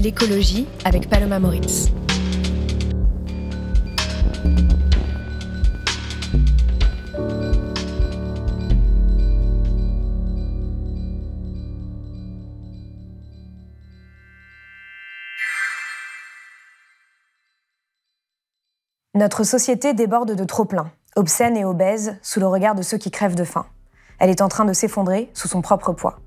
l'écologie 0.00 0.66
avec 0.84 1.08
Paloma 1.08 1.38
Moritz. 1.38 1.90
Notre 19.14 19.42
société 19.42 19.94
déborde 19.94 20.36
de 20.36 20.44
trop-plein, 20.44 20.92
obscène 21.16 21.56
et 21.56 21.64
obèse, 21.64 22.16
sous 22.22 22.38
le 22.38 22.46
regard 22.46 22.76
de 22.76 22.82
ceux 22.82 22.98
qui 22.98 23.10
crèvent 23.10 23.34
de 23.34 23.42
faim. 23.42 23.66
Elle 24.20 24.30
est 24.30 24.42
en 24.42 24.48
train 24.48 24.64
de 24.64 24.72
s'effondrer 24.72 25.28
sous 25.34 25.48
son 25.48 25.60
propre 25.60 25.92
poids. 25.92 26.20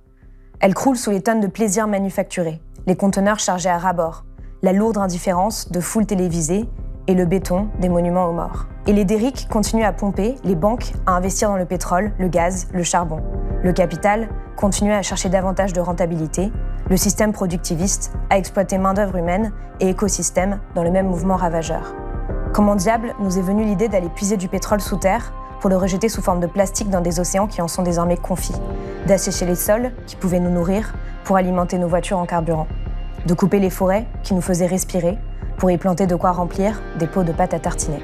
Elle 0.59 0.73
croule 0.73 0.97
sous 0.97 1.09
les 1.09 1.21
tonnes 1.21 1.39
de 1.39 1.47
plaisirs 1.47 1.87
manufacturés, 1.87 2.59
les 2.87 2.95
conteneurs 2.95 3.39
chargés 3.39 3.69
à 3.69 3.77
ras-bord, 3.77 4.25
la 4.61 4.73
lourde 4.73 4.97
indifférence 4.97 5.71
de 5.71 5.79
foules 5.79 6.05
télévisées 6.05 6.67
et 7.07 7.13
le 7.13 7.25
béton 7.25 7.67
des 7.79 7.89
monuments 7.89 8.27
aux 8.27 8.33
morts. 8.33 8.65
Et 8.87 8.93
les 8.93 9.05
dériques 9.05 9.47
continuent 9.49 9.85
à 9.85 9.93
pomper, 9.93 10.35
les 10.43 10.55
banques 10.55 10.93
à 11.05 11.13
investir 11.13 11.49
dans 11.49 11.57
le 11.57 11.65
pétrole, 11.65 12.11
le 12.17 12.27
gaz, 12.27 12.67
le 12.73 12.83
charbon. 12.83 13.21
Le 13.63 13.73
capital 13.73 14.29
continue 14.55 14.93
à 14.93 15.01
chercher 15.01 15.29
davantage 15.29 15.73
de 15.73 15.81
rentabilité, 15.81 16.51
le 16.89 16.97
système 16.97 17.31
productiviste 17.31 18.13
à 18.29 18.37
exploiter 18.37 18.77
main-d'œuvre 18.77 19.15
humaine 19.15 19.51
et 19.79 19.89
écosystème 19.89 20.59
dans 20.75 20.83
le 20.83 20.91
même 20.91 21.07
mouvement 21.07 21.35
ravageur. 21.35 21.93
Comment 22.53 22.75
diable 22.75 23.13
nous 23.19 23.37
est 23.37 23.43
venue 23.43 23.63
l'idée 23.63 23.87
d'aller 23.87 24.09
puiser 24.09 24.37
du 24.37 24.47
pétrole 24.47 24.81
sous 24.81 24.97
terre 24.97 25.31
pour 25.59 25.69
le 25.69 25.77
rejeter 25.77 26.09
sous 26.09 26.21
forme 26.21 26.39
de 26.39 26.47
plastique 26.47 26.89
dans 26.89 27.01
des 27.01 27.19
océans 27.19 27.47
qui 27.47 27.61
en 27.61 27.67
sont 27.67 27.83
désormais 27.83 28.17
confis, 28.17 28.55
d'assécher 29.07 29.45
les 29.45 29.55
sols 29.55 29.91
qui 30.07 30.15
pouvaient 30.15 30.39
nous 30.39 30.49
nourrir 30.49 30.93
pour 31.23 31.37
alimenter 31.37 31.77
nos 31.77 31.87
voitures 31.87 32.17
en 32.17 32.25
carburant, 32.25 32.67
de 33.25 33.33
couper 33.33 33.59
les 33.59 33.69
forêts 33.69 34.05
qui 34.23 34.33
nous 34.33 34.41
faisaient 34.41 34.67
respirer 34.67 35.17
pour 35.57 35.69
y 35.71 35.77
planter 35.77 36.07
de 36.07 36.15
quoi 36.15 36.31
remplir 36.31 36.81
des 36.97 37.07
pots 37.07 37.23
de 37.23 37.31
pâte 37.31 37.53
à 37.53 37.59
tartiner. 37.59 38.01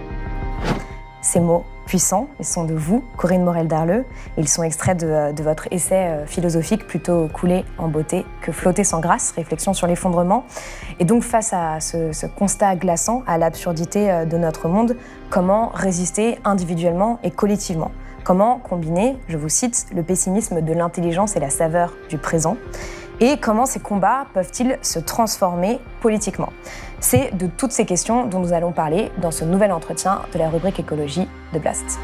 Ces 1.22 1.40
mots 1.40 1.66
puissants, 1.88 2.28
ils 2.40 2.46
sont 2.46 2.66
de 2.66 2.74
vous, 2.74 3.04
Corinne 3.18 3.44
Morel-Darleux. 3.44 4.06
Ils 4.38 4.48
sont 4.48 4.62
extraits 4.62 5.00
de, 5.00 5.32
de, 5.34 5.44
votre 5.44 5.68
essai 5.72 5.96
euh, 5.96 6.26
philosophique 6.26 6.86
plutôt 6.86 7.28
coulé 7.28 7.66
en 7.78 7.88
beauté 7.88 8.26
que 8.42 8.52
flotter 8.52 8.84
sans 8.84 9.00
grâce, 9.00 9.32
réflexion 9.32 9.74
sur 9.74 9.88
l'effondrement. 9.88 10.46
Et 11.00 11.06
donc 11.06 11.24
face 11.24 11.54
à 11.54 11.80
ce, 11.80 12.12
ce 12.12 12.28
constat 12.28 12.76
glaçant, 12.76 13.24
à 13.26 13.38
l'absurdité 13.38 14.12
euh, 14.12 14.26
de 14.26 14.38
notre 14.38 14.68
monde, 14.68 14.96
comment 15.30 15.72
résister 15.74 16.38
individuellement 16.44 17.20
et 17.24 17.32
collectivement? 17.32 17.92
Comment 18.24 18.60
combiner, 18.60 19.18
je 19.30 19.38
vous 19.38 19.50
cite, 19.50 19.88
le 19.96 20.04
pessimisme 20.04 20.62
de 20.62 20.74
l'intelligence 20.74 21.38
et 21.38 21.40
la 21.40 21.50
saveur 21.50 21.94
du 22.10 22.18
présent? 22.18 22.58
Et 23.20 23.38
comment 23.38 23.66
ces 23.66 23.80
combats 23.80 24.28
peuvent-ils 24.34 24.78
se 24.82 25.00
transformer 25.00 25.80
politiquement? 26.02 26.54
C'est 27.00 27.36
de 27.36 27.48
toutes 27.48 27.72
ces 27.72 27.86
questions 27.86 28.26
dont 28.26 28.40
nous 28.40 28.54
allons 28.54 28.72
parler 28.72 29.12
dans 29.22 29.32
ce 29.32 29.46
nouvel 29.46 29.72
entretien 29.72 30.22
de 30.34 30.40
la 30.40 30.50
rubrique 30.50 30.80
écologie 30.80 31.28
de 31.54 31.60
Blast. 31.60 32.00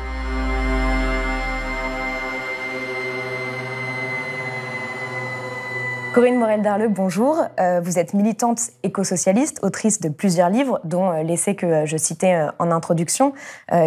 Corinne 6.13 6.37
Morel-Darleux, 6.37 6.89
bonjour. 6.89 7.43
Euh, 7.59 7.81
vous 7.83 7.97
êtes 7.97 8.13
militante 8.13 8.59
écosocialiste, 8.83 9.57
autrice 9.63 9.99
de 9.99 10.09
plusieurs 10.09 10.49
livres, 10.49 10.79
dont 10.83 11.09
euh, 11.09 11.23
l'essai 11.23 11.55
que 11.55 11.65
euh, 11.65 11.85
je 11.87 11.97
citais 11.97 12.39
en 12.59 12.69
introduction, 12.69 13.33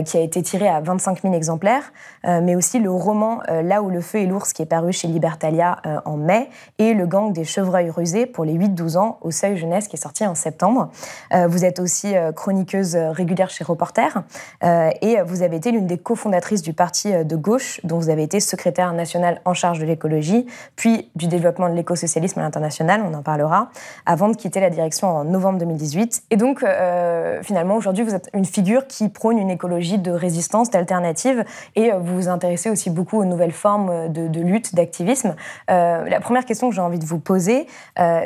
qui 0.04 0.16
a 0.16 0.20
été 0.20 0.42
tiré 0.42 0.66
à 0.66 0.80
25 0.80 1.22
000 1.22 1.34
exemplaires, 1.34 1.92
mais 2.24 2.56
aussi 2.56 2.80
le 2.80 2.90
roman 2.90 3.40
Là 3.48 3.82
où 3.82 3.90
le 3.90 4.00
feu 4.00 4.20
est 4.20 4.26
l'ours, 4.26 4.52
qui 4.52 4.62
est 4.62 4.66
paru 4.66 4.92
chez 4.92 5.06
Libertalia 5.06 5.80
en 6.04 6.16
mai, 6.16 6.48
et 6.78 6.94
Le 6.94 7.06
gang 7.06 7.32
des 7.32 7.44
chevreuils 7.44 7.90
rusés 7.90 8.26
pour 8.26 8.44
les 8.44 8.54
8-12 8.54 8.96
ans 8.96 9.18
au 9.20 9.30
Seuil 9.30 9.56
Jeunesse, 9.56 9.86
qui 9.86 9.96
est 9.96 10.02
sorti 10.02 10.26
en 10.26 10.34
septembre. 10.34 10.90
Vous 11.32 11.64
êtes 11.64 11.78
aussi 11.78 12.14
chroniqueuse 12.34 12.96
régulière 12.96 13.50
chez 13.50 13.64
Reporter, 13.64 14.24
et 14.62 15.18
vous 15.24 15.42
avez 15.42 15.56
été 15.56 15.70
l'une 15.70 15.86
des 15.86 15.98
cofondatrices 15.98 16.62
du 16.62 16.72
parti 16.72 17.12
de 17.12 17.36
gauche, 17.36 17.80
dont 17.84 17.98
vous 17.98 18.08
avez 18.08 18.22
été 18.22 18.40
secrétaire 18.40 18.92
nationale 18.92 19.40
en 19.44 19.54
charge 19.54 19.78
de 19.78 19.84
l'écologie, 19.84 20.46
puis 20.74 21.10
du 21.14 21.28
développement 21.28 21.68
de 21.68 21.74
l'écosocialisme 21.74 22.15
à 22.16 22.40
l'international, 22.40 23.02
on 23.04 23.14
en 23.14 23.22
parlera, 23.22 23.68
avant 24.06 24.28
de 24.28 24.36
quitter 24.36 24.60
la 24.60 24.70
direction 24.70 25.08
en 25.08 25.24
novembre 25.24 25.58
2018. 25.58 26.24
Et 26.30 26.36
donc, 26.36 26.62
euh, 26.62 27.42
finalement, 27.42 27.76
aujourd'hui, 27.76 28.04
vous 28.04 28.14
êtes 28.14 28.30
une 28.32 28.44
figure 28.44 28.86
qui 28.86 29.08
prône 29.08 29.38
une 29.38 29.50
écologie 29.50 29.98
de 29.98 30.10
résistance, 30.10 30.70
d'alternative, 30.70 31.44
et 31.74 31.92
euh, 31.92 31.98
vous 31.98 32.14
vous 32.16 32.28
intéressez 32.28 32.70
aussi 32.70 32.90
beaucoup 32.90 33.18
aux 33.20 33.24
nouvelles 33.24 33.52
formes 33.52 34.08
de, 34.08 34.40
lutte, 34.40 34.74
d'activisme. 34.74 35.34
Euh, 35.70 36.08
la 36.08 36.20
première 36.20 36.44
question 36.44 36.68
que 36.68 36.74
j'ai 36.74 36.80
envie 36.80 36.98
de 36.98 37.04
vous 37.04 37.18
poser, 37.18 37.66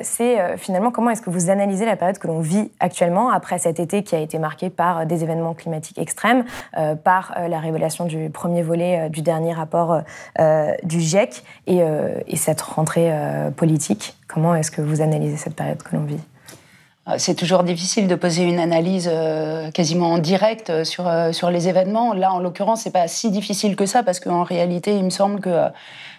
c'est 0.03 0.57
finalement 0.57 0.91
comment 0.91 1.11
est-ce 1.11 1.23
que 1.23 1.31
vous 1.31 1.51
analysez 1.51 1.85
la 1.85 1.97
période 1.97 2.19
que 2.19 2.27
l'on 2.27 2.41
vit 2.41 2.71
actuellement, 2.81 3.31
après 3.31 3.59
cet 3.59 3.81
été 3.81 4.03
qui 4.03 4.15
a 4.15 4.19
été 4.19 4.39
marqué 4.39 4.71
par 4.71 5.07
des 5.07 5.23
événements 5.23 5.55
climatiques 5.55 5.99
extrêmes, 5.99 6.45
par 7.05 7.35
la 7.49 7.59
révélation 7.59 8.05
du 8.05 8.31
premier 8.31 8.63
volet 8.63 9.09
du 9.11 9.23
dernier 9.23 9.53
rapport 9.53 10.03
du 10.83 11.01
GIEC, 11.01 11.45
et 11.67 12.37
cette 12.37 12.61
rentrée 12.61 13.13
politique? 13.57 13.80
Comment 14.29 14.55
est-ce 14.55 14.71
que 14.71 14.83
vous 14.83 15.01
analysez 15.01 15.37
cette 15.37 15.57
période 15.57 15.83
que 15.83 15.97
l'on 15.97 16.05
vit? 16.05 16.21
Euh, 17.09 17.15
c'est 17.19 17.35
toujours 17.35 17.63
difficile 17.63 18.09
de 18.09 18.15
poser 18.15 18.43
une 18.43 18.59
analyse 18.59 19.09
euh, 19.11 19.71
quasiment 19.71 20.13
en 20.13 20.19
direct 20.19 20.71
euh, 20.71 20.85
sur, 20.85 21.51
les 21.51 21.69
événements. 21.69 22.13
Là, 22.13 22.33
en 22.33 22.39
l'occurrence, 22.41 22.83
c'est 22.83 22.91
pas 22.91 23.09
si 23.09 23.31
difficile 23.31 23.77
que 23.77 23.87
ça 23.87 24.03
parce 24.03 24.21
qu'en 24.21 24.43
réalité, 24.43 24.95
il 24.95 25.05
me 25.05 25.11
semble 25.11 25.41
que 25.41 25.69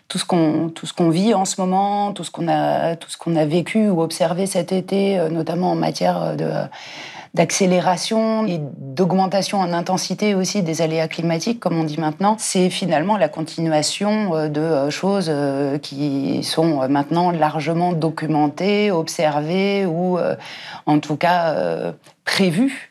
tout 0.07 0.17
ce 0.17 0.25
qu'on 0.25 1.09
vit 1.09 1.33
en 1.33 1.45
ce 1.45 1.61
moment, 1.61 2.11
tout 2.11 2.23
ce 2.25 2.31
qu'on 2.31 2.47
a 2.47 3.45
vécu 3.45 3.89
ou 3.89 4.01
observé 4.01 4.45
cet 4.45 4.73
été, 4.73 5.17
notamment 5.29 5.71
en 5.71 5.75
matière 5.75 6.35
de 6.35 6.49
d'accélération 7.33 8.45
et 8.45 8.59
d'augmentation 8.59 9.59
en 9.59 9.71
intensité 9.71 10.35
aussi 10.35 10.63
des 10.63 10.81
aléas 10.81 11.07
climatiques, 11.07 11.59
comme 11.59 11.79
on 11.79 11.85
dit 11.85 11.99
maintenant, 11.99 12.35
c'est 12.37 12.69
finalement 12.69 13.15
la 13.17 13.29
continuation 13.29 14.35
euh, 14.35 14.47
de 14.49 14.59
euh, 14.59 14.89
choses 14.89 15.27
euh, 15.29 15.77
qui 15.77 16.43
sont 16.43 16.87
maintenant 16.89 17.31
largement 17.31 17.93
documentées, 17.93 18.91
observées 18.91 19.85
ou 19.85 20.17
en 20.85 20.99
tout 20.99 21.15
cas 21.15 21.55
prévues 22.25 22.90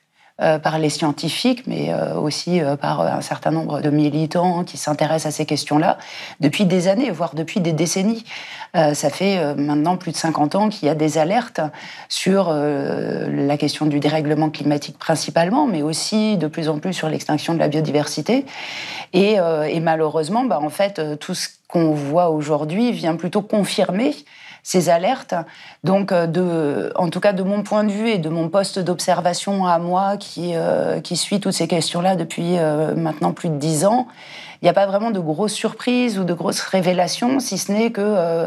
par 0.58 0.78
les 0.78 0.88
scientifiques, 0.88 1.66
mais 1.66 1.92
euh, 1.92 2.14
aussi 2.14 2.60
euh, 2.60 2.76
par 2.76 3.02
un 3.02 3.20
certain 3.20 3.50
nombre 3.50 3.80
de 3.80 3.90
militants 3.90 4.64
qui 4.64 4.78
s'intéressent 4.78 5.34
à 5.34 5.36
ces 5.36 5.44
questions-là 5.44 5.98
depuis 6.40 6.64
des 6.64 6.88
années, 6.88 7.10
voire 7.10 7.34
depuis 7.34 7.60
des 7.60 7.72
décennies. 7.72 8.24
ça 8.74 9.10
fait 9.10 9.54
maintenant 9.56 9.96
plus 9.96 10.12
de 10.12 10.16
50 10.16 10.54
ans 10.54 10.68
qu'il 10.68 10.86
y 10.86 10.90
a 10.90 10.94
des 10.94 11.18
alertes 11.18 11.60
sur 12.08 12.52
la 12.52 13.56
question 13.56 13.86
du 13.86 14.00
dérèglement 14.00 14.50
climatique 14.50 14.98
principalement, 14.98 15.66
mais 15.66 15.82
aussi 15.82 16.36
de 16.36 16.46
plus 16.46 16.68
en 16.68 16.78
plus 16.78 16.92
sur 16.92 17.08
l'extinction 17.08 17.54
de 17.54 17.58
la 17.58 17.68
biodiversité. 17.68 18.46
Et, 19.12 19.36
et 19.68 19.80
malheureusement, 19.80 20.44
bah, 20.44 20.60
en 20.62 20.70
fait, 20.70 21.18
tout 21.18 21.34
ce 21.34 21.48
qu'on 21.68 21.90
voit 21.92 22.30
aujourd'hui 22.30 22.92
vient 22.92 23.16
plutôt 23.16 23.42
confirmer 23.42 24.14
ces 24.62 24.88
alertes. 24.88 25.34
Donc, 25.84 26.12
euh, 26.12 26.26
de, 26.26 26.92
en 26.96 27.08
tout 27.08 27.20
cas, 27.20 27.32
de 27.32 27.42
mon 27.42 27.62
point 27.62 27.84
de 27.84 27.92
vue 27.92 28.08
et 28.08 28.18
de 28.18 28.28
mon 28.28 28.48
poste 28.48 28.78
d'observation 28.78 29.66
à 29.66 29.78
moi, 29.78 30.16
qui, 30.16 30.52
euh, 30.54 31.00
qui 31.00 31.16
suit 31.16 31.40
toutes 31.40 31.52
ces 31.52 31.68
questions-là 31.68 32.16
depuis 32.16 32.58
euh, 32.58 32.94
maintenant 32.94 33.32
plus 33.32 33.48
de 33.48 33.56
dix 33.56 33.84
ans, 33.84 34.06
il 34.62 34.66
n'y 34.66 34.70
a 34.70 34.74
pas 34.74 34.86
vraiment 34.86 35.10
de 35.10 35.20
grosses 35.20 35.54
surprises 35.54 36.18
ou 36.18 36.24
de 36.24 36.34
grosses 36.34 36.60
révélations, 36.60 37.40
si 37.40 37.56
ce 37.56 37.72
n'est 37.72 37.90
que, 37.90 38.46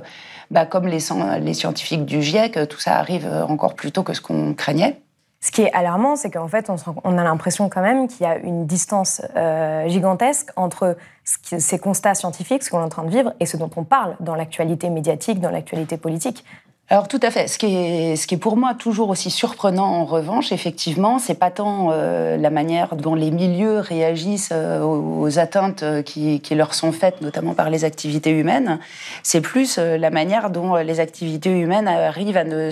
bah, 0.51 0.67
comme 0.67 0.87
les 0.87 0.99
scientifiques 0.99 2.05
du 2.05 2.21
GIEC, 2.21 2.67
tout 2.69 2.79
ça 2.79 2.97
arrive 2.97 3.27
encore 3.49 3.73
plus 3.73 3.91
tôt 3.91 4.03
que 4.03 4.13
ce 4.13 4.21
qu'on 4.21 4.53
craignait. 4.53 5.01
Ce 5.43 5.51
qui 5.51 5.63
est 5.63 5.73
alarmant, 5.73 6.15
c'est 6.15 6.31
qu'en 6.31 6.47
fait, 6.47 6.71
on, 7.03 7.17
a 7.17 7.23
l'impression 7.23 7.67
quand 7.67 7.81
même 7.81 8.07
qu'il 8.07 8.25
y 8.25 8.29
a 8.29 8.37
une 8.37 8.65
distance 8.65 9.21
euh, 9.35 9.89
gigantesque 9.89 10.51
entre 10.55 10.95
ces 11.25 11.79
constats 11.79 12.15
scientifiques, 12.15 12.63
ce 12.63 12.69
qu'on 12.69 12.79
est 12.79 12.83
en 12.83 12.87
train 12.87 13.03
de 13.03 13.09
vivre, 13.09 13.33
et 13.41 13.45
ce 13.45 13.57
dont 13.57 13.69
on 13.75 13.83
parle 13.83 14.15
dans 14.21 14.35
l'actualité 14.35 14.89
médiatique, 14.89 15.41
dans 15.41 15.49
l'actualité 15.49 15.97
politique. 15.97 16.45
Alors 16.87 17.09
tout 17.09 17.19
à 17.21 17.29
fait. 17.29 17.49
Ce 17.49 17.57
qui 17.57 17.65
est, 17.75 18.37
pour 18.37 18.55
moi 18.55 18.73
toujours 18.73 19.09
aussi 19.09 19.29
surprenant 19.29 19.83
en 19.83 20.05
revanche, 20.05 20.53
effectivement, 20.53 21.19
c'est 21.19 21.33
pas 21.33 21.51
tant 21.51 21.89
euh, 21.91 22.37
la 22.37 22.49
manière 22.49 22.95
dont 22.95 23.13
les 23.13 23.31
milieux 23.31 23.79
réagissent 23.79 24.53
euh, 24.53 24.81
aux, 24.81 25.39
atteintes 25.39 25.83
qui, 26.05 26.39
leur 26.51 26.73
sont 26.73 26.93
faites, 26.93 27.19
notamment 27.19 27.53
par 27.53 27.69
les 27.69 27.83
activités 27.83 28.31
humaines. 28.31 28.79
C'est 29.23 29.41
plus 29.41 29.77
la 29.77 30.09
manière 30.09 30.51
dont 30.51 30.75
les 30.75 31.01
activités 31.01 31.51
humaines 31.51 31.89
arrivent 31.89 32.37
à 32.37 32.45
ne 32.45 32.69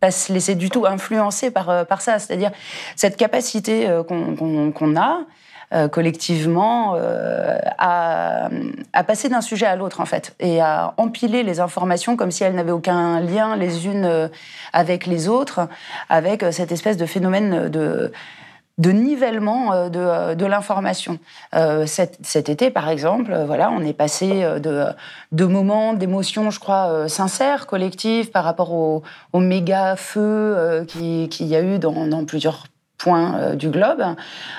pas 0.00 0.10
se 0.10 0.32
laisser 0.32 0.54
du 0.54 0.70
tout 0.70 0.86
influencer 0.86 1.50
par, 1.50 1.86
par 1.86 2.00
ça. 2.00 2.18
C'est-à-dire 2.18 2.50
cette 2.96 3.16
capacité 3.16 3.88
qu'on 4.08 4.96
a, 4.96 5.20
collectivement 5.90 6.94
à, 7.78 8.48
à, 8.92 9.04
passer 9.04 9.28
d'un 9.28 9.42
sujet 9.42 9.66
à 9.66 9.76
l'autre 9.76 10.00
en 10.00 10.06
fait 10.06 10.34
et 10.40 10.62
à 10.62 10.94
empiler 10.96 11.42
les 11.42 11.60
informations 11.60 12.16
comme 12.16 12.30
si 12.30 12.42
elles 12.42 12.54
n'avaient 12.54 12.70
aucun 12.70 13.20
lien 13.20 13.54
les 13.54 13.86
unes 13.86 14.30
avec 14.72 15.06
les 15.06 15.28
autres, 15.28 15.68
avec 16.08 16.44
cette 16.52 16.72
espèce 16.72 16.96
de 16.96 17.04
phénomène 17.04 17.68
de 17.68 18.12
de 18.78 18.90
nivellement 18.90 19.72
euh, 19.72 19.88
de, 19.88 19.98
euh, 19.98 20.34
de 20.34 20.46
l'information. 20.46 21.18
Euh, 21.54 21.84
cet, 21.86 22.48
été, 22.48 22.70
par 22.70 22.88
exemple, 22.88 23.36
voilà, 23.46 23.70
on 23.70 23.80
est 23.80 23.92
passé 23.92 24.46
de, 24.60 25.44
moments 25.44 25.92
d'émotions, 25.92 26.50
je 26.50 26.60
crois, 26.60 27.08
sincères, 27.08 27.66
collectives, 27.66 28.30
par 28.30 28.44
rapport 28.44 28.72
au, 28.72 29.02
méga 29.34 29.96
feu 29.96 30.84
qu'il 30.88 31.28
qui 31.28 31.46
y 31.46 31.56
a 31.56 31.62
eu 31.62 31.78
dans, 31.78 32.24
plusieurs 32.24 32.64
point 32.98 33.34
euh, 33.36 33.54
du 33.54 33.70
globe, 33.70 34.04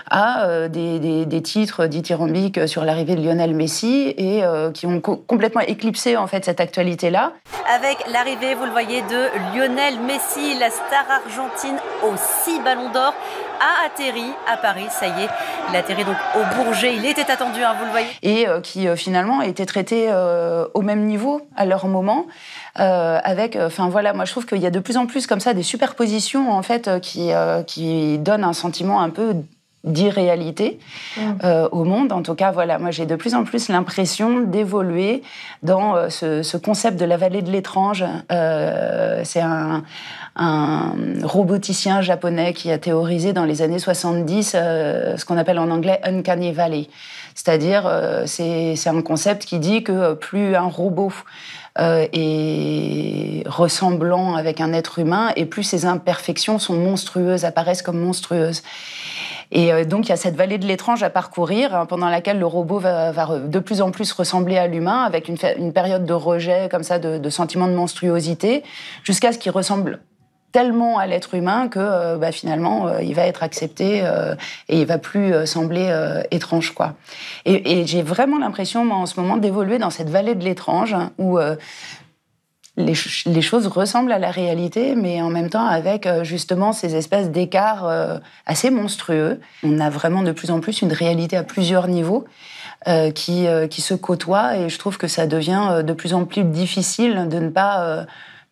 à 0.10 0.46
euh, 0.46 0.70
des, 0.70 1.26
des, 1.26 1.42
titres 1.42 1.86
dithyrambiques 1.86 2.68
sur 2.68 2.86
l'arrivée 2.86 3.16
de 3.16 3.22
Lionel 3.22 3.54
Messi 3.54 4.14
et 4.18 4.42
qui 4.74 4.86
ont 4.86 5.00
complètement 5.02 5.62
éclipsé 5.62 6.18
en 6.18 6.28
fait 6.28 6.46
cette 6.46 6.60
actualité-là. 6.60 7.34
Avec 7.74 7.98
l'arrivée, 8.12 8.56
vous 8.56 8.66
le 8.66 8.72
voyez, 8.72 9.02
de 9.04 9.56
Lionel 9.56 10.00
Messi, 10.00 10.58
la 10.58 10.70
star 10.70 11.06
argentine 11.26 11.78
aux 12.04 12.16
six 12.18 12.60
ballons 12.62 12.90
d'or, 12.92 13.14
a 13.60 13.86
atterri 13.86 14.32
à 14.52 14.58
Paris. 14.58 14.88
Ça 14.90 15.08
y 15.08 15.24
est, 15.24 15.30
il 15.70 15.76
a 15.76 15.80
atterri 15.80 16.04
donc 16.04 16.18
au 16.36 16.56
Bourget. 16.56 16.96
Il 16.96 17.06
était 17.06 17.30
attendu, 17.30 17.62
hein, 17.62 17.76
vous 17.78 17.86
le 17.86 17.92
voyez. 17.92 18.08
Et 18.24 18.46
qui 18.64 18.88
finalement 18.96 19.40
a 19.40 19.46
été 19.46 19.66
traité 19.66 20.10
au 20.74 20.82
même 20.82 21.06
niveau 21.06 21.42
à 21.56 21.66
leur 21.66 21.88
moment. 21.88 22.26
Euh, 22.80 23.20
avec, 23.24 23.56
euh, 23.56 23.68
enfin 23.68 23.90
voilà, 23.90 24.14
moi 24.14 24.26
je 24.26 24.32
trouve 24.32 24.46
qu'il 24.46 24.60
y 24.60 24.66
a 24.66 24.72
de 24.72 24.80
plus 24.80 24.96
en 24.96 25.06
plus 25.06 25.28
comme 25.28 25.40
ça 25.40 25.54
des 25.54 25.64
superpositions 25.64 26.52
en 26.52 26.62
fait 26.62 26.88
euh, 26.88 27.00
qui, 27.00 27.32
qui 27.68 28.18
donnent 28.20 28.44
un 28.44 28.54
sentiment 28.54 29.02
un 29.02 29.10
peu 29.10 29.36
d'irréalité 29.86 30.78
mm. 31.18 31.22
au 31.72 31.86
monde. 31.86 32.12
En 32.12 32.22
tout 32.22 32.36
cas, 32.36 32.52
voilà, 32.52 32.80
moi 32.80 32.92
j'ai 32.92 33.06
de 33.06 33.16
plus 33.16 33.34
en 33.34 33.44
plus 33.44 33.70
l'impression 33.70 34.42
d'évoluer 34.42 35.24
dans 35.64 36.10
ce, 36.10 36.58
concept 36.58 37.00
de 37.00 37.06
la 37.06 37.16
vallée 37.16 37.42
de 37.42 37.50
l'étrange. 37.50 38.04
c'est 38.30 39.42
un, 39.42 39.84
un, 40.40 40.96
roboticien 41.24 42.02
japonais 42.02 42.54
qui 42.54 42.72
a 42.72 42.78
théorisé 42.78 43.34
dans 43.34 43.46
les 43.46 43.62
années 43.62 43.80
70 43.80 44.52
ce 44.52 45.26
qu'on 45.26 45.38
appelle 45.38 45.60
en 45.60 45.70
anglais 45.70 46.00
Uncanny 46.04 46.52
Valley. 46.52 46.88
C'est-à-dire, 47.36 47.90
c'est 48.26 48.88
un 48.88 49.02
concept 49.02 49.46
qui 49.46 49.60
dit 49.60 49.84
que 49.84 50.14
plus 50.14 50.56
un 50.56 50.68
robot 50.68 51.14
euh, 51.80 52.08
et 52.12 53.44
ressemblant 53.46 54.36
avec 54.36 54.60
un 54.60 54.74
être 54.74 55.00
humain, 55.00 55.32
et 55.36 55.46
plus 55.46 55.64
ces 55.64 55.86
imperfections 55.86 56.60
sont 56.60 56.74
monstrueuses, 56.74 57.46
apparaissent 57.46 57.84
comme 57.84 58.00
monstrueuses. 58.00 58.64
Et 59.52 59.72
euh, 59.72 59.86
donc, 59.86 60.08
il 60.08 60.10
y 60.10 60.12
a 60.12 60.18
cette 60.18 60.36
vallée 60.36 60.58
de 60.58 60.66
l'étrange 60.66 61.04
à 61.04 61.10
parcourir, 61.10 61.74
hein, 61.74 61.86
pendant 61.86 62.10
laquelle 62.10 62.38
le 62.38 62.46
robot 62.46 62.80
va, 62.80 63.14
de 63.40 63.60
plus 63.60 63.82
en 63.82 63.92
plus 63.92 64.12
ressembler 64.12 64.58
à 64.58 64.68
l'humain, 64.68 65.04
avec 65.04 65.30
une, 65.30 65.72
période 65.72 66.06
de 66.06 66.14
rejet, 66.14 66.68
comme 66.70 66.84
ça, 66.84 67.00
de, 67.00 67.18
de 67.18 67.30
sentiment 67.30 67.68
de 67.68 67.74
monstruosité, 67.74 68.64
jusqu'à 69.04 69.32
ce 69.32 69.38
qu'il 69.38 69.52
ressemble 69.52 70.02
tellement 70.52 70.98
à 70.98 71.08
l'être 71.08 71.36
humain 71.36 71.68
que 71.68 71.80
euh, 71.80 72.18
bah, 72.18 72.32
finalement 72.32 72.88
euh, 72.88 73.02
il 73.02 73.16
va 73.16 73.26
être 73.26 73.44
accepté 73.44 74.02
euh, 74.04 74.36
et 74.68 74.82
il 74.82 74.86
va 74.86 74.98
plus 74.98 75.46
sembler 75.46 75.90
étrange 76.32 76.72
quoi. 76.72 76.96
Et, 77.46 77.86
j'ai 77.86 78.02
vraiment 78.02 78.38
l'impression 78.38 78.90
en 78.92 79.06
ce 79.06 79.20
moment 79.20 79.38
d'évoluer 79.38 79.78
dans 79.78 79.90
cette 79.90 80.10
vallée 80.10 80.36
de 80.36 80.44
l'étrange 80.44 80.96
où 81.18 81.38
les, 82.78 82.94
les, 83.26 83.42
choses 83.42 83.68
ressemblent 83.68 84.12
à 84.12 84.20
la 84.20 84.32
réalité, 84.32 84.96
mais 84.96 85.22
en 85.22 85.30
même 85.30 85.50
temps 85.50 85.66
avec 85.66 86.08
justement 86.24 86.72
ces 86.72 86.96
espèces 86.96 87.30
d'écarts 87.30 88.20
assez 88.46 88.70
monstrueux. 88.70 89.40
On 89.64 89.80
a 89.80 89.90
vraiment 89.90 90.24
de 90.24 90.32
plus 90.32 90.52
en 90.52 90.60
plus 90.60 90.82
une 90.82 90.94
réalité 90.94 91.38
à 91.38 91.44
plusieurs 91.44 91.88
niveaux. 91.88 92.26
qui, 93.16 93.48
qui 93.70 93.82
se 93.82 93.94
côtoient 93.94 94.58
et 94.58 94.70
je 94.70 94.80
trouve 94.80 94.98
que 94.98 95.08
ça 95.08 95.28
devient 95.28 95.82
de 95.84 95.94
plus 95.94 96.14
en 96.14 96.26
plus 96.26 96.44
difficile 96.44 97.28
de 97.30 97.40
ne 97.40 97.50
pas 97.50 98.06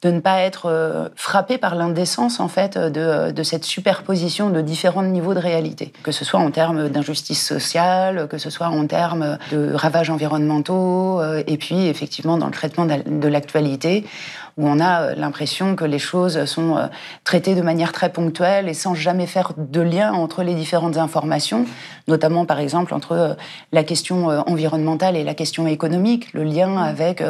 de 0.03 0.11
ne 0.11 0.19
pas 0.19 0.41
être 0.41 0.67
euh, 0.67 1.09
frappé 1.15 1.57
par 1.57 1.73
l'indécence 1.73 2.39
en 2.39 2.47
fait 2.47 2.77
de, 2.77 3.31
de, 3.31 3.44
cette 3.44 3.63
superposition 3.63 4.51
de 4.51 4.61
différents 4.61 5.01
niveaux 5.01 5.33
de 5.33 5.39
réalité, 5.39 5.91
que 6.03 6.11
ce 6.11 6.23
soit 6.23 6.39
en 6.39 6.51
termes 6.51 6.89
d'injustice 6.89 7.44
sociale, 7.44 8.27
que 8.27 8.38
ce 8.38 8.51
soit 8.51 8.67
en 8.67 8.85
termes 8.85 9.39
de 9.51 9.73
ravages 9.73 10.11
environnementaux, 10.11 11.19
euh, 11.19 11.41
et 11.47 11.57
puis 11.57 11.88
effectivement 11.88 12.38
dans 12.38 12.45
le 12.45 12.51
traitement 12.51 12.85
de 12.85 13.27
l'actualité, 13.27 14.05
où 14.57 14.67
on 14.67 14.79
a 14.79 15.01
euh, 15.01 15.15
l'impression 15.15 15.75
que 15.75 15.85
les 15.85 16.00
choses 16.00 16.45
sont 16.45 16.89
traitées 17.23 17.55
de 17.55 17.63
manière 17.63 17.91
très 17.91 18.09
ponctuelle 18.09 18.69
et 18.69 18.75
sans 18.75 18.93
jamais 18.93 19.25
faire 19.25 19.53
de 19.57 19.81
lien 19.81 20.13
entre 20.13 20.43
les 20.43 20.53
différentes 20.53 20.97
informations, 20.97 21.65
notamment 22.07 22.45
par 22.45 22.59
exemple 22.59 22.93
entre 22.93 23.35
la 23.71 23.83
question 23.83 24.27
environnementale 24.27 25.15
et 25.15 25.23
la 25.23 25.33
question 25.33 25.65
économique, 25.65 26.33
le 26.33 26.43
lien 26.43 26.77
avec 26.77 27.23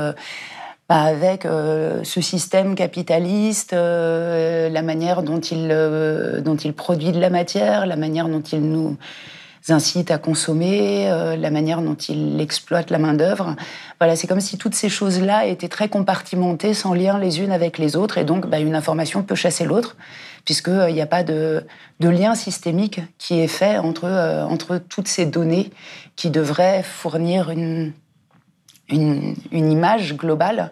bah, 0.90 1.02
avec 1.02 1.46
euh, 1.46 2.02
ce 2.06 2.22
système 2.22 2.74
capitaliste, 2.76 3.74
euh, 3.74 4.70
la 4.70 4.82
manière 4.82 5.22
dont 5.22 5.42
il, 5.42 5.68
euh, 5.70 6.40
dont 6.40 6.56
il 6.56 6.74
produit 6.74 7.12
de 7.12 7.20
la 7.20 7.30
matière, 7.30 7.86
la 7.86 7.98
manière 7.98 8.30
dont 8.30 8.42
il 8.42 8.62
nous 8.62 8.96
incite 9.68 10.12
à 10.12 10.18
consommer, 10.18 11.10
la 11.38 11.52
manière 11.52 11.82
dont 11.82 11.96
il 11.96 12.40
exploite 12.40 12.90
la 12.90 13.00
main-d'œuvre. 13.00 13.58
Voilà, 14.00 14.16
c'est 14.16 14.26
comme 14.26 14.40
si 14.40 14.58
toutes 14.58 14.76
ces 14.76 14.88
choses-là 14.88 15.46
étaient 15.46 15.68
très 15.68 15.90
compartimentées, 15.90 16.74
sans 16.74 16.94
lien 16.94 17.20
les 17.20 17.42
unes 17.42 17.52
avec 17.52 17.78
les 17.78 17.98
autres, 17.98 18.18
et 18.18 18.24
donc 18.24 18.48
bah, 18.48 18.60
une 18.60 18.76
information 18.76 19.24
peut 19.24 19.36
chasser 19.36 19.66
l'autre, 19.66 19.98
puisqu'il 20.46 20.94
n'y 20.94 21.02
a 21.02 21.06
pas 21.06 21.26
de, 21.26 21.66
de, 22.00 22.08
lien 22.08 22.34
systémique 22.34 23.02
qui 23.18 23.42
est 23.42 23.50
fait 23.50 23.78
entre, 23.78 24.06
entre 24.50 24.78
toutes 24.78 25.10
ces 25.10 25.26
données 25.26 25.70
qui 26.16 26.30
devraient 26.30 26.82
fournir 26.82 27.50
une, 27.50 27.92
une, 28.90 29.36
une 29.52 29.72
image 29.72 30.16
globale 30.16 30.72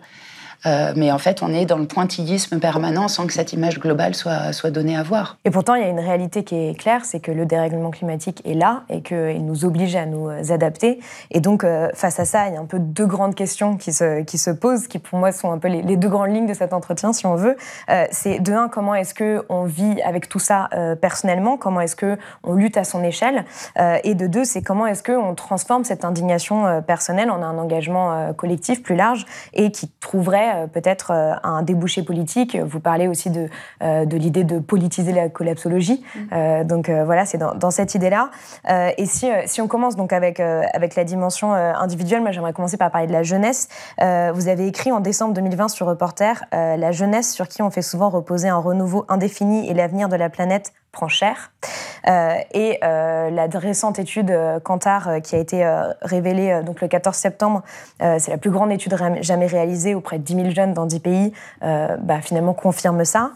euh, 0.65 0.94
mais 0.95 1.12
en 1.12 1.17
fait, 1.17 1.41
on 1.41 1.50
est 1.53 1.65
dans 1.65 1.77
le 1.77 1.85
pointillisme 1.85 2.59
permanent 2.59 3.07
sans 3.07 3.27
que 3.27 3.33
cette 3.33 3.53
image 3.53 3.79
globale 3.79 4.15
soit, 4.15 4.53
soit 4.53 4.71
donnée 4.71 4.97
à 4.97 5.03
voir. 5.03 5.38
Et 5.45 5.51
pourtant, 5.51 5.75
il 5.75 5.81
y 5.81 5.85
a 5.85 5.89
une 5.89 6.00
réalité 6.00 6.44
qui 6.44 6.56
est 6.56 6.79
claire, 6.79 7.06
c'est 7.06 7.19
que 7.19 7.31
le 7.31 7.45
dérèglement 7.45 7.91
climatique 7.91 8.41
est 8.45 8.53
là 8.53 8.83
et 8.89 9.01
qu'il 9.01 9.45
nous 9.45 9.65
oblige 9.65 9.95
à 9.95 10.06
nous 10.06 10.29
adapter. 10.51 11.00
Et 11.31 11.39
donc, 11.39 11.63
euh, 11.63 11.89
face 11.94 12.19
à 12.19 12.25
ça, 12.25 12.47
il 12.47 12.53
y 12.53 12.57
a 12.57 12.59
un 12.59 12.65
peu 12.65 12.79
deux 12.79 13.06
grandes 13.06 13.35
questions 13.35 13.77
qui 13.77 13.94
se, 13.94 14.21
qui 14.23 14.38
se 14.38 14.50
posent, 14.50 14.88
qui 14.88 15.00
pour 15.00 15.19
moi 15.19 15.31
sont 15.31 15.51
un 15.51 15.57
peu 15.57 15.67
les, 15.67 15.98
deux 15.98 16.10
grandes 16.10 16.34
lignes 16.34 16.48
de 16.48 16.53
cet 16.53 16.74
entretien, 16.74 17.13
si 17.13 17.25
on 17.25 17.36
veut. 17.36 17.55
Euh, 17.89 18.05
c'est 18.12 18.39
de 18.39 18.53
un, 18.53 18.67
comment 18.67 18.95
est-ce 18.95 19.13
qu'on 19.13 19.63
vit 19.63 20.01
avec 20.01 20.29
tout 20.29 20.39
ça 20.39 20.69
personnellement? 21.01 21.57
Comment 21.57 21.81
est-ce 21.81 21.95
qu'on 21.95 22.53
lutte 22.53 22.77
à 22.77 22.84
son 22.84 23.03
échelle? 23.03 23.45
Et 24.03 24.15
de 24.15 24.27
deux, 24.27 24.45
c'est 24.45 24.62
comment 24.62 24.88
est-ce 24.88 25.03
qu'on 25.03 25.36
transforme 25.36 25.84
cette 25.84 26.05
indignation 26.05 26.81
personnelle 26.81 27.29
en 27.29 27.41
un 27.41 27.57
engagement 27.57 28.34
collectif 28.34 28.81
plus 28.81 28.95
large 28.95 29.25
et 29.53 29.72
qui 29.72 29.89
trouverait 30.00 30.54
euh, 30.54 30.54
peut-être 30.71 31.12
euh, 31.12 31.33
un 31.43 31.62
débouché 31.62 32.03
politique. 32.03 32.57
Vous 32.57 32.79
parlez 32.79 33.07
aussi 33.07 33.29
de, 33.29 33.50
euh, 33.83 34.05
de 34.05 34.17
l'idée 34.17 34.43
de 34.43 34.59
politiser 34.59 35.12
la 35.12 35.29
collapsologie. 35.29 36.03
Mm. 36.15 36.63
donc 36.63 36.89
voilà, 36.89 37.25
c'est 37.25 37.38
dans, 37.38 37.71
cette 37.71 37.95
idée-là. 37.95 38.29
et 38.97 39.05
si, 39.05 39.27
si 39.45 39.62
on 39.62 39.67
commence 39.67 39.95
donc 39.95 40.13
avec, 40.13 40.39
avec 40.39 40.95
la 40.95 41.03
dimension 41.03 41.53
individuelle, 41.53 42.21
moi 42.21 42.31
j'aimerais 42.31 42.53
commencer 42.53 42.77
par 42.77 42.91
parler 42.91 43.07
de 43.07 43.12
la 43.12 43.24
jeunesse. 43.24 43.67
vous 44.00 44.47
avez 44.47 44.67
écrit 44.67 44.91
en 44.91 45.00
décembre 45.00 45.33
2020 45.33 45.69
sur 45.69 45.88
Reporter 45.88 46.43
La 46.51 46.91
jeunesse 46.91 47.33
sur 47.33 47.47
qui 47.47 47.62
on 47.62 47.69
fait 47.69 47.81
souvent 47.81 48.09
reposer 48.09 48.47
un 48.47 48.57
renouveau 48.57 49.05
indéfini 49.09 49.69
et 49.69 49.74
l'avenir 49.74 50.09
de 50.09 50.15
la 50.15 50.29
planète 50.29 50.74
prend 50.96 51.10
cher. 51.10 51.52
Euh, 52.08 52.36
et 52.54 52.80
euh, 52.84 53.30
la 53.30 53.48
récente 53.48 54.00
étude 54.00 54.32
euh, 54.32 54.60
Kantar 54.60 55.22
qui 55.24 55.36
a 55.36 55.40
été 55.40 55.66
révélée 56.02 56.62
donc 56.66 56.82
le 56.82 56.88
14 56.88 57.16
septembre, 57.16 57.64
c'est 58.00 58.30
la 58.30 58.38
plus 58.38 58.50
grande 58.50 58.72
étude 58.72 58.96
jamais 59.22 59.46
réalisée 59.46 59.96
auprès 59.96 60.18
de 60.18 60.24
10 60.24 60.36
000 60.36 60.50
jeunes 60.52 60.74
dans 60.74 60.86
10 60.86 61.00
pays, 61.00 61.34
bah, 61.62 62.22
finalement 62.22 62.54
confirme 62.54 63.04
ça, 63.04 63.32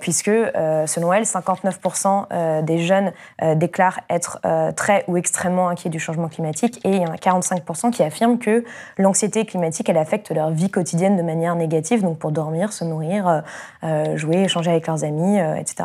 puisque 0.00 0.30
selon 0.30 1.12
elle, 1.12 1.24
59% 1.24 2.62
des 2.62 2.78
jeunes 2.78 3.12
déclarent 3.56 4.00
être 4.10 4.40
très 4.76 5.04
ou 5.08 5.16
extrêmement 5.16 5.68
inquiets 5.68 5.90
du 5.90 6.00
changement 6.00 6.28
climatique 6.28 6.80
et 6.84 6.90
il 6.90 7.02
y 7.02 7.06
en 7.06 7.12
a 7.12 7.16
45% 7.16 7.90
qui 7.90 8.02
affirment 8.02 8.38
que 8.38 8.64
l'anxiété 8.98 9.44
climatique, 9.44 9.88
elle 9.88 9.98
affecte 9.98 10.30
leur 10.30 10.50
vie 10.50 10.70
quotidienne 10.70 11.16
de 11.16 11.22
manière 11.22 11.54
négative, 11.54 12.02
donc 12.02 12.18
pour 12.18 12.32
dormir, 12.32 12.72
se 12.72 12.84
nourrir, 12.84 13.42
jouer, 14.14 14.44
échanger 14.44 14.70
avec 14.70 14.86
leurs 14.86 15.04
amis, 15.04 15.38
etc. 15.38 15.84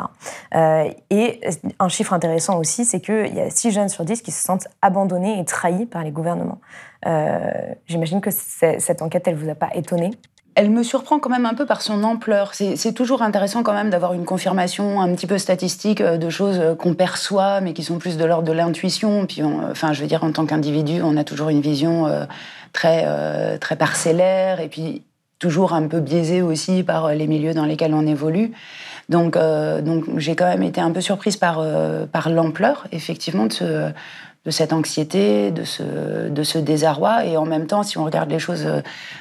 et 1.10 1.40
un 1.80 1.90
chiffre 1.90 2.14
intéressant 2.14 2.60
aussi, 2.60 2.86
c'est 2.86 3.00
qu'il 3.00 3.34
y 3.34 3.40
a 3.40 3.50
6 3.50 3.72
jeunes 3.72 3.90
sur 3.90 4.06
10 4.06 4.22
qui 4.22 4.32
se 4.32 4.44
sentent 4.44 4.68
abandonnés 4.82 5.40
et 5.40 5.46
trahis 5.46 5.86
par 5.86 6.04
les 6.04 6.12
gouvernements. 6.12 6.60
Euh, 7.06 7.52
j'imagine 7.88 8.22
que 8.22 8.32
cette 8.32 9.02
enquête, 9.02 9.28
elle 9.28 9.36
vous 9.36 9.50
a 9.50 9.56
pas 9.56 9.70
étonné? 9.74 10.12
Elle 10.56 10.72
me 10.72 10.82
surprend 10.82 11.20
quand 11.20 11.30
même 11.30 11.46
un 11.46 11.54
peu 11.54 11.68
par 11.68 11.82
son 11.82 12.04
ampleur. 12.04 12.56
C'est 12.56 12.94
toujours 12.94 13.22
intéressant 13.22 13.62
quand 13.62 13.74
même 13.74 13.92
d'avoir 13.92 14.14
une 14.14 14.26
confirmation 14.26 15.00
un 15.02 15.14
petit 15.14 15.28
peu 15.28 15.38
statistique 15.38 16.02
euh, 16.02 16.18
de 16.18 16.30
choses 16.30 16.60
euh, 16.60 16.76
qu'on 16.76 16.96
perçoit, 16.96 17.62
mais 17.62 17.74
qui 17.74 17.84
sont 17.84 18.00
plus 18.00 18.18
de 18.18 18.26
l'ordre 18.26 18.48
de 18.48 18.54
l'intuition. 18.54 19.26
Puis, 19.28 19.44
enfin, 19.44 19.94
je 19.94 20.02
veux 20.02 20.08
dire, 20.08 20.24
en 20.24 20.32
tant 20.32 20.46
qu'individu, 20.46 21.02
on 21.04 21.16
a 21.16 21.24
toujours 21.24 21.50
une 21.50 21.62
vision 21.62 22.08
très, 22.74 23.58
très 23.60 23.76
parcellaire. 23.76 24.60
Et 24.60 24.68
puis, 24.68 25.04
toujours 25.40 25.74
un 25.74 25.88
peu 25.88 26.00
biaisé 26.00 26.42
aussi 26.42 26.84
par 26.84 27.14
les 27.14 27.28
milieux 27.28 27.54
dans 27.54 27.66
lesquels 27.66 27.94
on 27.94 28.08
évolue. 28.08 28.52
Donc, 29.10 29.38
donc 29.38 30.04
j'ai 30.18 30.36
quand 30.36 30.48
même 30.48 30.64
été 30.64 30.82
un 30.82 30.92
peu 30.92 31.00
surprise 31.02 31.38
par, 31.38 31.64
par 32.12 32.30
l'ampleur, 32.30 32.88
effectivement, 32.92 33.46
de 33.46 33.54
ce, 33.54 33.92
de 34.48 34.52
cette 34.52 34.72
anxiété, 34.72 35.52
de 35.52 35.66
ce, 35.66 36.30
de 36.30 36.44
ce 36.44 36.58
désarroi. 36.58 37.26
Et 37.26 37.36
en 37.36 37.46
même 37.46 37.68
temps, 37.68 37.84
si 37.84 37.98
on 37.98 38.06
regarde 38.06 38.32
les 38.32 38.40
choses 38.40 38.66
euh, 38.66 38.80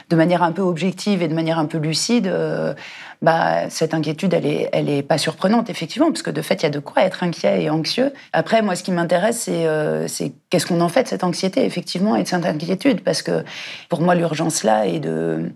de 0.09 0.15
manière 0.15 0.45
un 0.45 0.53
peu 0.53 0.63
objective 0.63 1.21
et 1.21 1.27
de 1.27 1.35
manière 1.35 1.59
un 1.59 1.65
peu 1.65 1.79
lucide, 1.79 2.29
euh, 2.29 2.75
bah, 3.23 3.69
cette 3.69 3.93
inquiétude, 3.93 4.35
elle 4.35 4.47
est, 4.47 4.69
elle 4.73 4.89
est 4.89 5.03
pas 5.03 5.19
surprenante, 5.19 5.69
effectivement, 5.69 6.13
parce 6.13 6.23
que 6.23 6.31
de 6.31 6.41
fait, 6.43 6.55
il 6.55 6.63
y 6.63 6.67
a 6.67 6.71
de 6.71 6.79
quoi 6.79 7.03
être 7.03 7.25
inquiet 7.25 7.65
et 7.65 7.71
anxieux. 7.71 8.13
Après, 8.33 8.63
moi, 8.63 8.77
ce 8.77 8.85
qui 8.85 8.93
m'intéresse, 8.93 9.41
c'est 9.41 9.67
euh, 9.67 10.07
qu'est-ce 10.49 10.67
qu'on 10.67 10.81
en 10.81 10.89
fait 10.89 11.03
de 11.03 11.09
cette 11.09 11.25
anxiété, 11.25 11.65
effectivement, 11.65 12.15
et 12.15 12.23
de 12.23 12.29
cette 12.29 12.47
inquiétude. 12.47 13.03
Parce 13.03 13.23
que 13.23 13.43
pour 13.89 14.03
moi, 14.03 14.15
l'urgence 14.15 14.63
là 14.63 14.87
est 14.87 15.01
de 15.01 15.51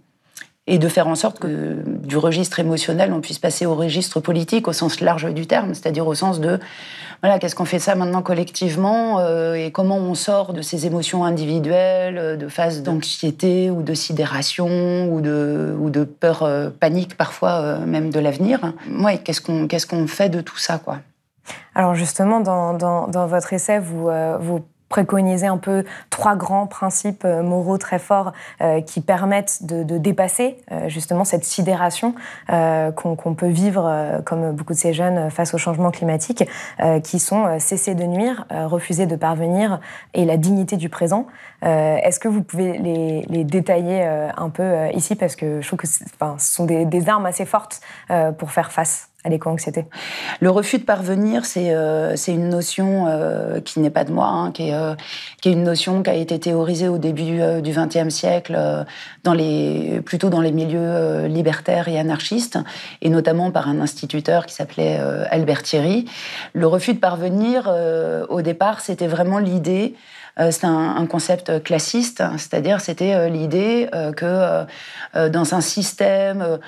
et 0.71 0.79
de 0.79 0.89
faire 0.89 1.09
en 1.09 1.17
sorte 1.17 1.41
que 1.41 1.83
du 1.85 2.17
registre 2.17 2.61
émotionnel, 2.61 3.13
on 3.13 3.21
puisse 3.21 3.41
passer 3.41 3.67
au 3.67 3.75
registre 3.75 4.21
politique 4.21 4.69
au 4.69 4.73
sens 4.73 5.01
large 5.01 5.27
du 5.35 5.47
terme, 5.47 5.75
c'est-à-dire 5.75 6.07
au 6.07 6.15
sens 6.15 6.41
de 6.41 6.61
voilà, 7.23 7.39
qu'est-ce 7.39 7.57
qu'on 7.57 7.65
fait 7.67 7.81
ça 7.81 7.97
maintenant 7.97 8.23
collectivement 8.23 9.19
euh, 9.19 9.55
et 9.55 9.73
comment 9.73 9.99
on 9.99 10.15
sort 10.15 10.55
de 10.55 10.63
ces 10.63 10.87
émotions 10.87 11.25
individuelles, 11.25 12.17
euh, 12.17 12.37
de 12.37 12.49
phases 12.49 12.83
d'anxiété 12.83 13.69
ou 13.69 13.83
de 13.83 13.93
sidération 13.93 15.13
ou 15.13 15.21
de, 15.21 15.77
ou 15.79 15.91
de 15.91 16.05
peur 16.05 16.45
euh, 16.45 16.71
panique 16.71 17.17
parfois 17.17 17.79
même 17.79 18.11
de 18.11 18.21
l'avenir. 18.21 18.73
Ouais, 19.01 19.19
qu'est-ce 19.19 19.41
qu'on 19.41 19.67
qu'est-ce 19.67 19.87
fait 20.07 20.29
de 20.29 20.41
tout 20.41 20.57
ça 20.57 20.79
quoi? 20.79 21.01
Alors 21.75 21.97
justement, 21.97 22.41
dans, 22.41 22.75
dans, 22.75 23.27
votre 23.27 23.53
essai, 23.53 23.81
vous, 23.81 24.09
vous 24.41 24.61
préconiser 24.91 25.47
un 25.47 25.57
peu 25.57 25.85
trois 26.11 26.37
grands 26.37 26.67
principes 26.67 27.25
euh, 27.25 27.43
moraux 27.43 27.79
très 27.79 27.99
forts 27.99 28.33
euh, 28.61 28.83
qui 28.83 29.01
permettent 29.01 29.65
de, 29.65 29.97
dépasser 29.99 30.59
euh, 30.73 30.89
justement 30.89 31.25
cette 31.25 31.45
sidération 31.45 32.15
qu'on 32.97 33.35
peut 33.35 33.49
vivre 33.49 34.21
comme 34.27 34.51
beaucoup 34.53 34.73
de 34.73 34.79
ces 34.79 34.93
jeunes 34.93 35.31
face 35.31 35.55
au 35.55 35.59
changement 35.59 35.93
climatique, 35.93 36.45
qui 37.05 37.21
sont 37.21 37.59
cesser 37.61 37.95
de 37.95 38.03
nuire, 38.05 38.45
refuser 38.51 39.07
de 39.07 39.15
parvenir 39.15 39.79
et 40.15 40.25
la 40.25 40.37
dignité 40.37 40.77
du 40.77 40.89
présent. 40.89 41.27
Est-ce 41.63 42.19
que 42.19 42.27
vous 42.27 42.43
pouvez 42.43 42.79
les, 42.79 43.45
détailler 43.45 44.05
un 44.05 44.51
peu 44.51 44.89
ici? 44.95 45.15
Parce 45.15 45.37
que 45.37 45.61
je 45.61 45.67
trouve 45.67 45.79
que 45.79 45.87
ce 45.87 46.05
sont 46.39 46.65
des, 46.65 46.85
des, 46.85 47.09
armes 47.09 47.27
assez 47.27 47.45
fortes 47.45 47.81
pour 48.39 48.51
faire 48.51 48.73
face 48.73 49.10
à 49.25 49.29
l'éco-anxiété 49.29 49.85
Le 50.41 50.51
refus 50.51 50.79
de 50.79 50.85
parvenir, 50.85 51.45
c'est 51.45 51.75
euh, 51.75 52.17
une 52.29 52.49
notion 52.49 53.07
euh, 53.07 53.61
qui 53.61 53.81
n'est 53.81 53.91
pas 53.91 54.05
de 54.05 54.13
moi, 54.13 54.27
hein, 54.27 54.51
qui, 54.51 54.69
est, 54.69 54.75
euh, 54.75 54.95
qui, 55.43 55.51
est, 55.51 55.53
une 55.53 55.63
notion 55.63 56.03
qui 56.03 56.11
a 56.11 56.15
été 56.15 56.39
théorisée 56.39 56.89
au 56.89 56.97
début 56.97 57.41
du 57.63 57.73
XXe 57.73 58.09
siècle, 58.09 58.59
dans 59.25 59.35
les, 59.35 60.01
plutôt 60.05 60.31
dans 60.31 60.41
les 60.41 60.53
milieux 60.53 61.27
libertaires 61.27 61.89
et 61.89 61.99
anarchistes, 61.99 62.59
et 63.03 63.11
notamment 63.11 63.51
par 63.51 63.69
un 63.69 63.81
instituteur 63.81 64.47
qui 64.47 64.55
s'appelait 64.55 64.99
Albert 65.31 65.63
Thierry. 65.63 66.07
Le 66.53 66.67
refus 66.67 66.95
de 66.95 66.99
parvenir, 66.99 67.71
au 68.29 68.43
départ, 68.43 68.81
c'était 68.81 69.07
vraiment 69.07 69.39
l'idée 69.39 69.95
c'est 70.51 70.65
un, 70.65 70.97
un, 70.97 71.07
concept 71.07 71.63
classiste, 71.63 72.23
c'est-à-dire 72.39 72.81
c'était 72.81 73.29
l'idée 73.29 73.91
que 74.17 74.65
dans 75.29 75.55
un 75.55 75.61
système 75.61 76.59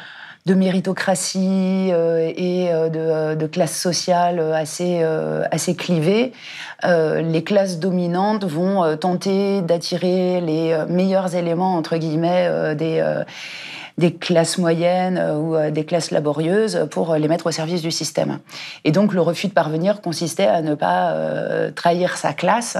de 0.45 0.55
méritocratie 0.55 1.91
euh, 1.93 2.33
et 2.37 2.73
euh, 2.73 2.89
de, 2.89 3.39
de, 3.39 3.47
classe 3.47 3.79
sociale 3.79 4.41
assez, 4.55 5.01
euh, 5.03 5.45
assez 5.51 5.77
clivée, 5.77 6.33
les 6.85 7.45
classes 7.45 7.79
dominantes 7.79 8.45
vont 8.45 8.97
tenter 8.97 9.63
d'attirer 9.63 10.41
les 10.41 10.77
meilleurs 10.89 11.37
éléments, 11.37 11.77
entre 11.77 11.97
guillemets, 11.97 12.75
des 12.75 13.01
des 13.99 14.13
classes 14.15 14.59
moyennes 14.59 15.19
euh, 15.19 15.37
ou 15.37 15.57
euh, 15.57 15.71
des 15.71 15.85
classes 15.85 16.11
laborieuses 16.11 16.87
pour 16.91 17.15
les 17.15 17.29
mettre 17.29 17.47
au 17.47 17.51
service 17.51 17.83
du 17.83 17.91
système. 17.91 18.39
Et 18.85 18.93
donc 18.93 19.13
le 19.13 19.21
refus 19.21 19.49
de 19.49 19.53
parvenir 19.53 20.01
consistait 20.01 20.47
à 20.47 20.63
ne 20.63 20.75
pas 20.75 21.13
euh, 21.13 21.71
trahir 21.71 22.17
sa 22.17 22.33
classe 22.33 22.77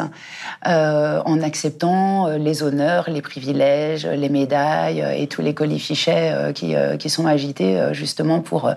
en 0.65 1.41
acceptant 1.43 2.29
les 2.29 2.63
honneurs, 2.63 3.11
les 3.11 3.23
privilèges, 3.23 4.07
les 4.07 4.29
médailles 4.29 5.05
et 5.17 5.27
tous 5.27 5.43
les 5.43 5.55
colifichets 5.55 6.53
qui, 6.55 6.75
qui 6.99 7.11
sont 7.11 7.27
agités 7.27 7.89
justement 7.93 8.41
pour 8.41 8.71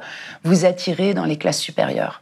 vous 0.44 0.66
attirer 0.66 1.14
dans 1.14 1.26
les 1.26 1.38
classes 1.38 1.60
supérieures. 1.60 2.22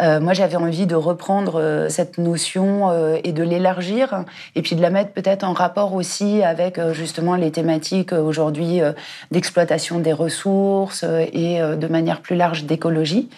Euh, 0.00 0.20
moi, 0.20 0.32
j'avais 0.32 0.56
envie 0.56 0.86
de 0.86 0.94
reprendre 0.94 1.60
euh, 1.60 1.88
cette 1.88 2.18
notion 2.18 2.90
euh, 2.90 3.18
et 3.22 3.32
de 3.32 3.42
l'élargir, 3.42 4.24
et 4.54 4.62
puis 4.62 4.76
de 4.76 4.82
la 4.82 4.90
mettre 4.90 5.12
peut-être 5.12 5.44
en 5.44 5.52
rapport 5.52 5.94
aussi 5.94 6.42
avec 6.42 6.80
justement 6.92 7.36
les 7.36 7.50
thématiques 7.50 8.12
aujourd'hui 8.12 8.80
d'exploitation 9.30 9.98
des 9.98 10.12
ressources 10.12 11.04
et 11.04 11.58
de 11.60 11.86
manière 11.86 12.20
plus 12.20 12.36
large 12.36 12.64
d'écologie, 12.64 13.28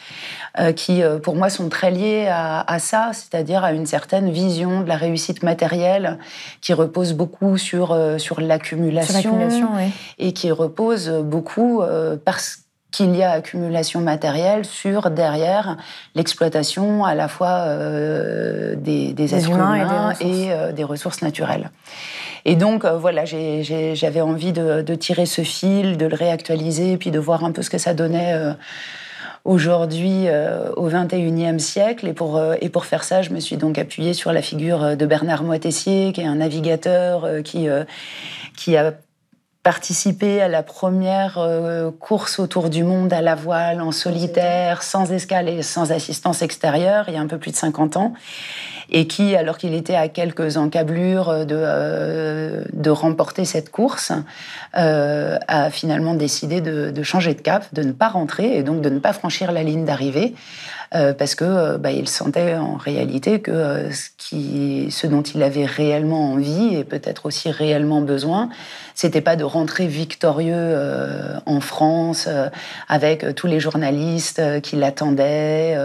qui 0.74 1.02
pour 1.22 1.34
moi 1.34 1.50
sont 1.50 1.68
très 1.68 1.90
liées 1.90 2.28
à, 2.28 2.78
ça, 2.78 3.10
c'est-à-dire 3.12 3.64
à 3.64 3.72
une 3.72 3.86
certaine 3.86 4.30
vision 4.30 4.82
de 4.82 4.88
la 4.88 4.96
réussite 4.96 5.42
matérielle 5.42 6.18
qui 6.60 6.72
repose 6.72 7.12
beaucoup 7.12 7.58
sur, 7.58 7.96
sur 8.18 8.40
l'accumulation 8.40 9.36
oui. 9.76 9.90
et 10.18 10.32
qui 10.32 10.50
repose 10.50 11.10
beaucoup 11.10 11.82
parce 12.24 12.65
qu'il 12.96 13.14
y 13.14 13.22
a 13.22 13.32
accumulation 13.32 14.00
matérielle 14.00 14.64
sur 14.64 15.10
derrière 15.10 15.76
l'exploitation 16.14 17.04
à 17.04 17.14
la 17.14 17.28
fois 17.28 17.66
euh, 17.66 18.74
des, 18.74 19.12
êtres 19.34 19.50
humains, 19.50 20.14
et, 20.20 20.50
euh, 20.50 20.72
des, 20.72 20.82
ressources. 20.82 21.20
naturelles. 21.20 21.70
Et 22.46 22.56
donc 22.56 22.86
euh, 22.86 22.96
voilà, 22.96 23.24
j'avais 23.26 24.22
envie 24.22 24.52
de, 24.52 24.94
tirer 24.94 25.26
ce 25.26 25.42
fil, 25.42 25.98
de 25.98 26.06
le 26.06 26.16
réactualiser, 26.16 26.92
et 26.92 26.96
puis 26.96 27.10
de 27.10 27.18
voir 27.18 27.44
un 27.44 27.52
peu 27.52 27.60
ce 27.60 27.68
que 27.68 27.78
ça 27.78 27.92
donnait. 27.92 28.34
Aujourd'hui, 29.44 30.26
au 30.76 30.88
XXIe 30.88 31.60
siècle, 31.60 32.08
et 32.08 32.12
pour, 32.14 32.42
et 32.60 32.68
pour 32.68 32.86
faire 32.86 33.04
ça, 33.04 33.22
je 33.22 33.30
me 33.30 33.40
suis 33.40 33.56
donc 33.56 33.78
appuyée 33.78 34.14
sur 34.14 34.32
la 34.32 34.42
figure 34.42 34.96
de 34.96 35.06
Bernard 35.06 35.44
Moitessier, 35.44 36.12
qui 36.12 36.22
est 36.22 36.26
un 36.26 36.36
navigateur 36.36 37.28
qui, 37.44 37.68
qui 38.56 38.76
a 38.76 38.94
participé 39.66 40.40
à 40.40 40.46
la 40.46 40.62
première 40.62 41.38
euh, 41.38 41.90
course 41.90 42.38
autour 42.38 42.70
du 42.70 42.84
monde 42.84 43.12
à 43.12 43.20
la 43.20 43.34
voile, 43.34 43.80
en 43.80 43.90
solitaire, 43.90 44.84
sans 44.84 45.10
escale 45.10 45.48
et 45.48 45.62
sans 45.62 45.90
assistance 45.90 46.40
extérieure, 46.40 47.06
il 47.08 47.14
y 47.14 47.16
a 47.16 47.20
un 47.20 47.26
peu 47.26 47.38
plus 47.38 47.50
de 47.50 47.56
50 47.56 47.96
ans, 47.96 48.12
et 48.90 49.08
qui, 49.08 49.34
alors 49.34 49.58
qu'il 49.58 49.74
était 49.74 49.96
à 49.96 50.06
quelques 50.06 50.56
encablures 50.56 51.44
de, 51.44 51.56
euh, 51.58 52.62
de 52.74 52.90
remporter 52.90 53.44
cette 53.44 53.70
course, 53.70 54.12
euh, 54.78 55.36
a 55.48 55.70
finalement 55.70 56.14
décidé 56.14 56.60
de, 56.60 57.02
changer 57.02 57.34
de 57.34 57.40
cap, 57.40 57.66
de 57.72 57.82
ne 57.82 57.90
pas 57.90 58.08
rentrer 58.08 58.56
et 58.56 58.62
donc 58.62 58.82
de 58.82 58.88
ne 58.88 59.00
pas 59.00 59.12
franchir 59.12 59.50
la 59.50 59.64
ligne 59.64 59.84
d'arrivée, 59.84 60.34
euh, 60.94 61.12
parce 61.12 61.34
que 61.34 61.44
euh, 61.44 61.78
bah, 61.78 61.90
il 61.90 62.08
sentait 62.08 62.54
en 62.54 62.76
réalité 62.76 63.40
que 63.40 63.50
euh, 63.50 63.90
ce 63.90 65.06
dont 65.06 65.22
il 65.22 65.42
avait 65.42 65.66
réellement 65.66 66.32
envie 66.32 66.76
et 66.76 66.84
peut-être 66.84 67.26
aussi 67.26 67.50
réellement 67.50 68.00
besoin, 68.00 68.48
c'était 68.96 69.20
pas 69.20 69.36
de 69.36 69.44
rentrer 69.44 69.86
victorieux 69.86 70.76
en 71.46 71.60
France 71.60 72.28
avec 72.88 73.34
tous 73.34 73.46
les 73.46 73.60
journalistes 73.60 74.42
qui 74.62 74.76
l'attendaient 74.76 75.78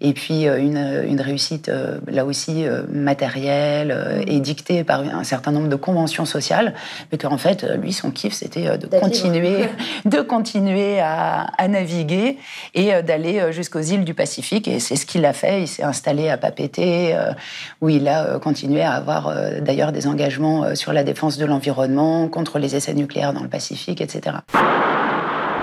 et 0.00 0.12
puis 0.12 0.44
une, 0.44 1.04
une 1.06 1.20
réussite 1.20 1.70
là 2.08 2.24
aussi 2.24 2.64
matérielle 2.90 4.24
et 4.26 4.40
dictée 4.40 4.84
par 4.84 5.00
un 5.00 5.24
certain 5.24 5.52
nombre 5.52 5.68
de 5.68 5.76
conventions 5.76 6.24
sociales, 6.24 6.74
mais 7.12 7.18
qu'en 7.18 7.38
fait 7.38 7.66
lui 7.80 7.92
son 7.92 8.10
kiff 8.10 8.32
c'était 8.32 8.76
de 8.78 8.86
continuer, 8.86 9.68
de 10.04 10.20
continuer 10.20 11.00
à, 11.00 11.42
à 11.58 11.68
naviguer 11.68 12.38
et 12.74 13.02
d'aller 13.02 13.52
jusqu'aux 13.52 13.80
îles 13.80 14.04
du 14.04 14.14
Pacifique. 14.14 14.66
Et 14.66 14.80
c'est 14.80 14.96
ce 14.96 15.06
qu'il 15.06 15.24
a 15.24 15.32
fait. 15.32 15.62
Il 15.62 15.68
s'est 15.68 15.82
installé 15.82 16.28
à 16.28 16.38
euh, 16.78 17.32
où 17.80 17.88
il 17.88 18.08
a 18.08 18.24
euh, 18.24 18.38
continué 18.38 18.82
à 18.82 18.92
avoir 18.92 19.28
euh, 19.28 19.60
d'ailleurs 19.60 19.92
des 19.92 20.06
engagements 20.06 20.74
sur 20.74 20.92
la 20.92 21.04
défense 21.04 21.38
de 21.38 21.46
l'environnement, 21.46 22.28
contre 22.30 22.58
les 22.58 22.76
essais 22.76 22.94
nucléaires 22.94 23.32
dans 23.32 23.42
le 23.42 23.48
Pacifique, 23.48 24.00
etc. 24.00 24.36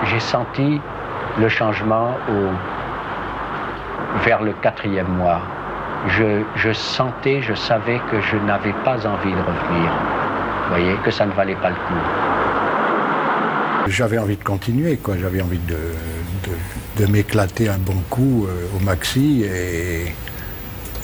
J'ai 0.04 0.20
senti 0.20 0.80
le 1.38 1.48
changement 1.48 2.14
vers 4.24 4.42
le 4.42 4.52
quatrième 4.62 5.08
mois. 5.08 5.40
Je, 6.08 6.42
je, 6.56 6.72
sentais, 6.72 7.42
je 7.42 7.54
savais 7.54 8.00
que 8.10 8.20
je 8.20 8.36
n'avais 8.36 8.72
pas 8.84 9.04
envie 9.06 9.32
de 9.32 9.40
revenir. 9.40 9.92
Vous 10.64 10.68
voyez, 10.68 10.94
que 11.04 11.10
ça 11.10 11.26
ne 11.26 11.32
valait 11.32 11.56
pas 11.56 11.70
le 11.70 11.76
coup. 11.76 11.94
J'avais 13.88 14.18
envie 14.18 14.36
de 14.36 14.44
continuer, 14.44 14.96
quoi. 14.98 15.16
J'avais 15.20 15.40
envie 15.40 15.58
de, 15.58 15.78
de, 16.98 17.06
m'éclater 17.06 17.68
un 17.68 17.78
bon 17.78 17.96
coup 18.10 18.46
euh, 18.46 18.66
au 18.76 18.84
maxi 18.84 19.44
et, 19.44 20.14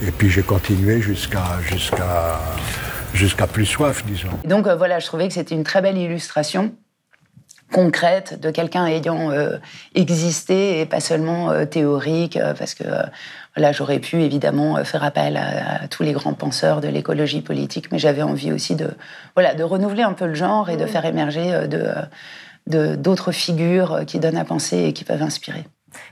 et 0.06 0.10
puis 0.10 0.28
j'ai 0.28 0.42
continué 0.42 1.00
jusqu'à 1.00 1.60
jusqu'à 1.62 2.40
jusqu'à 3.14 3.46
plus 3.46 3.66
soif, 3.66 4.04
disons. 4.04 4.28
donc 4.44 4.66
euh, 4.66 4.76
voilà, 4.76 4.98
je 4.98 5.06
trouvais 5.06 5.28
que 5.28 5.34
c'était 5.34 5.54
une 5.54 5.64
très 5.64 5.80
belle 5.80 5.96
illustration 5.96 6.74
concrète 7.72 8.38
de 8.40 8.50
quelqu'un 8.50 8.86
ayant 8.86 9.30
euh, 9.30 9.56
existé 9.94 10.80
et 10.80 10.86
pas 10.86 11.00
seulement 11.00 11.64
théorique, 11.66 12.38
parce 12.58 12.74
que 12.74 12.84
voilà, 13.56 13.72
j'aurais 13.72 13.98
pu 13.98 14.22
évidemment 14.22 14.84
faire 14.84 15.02
appel 15.02 15.36
à, 15.36 15.88
tous 15.88 16.02
les 16.02 16.12
grands 16.12 16.34
penseurs 16.34 16.80
de 16.80 16.88
l'écologie 16.88 17.40
politique, 17.40 17.90
mais 17.90 17.98
j'avais 17.98 18.22
envie 18.22 18.52
aussi 18.52 18.76
de, 18.76 18.90
voilà, 19.34 19.54
de 19.54 19.64
renouveler 19.64 20.02
un 20.02 20.12
peu 20.12 20.26
le 20.26 20.34
genre 20.34 20.68
et 20.70 20.76
de 20.76 20.86
faire 20.86 21.04
émerger 21.04 21.66
de, 21.66 22.94
d'autres 22.96 23.32
figures 23.32 24.02
qui 24.06 24.20
donnent 24.20 24.36
à 24.36 24.44
penser 24.44 24.84
et 24.84 24.92
qui 24.92 25.04
peuvent 25.04 25.22
inspirer. 25.22 25.64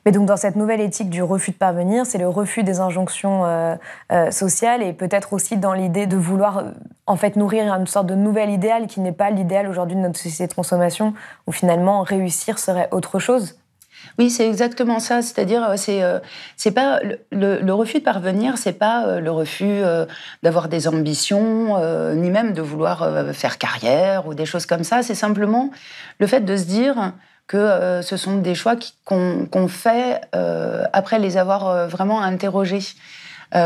Mais 0.04 0.12
donc 0.12 0.26
dans 0.26 0.36
cette 0.36 0.56
nouvelle 0.56 0.80
éthique 0.80 1.10
du 1.10 1.22
refus 1.22 1.52
de 1.52 1.56
parvenir, 1.56 2.06
c'est 2.06 2.18
le 2.18 2.28
refus 2.28 2.62
des 2.62 2.80
injonctions 2.80 3.44
euh, 3.44 3.74
euh, 4.10 4.30
sociales 4.30 4.82
et 4.82 4.92
peut-être 4.92 5.32
aussi 5.32 5.56
dans 5.56 5.72
l'idée 5.72 6.06
de 6.06 6.16
vouloir 6.16 6.58
euh, 6.58 6.62
en 7.06 7.16
fait 7.16 7.36
nourrir 7.36 7.72
une 7.72 7.86
sorte 7.86 8.06
de 8.06 8.14
nouvel 8.14 8.50
idéal 8.50 8.86
qui 8.86 9.00
n'est 9.00 9.12
pas 9.12 9.30
l'idéal 9.30 9.68
aujourd'hui 9.68 9.96
de 9.96 10.00
notre 10.00 10.18
société 10.18 10.48
de 10.48 10.54
consommation 10.54 11.14
où 11.46 11.52
finalement 11.52 12.02
réussir 12.02 12.58
serait 12.58 12.88
autre 12.90 13.18
chose. 13.18 13.56
Oui, 14.18 14.30
c'est 14.30 14.48
exactement 14.48 14.98
ça. 14.98 15.22
C'est-à-dire, 15.22 15.74
c'est 15.76 16.70
pas 16.72 17.00
le, 17.30 17.72
refus 17.72 18.00
de 18.00 18.04
parvenir, 18.04 18.58
c'est 18.58 18.72
pas 18.72 19.20
le 19.20 19.30
refus 19.30 19.80
d'avoir 20.42 20.68
des 20.68 20.88
ambitions, 20.88 21.78
ni 22.14 22.30
même 22.30 22.52
de 22.52 22.60
vouloir 22.60 23.08
faire 23.32 23.58
carrière 23.58 24.26
ou 24.26 24.34
des 24.34 24.44
choses 24.44 24.66
comme 24.66 24.82
ça. 24.82 25.02
C'est 25.02 25.14
simplement 25.14 25.70
le 26.18 26.26
fait 26.26 26.40
de 26.40 26.56
se 26.56 26.64
dire 26.64 27.12
que 27.52 27.58
euh, 27.58 28.00
ce 28.00 28.16
sont 28.16 28.38
des 28.38 28.54
choix 28.54 28.76
qu'on 29.04 29.68
fait 29.68 30.22
euh, 30.34 30.84
après 30.94 31.18
les 31.18 31.36
avoir 31.36 31.68
euh, 31.68 31.86
vraiment 31.86 32.22
interrogés. 32.22 32.80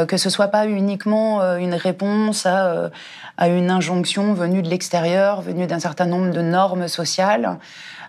que 0.09 0.17
ce 0.17 0.29
soit 0.29 0.49
pas 0.49 0.67
uniquement 0.67 1.57
une 1.57 1.75
réponse 1.75 2.45
à, 2.45 2.91
à 3.37 3.47
une 3.47 3.71
injonction 3.71 4.35
venue 4.35 4.61
de 4.61 4.69
l'extérieur, 4.69 5.43
venue 5.43 5.69
d'un 5.69 5.79
certain 5.79 6.07
nombre 6.07 6.33
de 6.33 6.43
normes 6.43 6.89
sociales, 6.89 7.57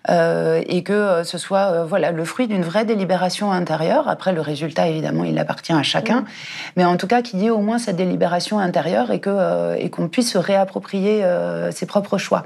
et 0.09 0.81
que 0.83 1.21
ce 1.23 1.37
soit 1.37 1.83
voilà 1.83 2.11
le 2.11 2.25
fruit 2.25 2.47
d'une 2.47 2.63
vraie 2.63 2.83
délibération 2.83 3.51
intérieure. 3.51 4.09
Après, 4.09 4.33
le 4.33 4.41
résultat, 4.41 4.87
évidemment, 4.87 5.23
il 5.23 5.37
appartient 5.37 5.77
à 5.83 5.83
chacun, 5.83 6.25
mais 6.77 6.85
en 6.93 6.97
tout 6.97 7.05
cas, 7.05 7.21
qu'il 7.21 7.41
y 7.41 7.45
ait 7.45 7.51
au 7.51 7.61
moins 7.61 7.77
cette 7.77 7.97
délibération 7.97 8.57
intérieure 8.57 9.11
et 9.11 9.19
que 9.19 9.75
et 9.77 9.91
qu'on 9.91 10.07
puisse 10.07 10.31
se 10.31 10.39
réapproprier 10.39 11.23
ses 11.69 11.85
propres 11.85 12.17
choix 12.17 12.43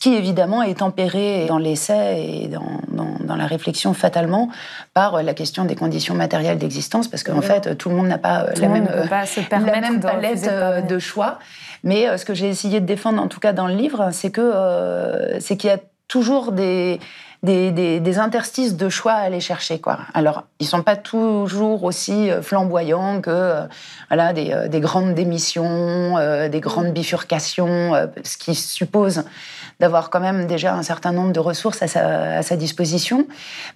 qui 0.00 0.14
évidemment 0.14 0.62
est 0.62 0.78
tempéré 0.78 1.44
dans 1.46 1.58
l'essai 1.58 2.42
et 2.42 2.48
dans, 2.48 2.80
dans, 2.88 3.36
la 3.36 3.46
réflexion 3.46 3.94
fatalement 3.94 4.48
par 4.92 5.22
la 5.22 5.34
question 5.34 5.64
des 5.64 5.76
conditions 5.76 6.14
matérielles 6.14 6.58
d'existence, 6.58 7.06
parce 7.06 7.22
qu'en 7.22 7.42
fait, 7.42 7.76
tout 7.78 7.90
le 7.90 7.94
monde 7.94 8.08
n'a 8.08 8.18
pas, 8.18 8.46
la, 8.56 8.68
même, 8.68 8.88
la 9.50 9.80
même 9.80 10.00
palette 10.00 10.48
euh, 10.48 10.80
de 10.80 10.98
choix. 10.98 11.38
Mais 11.84 12.08
euh, 12.08 12.16
ce 12.16 12.24
que 12.24 12.34
j'ai 12.34 12.48
essayé 12.48 12.80
de 12.80 12.86
défendre, 12.86 13.22
en 13.22 13.28
tout 13.28 13.40
cas 13.40 13.52
dans 13.52 13.68
le 13.68 13.74
livre, 13.74 14.08
c'est 14.10 14.30
que 14.30 14.40
euh, 14.40 15.38
c'est 15.38 15.56
qu'il 15.56 15.70
y 15.70 15.72
a 15.72 15.78
toujours 16.08 16.50
des, 16.52 16.98
des, 17.44 17.70
des, 17.70 18.18
interstices 18.18 18.76
de 18.76 18.88
choix 18.88 19.12
à 19.12 19.20
aller 19.20 19.40
chercher. 19.40 19.80
Quoi. 19.80 19.98
Alors, 20.12 20.42
ils 20.58 20.66
sont 20.66 20.82
pas 20.82 20.96
toujours 20.96 21.84
aussi 21.84 22.30
flamboyants 22.42 23.20
que 23.20 23.54
voilà, 24.08 24.32
des, 24.32 24.68
des 24.68 24.80
grandes 24.80 25.14
démissions, 25.14 26.16
des 26.48 26.60
grandes 26.60 26.92
bifurcations, 26.92 27.92
ce 28.24 28.36
qui 28.36 28.56
suppose 28.56 29.22
d'avoir 29.80 30.10
quand 30.10 30.20
même 30.20 30.46
déjà 30.46 30.74
un 30.74 30.82
certain 30.82 31.10
nombre 31.10 31.32
de 31.32 31.40
ressources 31.40 31.82
à 31.82 31.88
sa, 32.42 32.56
disposition. 32.56 33.26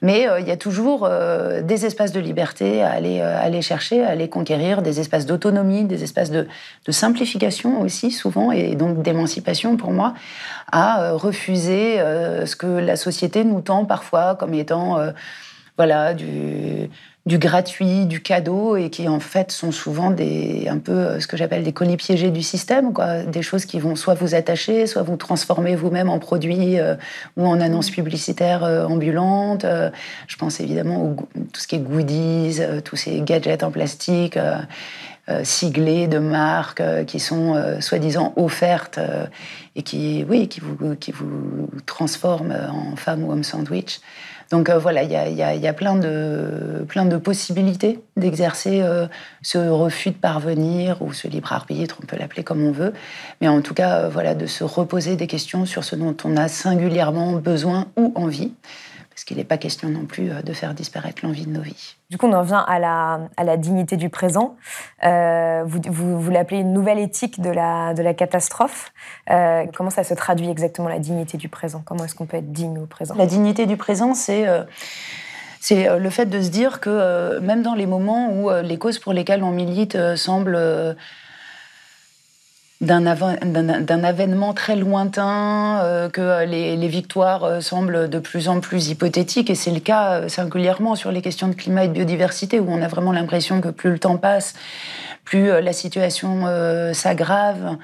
Mais 0.03 0.29
euh, 0.29 0.39
il 0.39 0.47
y 0.47 0.51
a 0.51 0.57
toujours 0.57 1.07
euh, 1.07 1.63
des 1.63 1.87
espaces 1.87 2.13
de 2.13 2.21
liberté 2.21 2.83
à 2.83 2.91
aller, 2.91 3.21
euh, 3.21 3.43
aller 3.43 3.63
chercher, 3.63 4.05
à 4.05 4.11
aller 4.11 4.29
conquérir, 4.29 4.83
des 4.83 5.01
espaces 5.01 5.25
d'autonomie, 5.25 5.85
des 5.85 6.05
espaces 6.05 6.31
de, 6.31 6.47
simplification 6.91 7.81
aussi, 7.81 8.11
souvent, 8.11 8.53
et 8.53 8.77
donc 8.77 9.03
d'émancipation 9.03 9.79
pour 9.79 9.91
moi, 9.91 10.13
à 10.71 11.13
refuser 11.13 11.97
ce 11.99 12.55
que 12.55 12.67
la 12.67 12.97
société 12.97 13.43
nous 13.43 13.63
tend 13.63 13.85
parfois 13.87 14.35
comme 14.35 14.53
étant 14.55 14.99
voilà, 15.77 16.15
du, 16.15 16.91
du 17.27 17.39
gratuit, 17.39 18.05
du 18.05 18.21
cadeau, 18.21 18.77
et 18.77 18.91
qui 18.91 19.09
en 19.09 19.19
fait 19.19 19.51
sont 19.51 19.73
souvent 19.73 20.11
des, 20.11 20.67
un 20.69 20.79
peu 20.79 20.93
euh, 20.93 21.21
ce 21.21 21.27
que 21.27 21.39
j'appelle 21.39 21.63
des 21.63 21.73
colis 21.73 21.97
piégés 21.97 22.31
du 22.31 22.43
système, 22.43 22.93
quoi. 22.93 23.23
des 23.23 23.41
choses 23.41 23.65
qui 23.65 23.81
vont 23.81 23.97
soit 23.97 24.13
vous 24.13 24.35
attacher, 24.35 24.87
soit 24.87 25.03
vous 25.03 25.17
transformer 25.17 25.75
vous-même 25.75 26.11
en 26.11 26.19
produit 26.19 26.79
euh, 26.79 26.97
ou 27.39 27.47
en 27.47 27.61
annonce 27.61 27.91
publicitaire 27.91 28.63
euh, 28.65 28.85
ambulante. 28.85 29.65
je 30.27 30.37
pense 30.37 30.61
évidemment 30.61 31.17
à 31.35 31.39
tout 31.53 31.61
ce 31.61 31.67
qui 31.67 31.77
est 31.77 31.79
goodies, 31.79 32.61
tous 32.85 32.97
ces 32.97 33.21
gadgets 33.21 33.63
en 33.63 33.71
plastique. 33.71 34.39
siglés 35.43 36.07
de 36.07 36.19
marques 36.19 36.83
qui 37.07 37.19
sont 37.19 37.55
soi-disant 37.81 38.35
offertes 38.37 39.01
et 39.75 39.83
qui, 39.83 40.25
oui, 40.29 40.49
qui 40.49 40.61
vous, 40.61 40.95
qui 40.97 41.13
vous 41.13 41.71
transforment 41.87 42.55
en 42.71 42.97
femme 42.97 43.25
ou 43.25 43.33
homme 43.33 43.45
sandwich. 43.45 44.01
Donc 44.51 44.69
euh, 44.69 44.79
voilà, 44.79 45.03
il 45.03 45.11
y 45.11 45.67
a, 45.67 45.73
plein, 45.73 45.97
de, 45.97 46.85
plein 46.89 47.05
de 47.05 47.17
possibilités 47.17 48.01
d'exercer 48.17 48.83
euh, 48.83 49.07
ce 49.43 49.59
refus 49.59 50.11
de 50.11 50.17
parvenir 50.17 51.01
ou 51.03 51.13
ce 51.13 51.29
libre 51.29 51.53
arbitre, 51.53 51.99
on 52.03 52.07
peut 52.07 52.17
l'appeler 52.17 52.45
comme 52.45 52.63
on 52.65 52.73
veut, 52.73 52.93
mais 53.41 53.49
en 53.49 53.61
tout 53.63 53.75
cas, 53.75 53.99
euh, 54.01 54.09
voilà, 54.09 54.35
de 54.35 54.47
se 54.47 54.65
reposer 54.65 55.17
des 55.17 55.27
questions 55.27 55.67
sur 55.67 55.85
ce 55.85 55.97
dont 55.97 56.17
on 56.25 56.37
a 56.37 56.49
singulièrement 56.49 57.33
besoin 57.33 57.87
ou 57.97 58.13
envie 58.15 58.53
parce 59.15 59.23
qu'il 59.23 59.37
n'est 59.37 59.45
pas 59.45 59.59
question 59.59 59.89
non 59.89 60.07
plus 60.07 60.31
euh, 60.31 60.43
de 60.43 60.53
faire 60.53 60.75
disparaître 60.75 61.25
l'envie 61.25 61.47
de 61.47 61.53
nos 61.53 61.61
vies. 61.61 61.95
Du 62.11 62.19
coup, 62.19 62.27
on 62.27 62.33
en 62.33 62.43
vient 62.43 62.59
à 62.59 62.81
la, 62.81 63.21
à 63.37 63.45
la 63.45 63.57
dignité 63.57 63.97
du 63.97 64.11
présent. 64.11 64.57
Euh, 65.05 65.63
vous, 65.65 65.81
vous, 66.19 66.31
l'appelez 66.33 66.59
une 66.59 66.73
nouvelle 66.73 66.99
éthique 66.99 67.41
de 67.41 67.51
la, 67.51 67.95
de 67.95 68.03
la 68.03 68.13
catastrophe. 68.13 68.93
Euh, 69.31 69.67
comment 69.73 69.91
ça 69.91 70.03
se 70.03 70.15
traduit 70.15 70.51
exactement 70.51 70.89
la 70.89 70.99
dignité 70.99 71.39
du 71.39 71.49
présent? 71.49 71.83
Comment 71.85 72.05
est-ce 72.05 72.17
qu'on 72.17 72.27
peut 72.27 72.39
être 72.39 72.51
digne 72.51 72.79
au 72.79 72.87
présent? 72.87 73.15
La 73.17 73.27
dignité 73.27 73.67
du 73.67 73.77
présent, 73.77 74.15
c'est... 74.15 74.47
c'est 75.61 75.99
le 75.99 76.11
fait 76.11 76.27
de 76.27 76.43
se 76.43 76.51
dire 76.51 76.81
que 76.81 77.39
même 77.39 77.63
dans 77.63 77.75
les 77.75 77.87
moments 77.87 78.33
où 78.33 78.51
les 78.51 78.79
causes 78.79 78.99
pour 78.99 79.13
lesquelles 79.13 79.45
on 79.45 79.53
milite 79.53 79.97
semblent 80.17 80.97
d'un 82.85 84.05
avènement 84.05 84.53
très 84.53 84.77
lointain, 84.77 85.81
euh, 85.83 86.09
que 86.09 86.45
les, 86.45 86.89
victoires 86.89 87.45
euh, 87.45 87.61
semblent 87.61 88.09
de 88.09 88.19
plus 88.19 88.49
en 88.49 88.61
plus 88.61 88.89
hypothétiques, 88.89 89.51
et 89.51 89.55
c'est 89.55 89.71
le 89.71 89.81
cas 89.81 90.21
euh, 90.21 90.29
singulièrement 90.29 90.95
sur 90.95 91.11
les 91.11 91.23
questions 91.23 91.49
de 91.49 91.55
climat 91.55 91.85
et 91.85 91.89
de 91.89 91.93
biodiversité, 91.93 92.61
où 92.61 92.67
on 92.69 92.83
a 92.83 92.89
vraiment 92.89 93.13
l'impression 93.13 93.61
que 93.61 93.69
plus 93.69 93.91
le 93.91 93.99
temps 93.99 94.17
passe, 94.17 94.55
plus 95.25 95.47
la 95.63 95.73
situation 95.73 96.45
s'aggrave. 96.93 97.79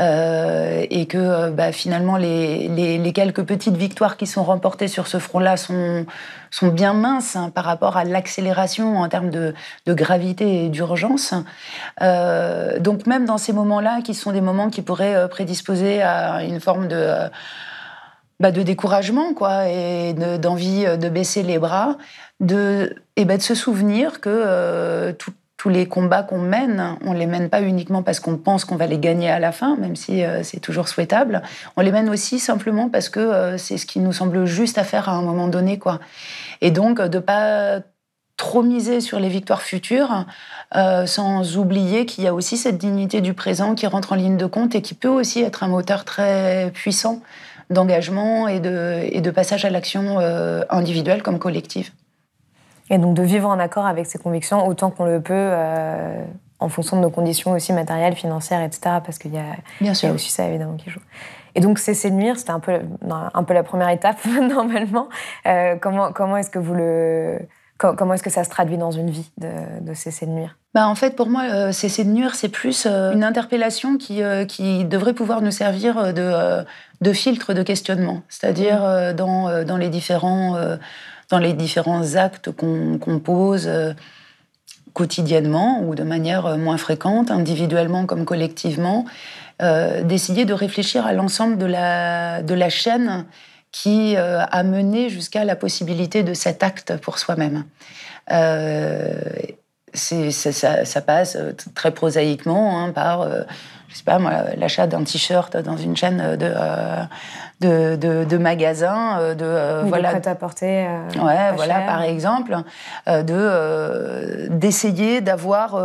Euh, 0.00 0.84
et 0.90 1.06
que 1.06 1.18
euh, 1.18 1.50
bah, 1.50 1.70
finalement 1.70 2.16
les, 2.16 3.12
quelques 3.14 3.44
petites 3.44 3.76
victoires 3.76 4.16
qui 4.16 4.26
sont 4.26 4.42
remportées 4.42 4.88
sur 4.88 5.06
ce 5.06 5.18
front-là 5.20 5.56
sont, 5.56 6.04
sont 6.50 6.68
bien 6.68 6.92
minces 6.92 7.36
hein, 7.36 7.52
par 7.54 7.64
rapport 7.64 7.96
à 7.96 8.02
l'accélération 8.02 8.98
en 8.98 9.08
termes 9.08 9.30
de, 9.30 9.54
gravité 9.86 10.64
et 10.64 10.68
d'urgence. 10.68 11.32
Euh, 12.02 12.80
donc 12.80 13.06
même 13.06 13.24
dans 13.24 13.38
ces 13.38 13.52
moments-là, 13.52 14.00
qui 14.02 14.14
sont 14.14 14.32
des 14.32 14.40
moments 14.40 14.68
qui 14.68 14.82
pourraient 14.82 15.28
prédisposer 15.28 16.02
à 16.02 16.42
une 16.42 16.60
forme 16.60 16.88
de... 16.88 17.14
Bah, 18.40 18.50
de 18.50 18.62
découragement 18.62 19.32
quoi 19.32 19.68
et 19.68 20.12
d'envie 20.12 20.84
de, 20.98 21.08
baisser 21.08 21.44
les 21.44 21.60
bras 21.60 21.96
de 22.40 22.96
et 23.14 23.24
bah, 23.24 23.36
de 23.36 23.42
se 23.42 23.54
souvenir 23.54 24.20
que 24.20 25.12
tout, 25.12 25.30
tous 25.64 25.70
les 25.70 25.86
combats 25.86 26.22
qu'on 26.22 26.36
mène, 26.36 26.98
on 27.06 27.14
les 27.14 27.24
mène 27.24 27.48
pas 27.48 27.62
uniquement 27.62 28.02
parce 28.02 28.20
qu'on 28.20 28.36
pense 28.36 28.66
qu'on 28.66 28.76
va 28.76 28.86
les 28.86 28.98
gagner 28.98 29.30
à 29.30 29.38
la 29.38 29.50
fin, 29.50 29.76
même 29.76 29.96
si 29.96 30.22
euh, 30.22 30.42
c'est 30.42 30.60
toujours 30.60 30.88
souhaitable. 30.88 31.40
On 31.78 31.80
les 31.80 31.90
mène 31.90 32.10
aussi 32.10 32.38
simplement 32.38 32.90
parce 32.90 33.08
que 33.08 33.18
euh, 33.18 33.56
c'est 33.56 33.78
ce 33.78 33.86
qui 33.86 33.98
nous 33.98 34.12
semble 34.12 34.44
juste 34.44 34.76
à 34.76 34.84
faire 34.84 35.08
à 35.08 35.12
un 35.12 35.22
moment 35.22 35.48
donné, 35.48 35.78
quoi. 35.78 36.00
Et 36.60 36.70
donc 36.70 37.00
de 37.00 37.18
pas 37.18 37.80
trop 38.36 38.62
miser 38.62 39.00
sur 39.00 39.18
les 39.18 39.30
victoires 39.30 39.62
futures, 39.62 40.26
euh, 40.76 41.06
sans 41.06 41.56
oublier 41.56 42.04
qu'il 42.04 42.24
y 42.24 42.26
a 42.26 42.34
aussi 42.34 42.58
cette 42.58 42.76
dignité 42.76 43.22
du 43.22 43.32
présent 43.32 43.74
qui 43.74 43.86
rentre 43.86 44.12
en 44.12 44.16
ligne 44.16 44.36
de 44.36 44.44
compte 44.44 44.74
et 44.74 44.82
qui 44.82 44.92
peut 44.92 45.08
aussi 45.08 45.40
être 45.40 45.62
un 45.62 45.68
moteur 45.68 46.04
très 46.04 46.72
puissant 46.74 47.22
d'engagement 47.70 48.48
et 48.48 48.60
de, 48.60 49.00
et 49.02 49.22
de 49.22 49.30
passage 49.30 49.64
à 49.64 49.70
l'action 49.70 50.18
individuelle 50.68 51.22
comme 51.22 51.38
collective. 51.38 51.90
Et 52.90 52.98
donc 52.98 53.14
de 53.14 53.22
vivre 53.22 53.48
en 53.48 53.58
accord 53.58 53.86
avec 53.86 54.06
ses 54.06 54.18
convictions 54.18 54.66
autant 54.66 54.90
qu'on 54.90 55.06
le 55.06 55.20
peut, 55.20 55.32
euh, 55.34 56.22
en 56.60 56.68
fonction 56.68 56.96
de 56.96 57.02
nos 57.02 57.10
conditions 57.10 57.52
aussi 57.52 57.72
matérielles, 57.72 58.14
financières, 58.14 58.62
etc. 58.62 58.96
Parce 59.04 59.18
qu'il 59.18 59.34
y, 59.34 59.38
a, 59.38 60.12
aussi 60.12 60.30
ça 60.30 60.46
évidemment 60.46 60.76
qui 60.76 60.90
joue. 60.90 61.00
Et 61.54 61.60
donc 61.60 61.78
cesser 61.78 62.10
de 62.10 62.16
nuire, 62.16 62.38
c'était 62.38 62.50
un 62.50 62.60
peu, 62.60 62.80
un 63.08 63.44
peu 63.44 63.54
la 63.54 63.62
première 63.62 63.88
étape 63.88 64.18
normalement. 64.26 65.08
Euh, 65.46 65.76
comment 65.80 66.12
comment 66.12 66.36
est-ce 66.36 66.50
que 66.50 66.58
vous 66.58 66.74
le 66.74 67.38
Comment 67.76 68.14
est-ce 68.14 68.22
que 68.22 68.30
ça 68.30 68.44
se 68.44 68.50
traduit 68.50 68.78
dans 68.78 68.92
une 68.92 69.10
vie 69.10 69.32
de, 69.36 69.94
cesser 69.94 70.26
de 70.26 70.30
nuire? 70.30 70.56
Bah 70.74 70.86
en 70.86 70.94
fait, 70.94 71.16
pour 71.16 71.28
moi, 71.28 71.42
euh, 71.52 71.72
cesser 71.72 72.04
de 72.04 72.08
nuire, 72.08 72.36
c'est 72.36 72.48
plus 72.48 72.86
une 72.86 73.24
interpellation 73.24 73.98
qui, 73.98 74.22
qui 74.46 74.84
devrait 74.84 75.12
pouvoir 75.12 75.42
nous 75.42 75.50
servir 75.50 76.14
de, 76.14 76.64
de 77.00 77.12
filtre 77.12 77.52
de 77.52 77.64
questionnement. 77.64 78.22
C'est-à-dire 78.28 78.80
mmh. 78.80 79.12
dans, 79.14 79.64
dans 79.64 79.76
les 79.76 79.88
différents 79.88 80.56
dans 81.34 81.40
les 81.40 81.52
différents 81.52 82.14
actes 82.14 82.52
qu'on 82.52 83.18
pose 83.18 83.66
euh, 83.66 83.92
quotidiennement 84.92 85.80
ou 85.82 85.96
de 85.96 86.04
manière 86.04 86.46
euh, 86.46 86.56
moins 86.56 86.78
fréquente, 86.78 87.32
individuellement 87.32 88.06
comme 88.06 88.24
collectivement, 88.24 89.04
euh, 89.60 90.04
d'essayer 90.04 90.44
de 90.44 90.54
réfléchir 90.54 91.04
à 91.04 91.12
l'ensemble 91.12 91.58
de 91.58 91.66
la, 91.66 92.40
de 92.42 92.54
la 92.54 92.68
chaîne 92.68 93.24
qui 93.72 94.16
a 94.16 94.62
mené 94.62 95.10
jusqu'à 95.10 95.44
la 95.44 95.56
possibilité 95.56 96.22
de 96.22 96.32
cet 96.32 96.62
acte 96.62 96.96
pour 96.98 97.18
soi-même. 97.18 97.64
ça, 99.92 100.84
ça, 100.84 101.00
passe 101.00 101.36
très 101.74 101.90
prosaïquement 101.90 102.80
hein, 102.80 102.92
par 102.92 103.28
je 103.94 103.98
sais 103.98 104.04
pas 104.04 104.18
moi, 104.18 104.32
l'achat 104.56 104.88
d'un 104.88 105.04
t-shirt 105.04 105.56
dans 105.56 105.76
une 105.76 105.96
chaîne 105.96 106.36
de, 106.36 106.52
euh, 106.52 107.04
de, 107.60 107.94
de, 107.94 108.24
de, 108.24 108.36
magasins, 108.38 109.20
euh, 109.20 109.34
de 109.36 109.44
euh, 109.44 109.84
voilà, 109.86 110.10
prêt 110.10 110.28
à 110.28 110.34
porter. 110.34 110.88
ouais, 111.22 111.52
voilà, 111.54 111.80
par 111.82 112.02
exemple, 112.02 112.56
de 113.06 114.48
d'essayer 114.50 115.20
d'avoir 115.20 115.80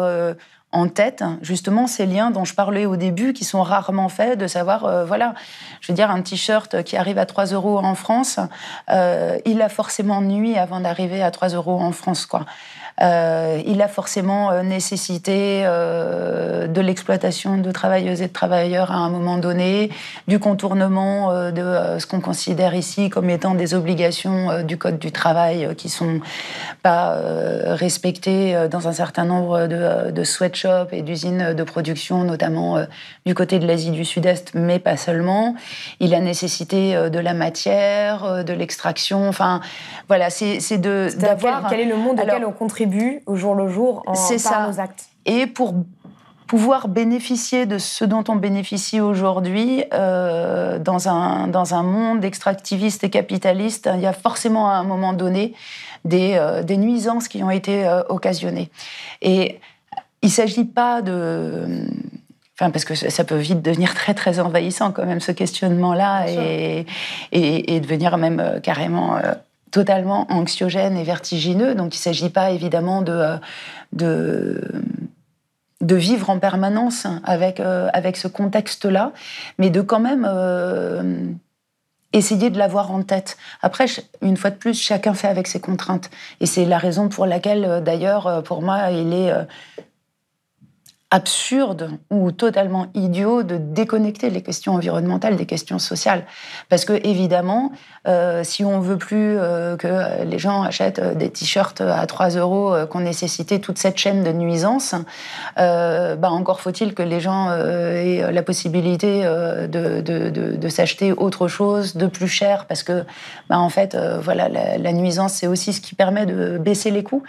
en 0.72 0.88
tête 0.88 1.24
justement 1.43 1.86
ces 1.86 2.08
liens 2.08 2.32
dont 2.32 2.45
je 2.45 2.56
parlais 2.56 2.88
au 2.88 2.95
début, 2.95 3.34
qui 3.34 3.45
sont 3.45 3.62
rarement 3.62 4.10
faits, 4.10 4.39
de 4.39 4.48
savoir, 4.48 5.06
voilà, 5.06 5.36
je 5.80 5.91
veux 5.91 5.95
dire, 5.95 6.10
un 6.10 6.22
t-shirt 6.24 6.82
qui 6.82 6.98
arrive 6.98 7.19
à 7.19 7.28
3 7.28 7.45
euros 7.45 7.78
en 7.78 7.93
France, 7.93 8.39
il 8.89 9.62
a 9.62 9.69
forcément 9.69 10.22
nuit 10.22 10.58
avant 10.58 10.80
d'arriver 10.80 11.22
à 11.22 11.30
3 11.30 11.50
euros 11.50 11.80
en 11.80 11.91
France, 11.91 12.26
quoi. 12.26 12.45
Euh, 13.02 13.62
il 13.65 13.82
a 13.82 13.88
forcément 13.88 14.52
euh, 14.52 14.63
nécessité 14.63 15.63
euh, 15.63 16.67
de 16.67 16.82
l'exploitation 16.82 17.58
de 17.58 17.71
travailleuses 17.71 18.21
et 18.21 18.28
de 18.28 18.34
travailleurs 18.34 18.91
à 18.91 18.95
un 18.95 19.10
moment 19.10 19.38
donné, 19.38 19.89
du 20.28 20.39
contournement 20.39 21.52
de 21.52 21.97
ce 21.99 22.06
qu'on 22.06 22.19
considère 22.19 22.75
ici 22.75 23.10
comme 23.10 23.30
étant 23.30 23.56
des 23.56 23.73
obligations 23.73 24.63
du 24.63 24.78
Code 24.78 24.99
du 24.99 25.12
travail 25.12 25.75
qui 25.75 25.89
sont 25.89 26.19
pas 26.84 27.17
respectées 27.65 28.67
dans 28.69 28.88
un 28.88 28.93
certain 28.93 29.25
nombre 29.25 29.67
de, 29.67 30.12
de 30.12 30.23
sweatshops 30.23 30.91
et 30.91 31.02
d'usines 31.02 31.54
de 31.54 31.63
production, 31.63 32.23
notamment 32.23 32.78
du 33.25 33.34
côté 33.34 33.60
de 33.60 33.67
l'Asie 33.67 33.91
du 33.91 34.06
Sud-Est, 34.06 34.54
mais 34.54 34.80
pas 34.80 34.97
seulement. 34.97 35.56
Il 35.99 36.13
a 36.13 36.19
nécessité 36.19 37.10
de 37.10 37.19
la 37.19 37.34
matière, 37.34 38.43
de 38.43 38.54
l'extraction. 38.54 39.28
Enfin, 39.28 39.62
voilà, 40.08 40.30
c'est 40.30 40.78
de 40.78 41.10
d'avoir. 41.17 41.69
Quel, 41.69 41.82
est 41.82 41.86
le 41.86 41.97
monde 41.97 42.19
auquel 42.19 42.45
on 42.45 42.52
contribue 42.52 42.79
au 43.26 43.36
jour 43.36 43.56
le 43.56 43.68
jour 43.68 44.04
en, 44.08 44.13
par 44.13 44.15
ça. 44.15 44.68
nos 44.68 44.80
actes. 44.80 45.10
Et 45.26 45.48
pour 45.48 45.74
pouvoir 46.50 46.88
bénéficier 46.88 47.68
de 47.68 47.78
ce 47.78 48.04
dont 48.04 48.24
on 48.28 48.36
bénéficie 48.36 49.00
aujourd'hui 49.00 49.84
euh, 49.94 50.80
dans, 50.80 51.08
un, 51.08 51.48
dans 51.48 51.76
un 51.76 51.84
monde 51.84 52.26
extractiviste 52.26 53.04
et 53.04 53.12
capitaliste, 53.12 53.88
il 53.94 54.02
y 54.02 54.08
a 54.08 54.13
forcément 54.13 54.68
à 54.72 54.74
un 54.74 54.84
moment 54.84 55.13
donné 55.13 55.54
des, 56.06 56.34
euh, 56.38 56.63
des 56.63 56.78
nuisances 56.78 57.28
qui 57.28 57.44
ont 57.44 57.52
été 57.52 57.86
euh, 57.86 58.02
occasionnées. 58.10 58.72
Et 59.22 59.60
il 60.24 60.30
ne 60.30 60.32
s'agit 60.32 60.65
pas 60.65 61.04
de... 61.04 61.86
Enfin, 62.60 62.72
parce 62.72 62.84
que 62.84 62.96
ça 62.96 63.24
peut 63.24 63.38
vite 63.38 63.62
devenir 63.62 63.94
très 63.94 64.15
très 64.15 64.39
envahissant 64.39 64.92
quand 64.92 65.06
même 65.06 65.22
ce 65.22 65.32
questionnement-là 65.32 66.30
et, 66.30 66.86
et, 67.32 67.76
et, 67.76 67.80
devenir 67.80 68.18
même 68.18 68.60
carrément 68.62 69.18
totalement 69.72 70.32
anxiogène 70.32 70.98
et 70.98 71.04
vertigineux. 71.04 71.76
Donc 71.76 71.96
il 71.96 72.00
ne 72.00 72.04
s'agit 72.04 72.30
pas 72.30 72.52
évidemment 72.52 73.02
de, 73.02 73.12
euh, 73.12 73.38
de, 73.94 74.62
de, 75.82 75.96
vivre 75.96 76.30
en 76.30 76.40
permanence 76.40 77.08
avec, 77.24 77.60
euh, 77.60 77.90
avec 77.94 78.18
ce 78.18 78.28
contexte-là, 78.28 79.12
mais 79.58 79.70
de 79.70 79.82
quand 79.82 80.00
même 80.00 80.28
euh, 80.30 81.24
essayer 82.14 82.50
de 82.50 82.58
l'avoir 82.58 82.92
en 82.92 83.04
tête. 83.04 83.38
Après, 83.62 83.86
une 84.22 84.38
fois 84.38 84.50
de 84.50 84.56
plus, 84.56 84.80
chacun 84.80 85.14
fait 85.14 85.28
avec 85.28 85.48
ses 85.48 85.60
contraintes. 85.60 86.10
Et 86.40 86.46
c'est 86.46 86.66
la 86.66 86.78
raison 86.78 87.08
pour 87.08 87.26
laquelle, 87.26 87.84
d'ailleurs, 87.84 88.42
pour 88.44 88.64
moi, 88.64 88.90
il 88.90 89.14
est 89.14 89.32
absurde 91.12 91.91
ou 92.12 92.32
totalement 92.32 92.88
idiot 92.93 93.41
de 93.41 93.58
déconnecter 93.58 94.30
les 94.30 94.41
questions 94.41 94.76
environnementales 94.76 95.38
des 95.38 95.48
questions 95.48 95.80
sociales. 95.80 96.24
Parce 96.69 96.86
que, 96.86 96.93
évidemment, 97.04 97.72
euh, 98.08 98.43
si 98.43 98.63
on 98.63 98.80
veut 98.80 98.98
plus 98.98 99.38
euh, 99.38 99.76
que 99.76 100.24
les 100.24 100.38
gens 100.38 100.62
achètent 100.62 101.00
euh, 101.00 101.15
des 101.15 101.30
t-shirts 101.30 101.82
à 101.82 102.06
3 102.06 102.30
euros, 102.38 102.76
qu'on 102.89 103.00
nécessité 103.00 103.60
toute 103.60 103.80
cette 103.80 103.98
chaîne 103.98 104.24
de 104.24 104.32
nuisances, 104.32 104.93
bah 105.58 106.30
encore 106.30 106.62
faut-il 106.62 106.93
que 106.93 107.04
les 107.04 107.19
gens 107.19 107.52
aient 107.52 108.32
la 108.32 108.43
possibilité 108.43 109.24
de, 109.24 110.02
de, 110.02 110.30
de, 110.30 110.56
de 110.56 110.69
s'acheter 110.69 111.12
autre 111.13 111.48
chose 111.48 111.95
de 111.95 112.08
plus 112.08 112.28
cher, 112.28 112.65
parce 112.65 112.84
que, 112.84 113.04
bah, 113.50 113.60
en 113.60 113.69
fait, 113.69 113.98
voilà, 114.22 114.48
la, 114.50 114.93
nuisance, 114.93 115.34
c'est 115.34 115.48
aussi 115.48 115.74
ce 115.74 115.82
qui 115.82 115.95
permet 115.95 116.26
de 116.26 116.58
baisser 116.58 116.91
les 116.91 117.04
coûs. 117.04 117.24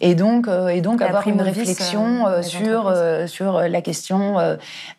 Et 0.00 0.14
donc, 0.14 0.46
et 0.70 0.80
donc 0.80 1.02
avoir 1.02 1.26
une 1.28 1.42
réflexion 1.42 2.26
sur 2.42 2.88
euh, 3.09 3.09
sur 3.26 3.60
la 3.60 3.82
question 3.82 4.38
euh, 4.38 4.56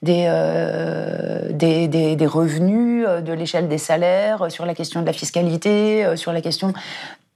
euh, 0.07 1.49
des, 1.51 1.87
des, 1.87 2.15
des, 2.15 2.25
revenus, 2.25 3.05
de 3.05 3.33
l'échelle 3.33 3.67
des 3.67 3.77
salaires, 3.77 4.51
sur 4.51 4.65
la 4.65 4.73
question 4.73 5.01
de 5.01 5.05
la 5.05 5.13
fiscalité, 5.13 6.15
sur 6.15 6.33
la 6.33 6.41
question 6.41 6.73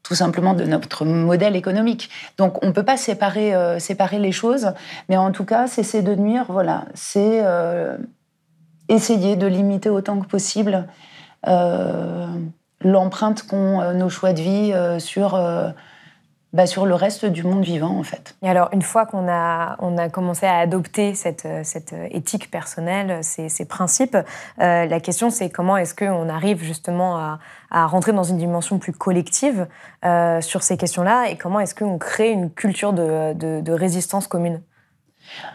tout 0.03 0.15
simplement 0.15 0.53
de 0.53 0.65
notre 0.65 1.03
modèle 1.03 1.55
économique. 1.55 2.09
Donc 2.37 2.63
on 2.63 2.67
ne 2.67 2.71
peut 2.71 2.83
pas 2.83 2.97
séparer, 2.97 3.53
séparer 3.79 4.19
les 4.19 4.31
choses, 4.31 4.71
mais 5.09 5.17
en 5.17 5.31
tout 5.31 5.45
cas, 5.45 5.65
cesser 5.65 6.03
de 6.03 6.13
nuire, 6.13 6.45
voilà, 6.49 6.85
c'est 6.93 7.41
essayer 8.87 9.35
de 9.35 9.47
limiter 9.47 9.89
autant 9.89 10.19
que 10.19 10.27
possible 10.27 10.85
l'empreinte 12.81 13.47
qu'ont 13.47 13.93
nos 13.93 14.09
choix 14.09 14.33
de 14.33 14.41
vie 14.41 14.99
sur 14.99 15.39
bah, 16.55 16.67
sur 16.67 16.85
le 16.85 16.95
reste 16.95 17.25
du 17.25 17.43
monde 17.43 17.65
vivant, 17.65 17.99
en 17.99 18.03
fait. 18.03 18.35
Et 18.41 18.49
alors, 18.49 18.69
une 18.71 18.81
fois 18.81 19.05
qu'on 19.05 19.27
a, 19.27 19.75
on 19.79 19.97
a 19.97 20.07
commencé 20.07 20.45
à 20.45 20.57
adopter 20.57 21.13
cette, 21.13 21.45
cette 21.63 21.93
éthique 22.11 22.49
personnelle, 22.49 23.21
ces, 23.23 23.49
ces 23.49 23.65
principes, 23.65 24.15
euh, 24.15 24.85
la 24.85 24.99
question 25.01 25.29
c'est 25.29 25.49
comment 25.49 25.75
est-ce 25.75 25.93
qu'on 25.93 26.29
arrive 26.29 26.63
justement 26.63 27.17
à, 27.17 27.39
à, 27.71 27.85
rentrer 27.87 28.13
dans 28.13 28.23
une 28.23 28.37
dimension 28.37 28.79
plus 28.79 28.93
collective 28.93 29.67
euh, 30.05 30.39
sur 30.39 30.63
ces 30.63 30.77
questions-là 30.77 31.29
et 31.29 31.35
comment 31.35 31.59
est-ce 31.59 31.75
qu'on 31.75 31.97
crée 31.97 32.31
une 32.31 32.49
culture 32.49 32.93
de, 32.93 33.33
de, 33.33 33.59
de 33.59 33.71
résistance 33.73 34.27
commune? 34.27 34.61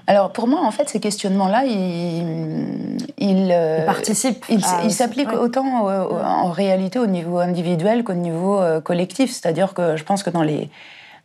Alors 0.07 0.33
pour 0.33 0.47
moi, 0.47 0.61
en 0.65 0.71
fait, 0.71 0.89
ces 0.89 1.01
questionnements-là, 1.01 1.65
ils, 1.65 2.99
ils, 3.19 3.51
euh, 3.53 3.85
participent. 3.87 4.45
Ils 4.49 4.63
s'appliquent 4.93 5.33
autant 5.33 5.87
en 5.87 6.51
réalité 6.51 6.99
au 6.99 7.07
niveau 7.07 7.39
individuel 7.39 8.05
qu'au 8.05 8.15
niveau 8.15 8.61
euh, 8.61 8.81
collectif. 8.81 9.31
C'est-à-dire 9.31 9.75
que 9.75 9.97
je 9.97 10.05
pense 10.05 10.23
que 10.23 10.31
dans 10.31 10.43
les, 10.43 10.69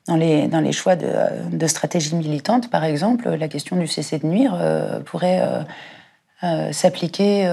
dans 0.07 0.15
les, 0.15 0.47
dans 0.47 0.59
les 0.59 0.71
choix 0.71 0.95
de, 0.95 1.07
de 1.51 1.67
stratégie 1.67 2.15
militante, 2.15 2.69
par 2.69 2.83
exemple, 2.83 3.29
la 3.29 3.47
question 3.47 3.75
du 3.75 3.87
cesser 3.87 4.19
de 4.19 4.27
nuire 4.27 4.55
euh, 4.59 4.99
pourrait 4.99 5.41
euh, 6.43 6.71
s'appliquer 6.71 7.49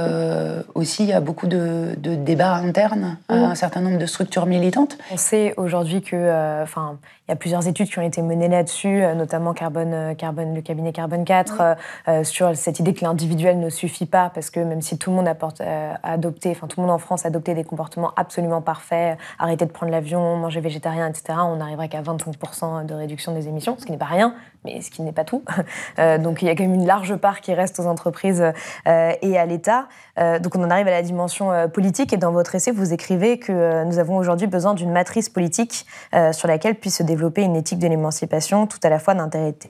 aussi 0.75 1.13
à 1.13 1.21
beaucoup 1.21 1.47
de, 1.47 1.95
débats 1.97 2.57
internes 2.57 3.17
à 3.29 3.37
mmh. 3.37 3.45
un 3.45 3.55
certain 3.55 3.81
nombre 3.81 3.99
de 3.99 4.07
structures 4.07 4.45
militantes. 4.45 4.99
On 5.11 5.17
sait 5.17 5.55
aujourd'hui 5.57 6.03
que, 6.03 6.65
y 7.33 7.35
a 7.35 7.37
plusieurs 7.37 7.67
études 7.67 7.89
qui 7.89 7.99
ont 7.99 8.03
été 8.03 8.23
menées 8.23 8.49
là-dessus, 8.49 9.03
notamment 9.17 9.53
Carbone, 9.53 10.15
Carbone, 10.17 10.55
le 10.55 10.63
cabinet 10.63 10.93
Carbone 10.93 11.25
4, 11.25 11.77
sur 12.25 12.57
cette 12.57 12.81
idée 12.81 12.95
que 12.95 13.05
l'individuel 13.05 13.59
ne 13.59 13.71
suffit 13.71 14.07
pas, 14.07 14.31
parce 14.35 14.51
que 14.51 14.61
même 14.61 14.83
si 14.83 14.99
tout 14.99 15.11
le 15.11 15.17
monde 15.17 15.29
a 15.29 15.37
adopté, 16.03 16.51
enfin 16.51 16.67
tout 16.67 16.81
le 16.81 16.87
monde 16.87 16.95
en 16.95 16.99
France 16.99 17.25
a 17.25 17.29
adopté 17.29 17.55
des 17.55 17.65
comportements 17.65 18.13
absolument 18.17 18.61
parfaits, 18.61 19.19
arrêter 19.39 19.67
de 19.67 19.71
prendre 19.71 19.93
l'avion, 19.93 20.37
manger 20.37 20.61
végétarien, 20.61 21.09
etc., 21.09 21.39
on 21.43 21.57
n'arriverait 21.57 21.89
qu'à 21.89 22.03
25% 22.03 22.87
de 22.87 22.95
réduction 22.95 23.33
des 23.35 23.49
émissions, 23.49 23.77
ce 23.79 23.85
qui 23.85 23.93
n'est 23.93 23.99
pas 23.99 24.05
rien, 24.07 24.35
mais 24.65 24.81
ce 24.81 24.91
qui 24.91 25.03
n'est 25.03 25.13
pas 25.13 25.25
tout. 25.25 25.43
donc 26.19 26.43
il 26.43 26.47
y 26.47 26.49
a 26.49 26.55
quand 26.55 26.65
même 26.65 26.75
une 26.75 26.87
large 26.87 27.17
part 27.17 27.41
qui 27.41 27.55
reste 27.55 27.81
aux 27.81 27.87
entreprises 27.87 28.45
euh, 28.87 29.13
et 29.23 29.39
à 29.39 29.47
l'État. 29.47 29.87
Euh, 30.19 30.39
donc 30.39 30.55
on 30.57 30.63
en 30.63 30.71
arrive 30.71 30.89
à 30.89 30.91
la 30.91 31.03
dimension 31.03 31.53
euh, 31.53 31.69
politique 31.69 32.13
et 32.13 32.17
dans 32.17 32.33
votre 32.33 32.55
essai, 32.55 32.71
vous 32.71 32.93
écrivez 32.93 33.39
que 33.39 33.85
nous 33.85 33.99
avons 33.99 34.17
aujourd'hui 34.17 34.47
besoin 34.47 34.75
d'une 34.75 34.93
matrice 34.93 35.29
politique 35.29 35.87
sur 36.33 36.49
laquelle 36.49 36.75
puisse 36.75 36.99
se 36.99 37.03
développer 37.03 37.22
une 37.23 37.57
éthique 37.57 37.79
de 37.79 37.89
l'émancipation, 37.89 38.67
tout 38.67 38.79
à 38.83 38.89
la 38.89 38.99
fois 38.99 39.15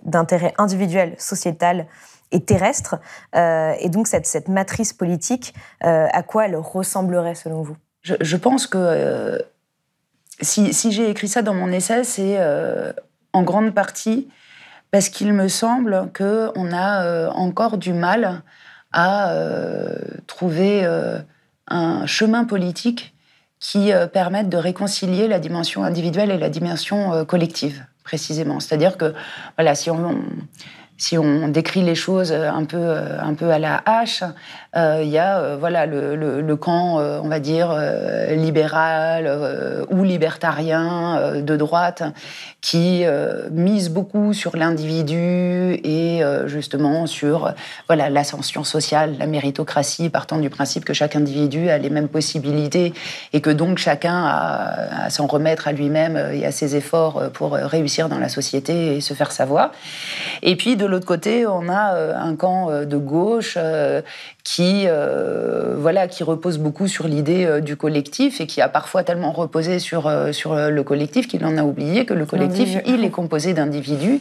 d'intérêt 0.04 0.54
individuel, 0.58 1.14
sociétal 1.18 1.86
et 2.30 2.40
terrestre. 2.40 2.96
et 3.34 3.88
donc 3.88 4.06
cette, 4.06 4.48
matrice 4.48 4.92
politique, 4.92 5.54
à 5.80 6.22
quoi 6.22 6.46
elle 6.46 6.56
ressemblerait 6.56 7.34
selon 7.34 7.62
vous? 7.62 7.76
Je, 8.02 8.36
pense 8.36 8.66
que 8.66 9.44
si, 10.40 10.72
si 10.72 10.92
j'ai 10.92 11.10
écrit 11.10 11.28
ça 11.28 11.42
dans 11.42 11.54
mon 11.54 11.70
essai, 11.70 12.04
c'est 12.04 12.38
en 13.32 13.42
grande 13.42 13.74
partie 13.74 14.28
parce 14.90 15.08
qu'il 15.08 15.32
me 15.32 15.48
semble 15.48 16.10
qu'on 16.14 16.72
a 16.72 17.28
encore 17.32 17.76
du 17.76 17.92
mal 17.92 18.42
à 18.92 19.32
euh, 19.32 19.96
trouver 20.26 20.84
euh, 20.84 21.18
un 21.66 22.06
chemin 22.06 22.44
politique 22.44 23.11
qui 23.62 23.92
euh, 23.92 24.06
permette 24.06 24.48
de 24.48 24.56
réconcilier 24.56 25.28
la 25.28 25.38
dimension 25.38 25.84
individuelle 25.84 26.30
et 26.32 26.38
la 26.38 26.50
dimension 26.50 27.24
collective, 27.24 27.84
précisément. 28.04 28.60
C'est-à-dire 28.60 28.98
que, 28.98 29.14
voilà, 29.56 29.74
si 29.74 29.88
on, 29.90 30.20
si 30.96 31.18
on 31.18 31.48
décrit 31.48 31.82
les 31.82 31.94
choses 31.94 32.32
un 32.32 32.64
peu, 32.64 32.94
un 33.20 33.34
peu 33.34 33.50
à 33.50 33.58
la 33.58 33.82
hache, 33.86 34.22
il 34.74 35.08
y 35.08 35.18
a 35.18 35.56
voilà, 35.56 35.86
le, 35.86 36.14
le, 36.40 36.56
camp, 36.56 36.98
on 36.98 37.28
va 37.28 37.40
dire, 37.40 37.76
libéral 38.30 39.84
ou 39.90 40.04
libertarien 40.04 41.40
de 41.42 41.56
droite 41.56 42.04
qui 42.60 43.04
mise 43.50 43.90
beaucoup 43.90 44.32
sur 44.32 44.56
l'individu 44.56 45.74
et 45.84 46.22
justement 46.46 47.06
sur 47.06 47.52
voilà, 47.88 48.08
l'ascension 48.08 48.64
sociale, 48.64 49.16
la 49.18 49.26
méritocratie, 49.26 50.08
partant 50.08 50.38
du 50.38 50.50
principe 50.50 50.84
que 50.84 50.94
chaque 50.94 51.16
individu 51.16 51.68
a 51.68 51.78
les 51.78 51.90
mêmes 51.90 52.08
possibilités 52.08 52.94
et 53.32 53.40
que 53.40 53.50
donc 53.50 53.78
chacun 53.78 54.24
a 54.24 55.04
à 55.04 55.10
s'en 55.10 55.26
remettre 55.26 55.68
à 55.68 55.72
lui-même 55.72 56.16
et 56.32 56.46
à 56.46 56.52
ses 56.52 56.76
efforts 56.76 57.30
pour 57.32 57.52
réussir 57.52 58.08
dans 58.08 58.18
la 58.18 58.28
société 58.28 58.96
et 58.96 59.00
se 59.00 59.14
faire 59.14 59.32
savoir. 59.32 59.72
Et 60.42 60.56
puis 60.56 60.76
de 60.82 60.86
l'autre 60.88 61.06
côté, 61.06 61.46
on 61.46 61.68
a 61.68 61.94
euh, 61.94 62.14
un 62.16 62.34
camp 62.34 62.68
euh, 62.68 62.84
de 62.84 62.96
gauche 62.96 63.54
euh, 63.56 64.02
qui, 64.44 64.86
voilà, 65.76 66.08
qui 66.08 66.24
repose 66.24 66.58
beaucoup 66.58 66.88
sur 66.88 67.06
l'idée 67.06 67.60
du 67.60 67.76
collectif 67.76 68.40
et 68.40 68.48
qui 68.48 68.60
a 68.60 68.68
parfois 68.68 69.04
tellement 69.04 69.30
reposé 69.30 69.78
sur, 69.78 70.12
sur 70.32 70.56
le 70.56 70.82
collectif 70.82 71.28
qu'il 71.28 71.44
en 71.44 71.56
a 71.56 71.62
oublié 71.62 72.04
que 72.06 72.12
le 72.12 72.26
collectif, 72.26 72.78
il 72.84 73.04
est 73.04 73.10
composé 73.10 73.54
d'individus 73.54 74.20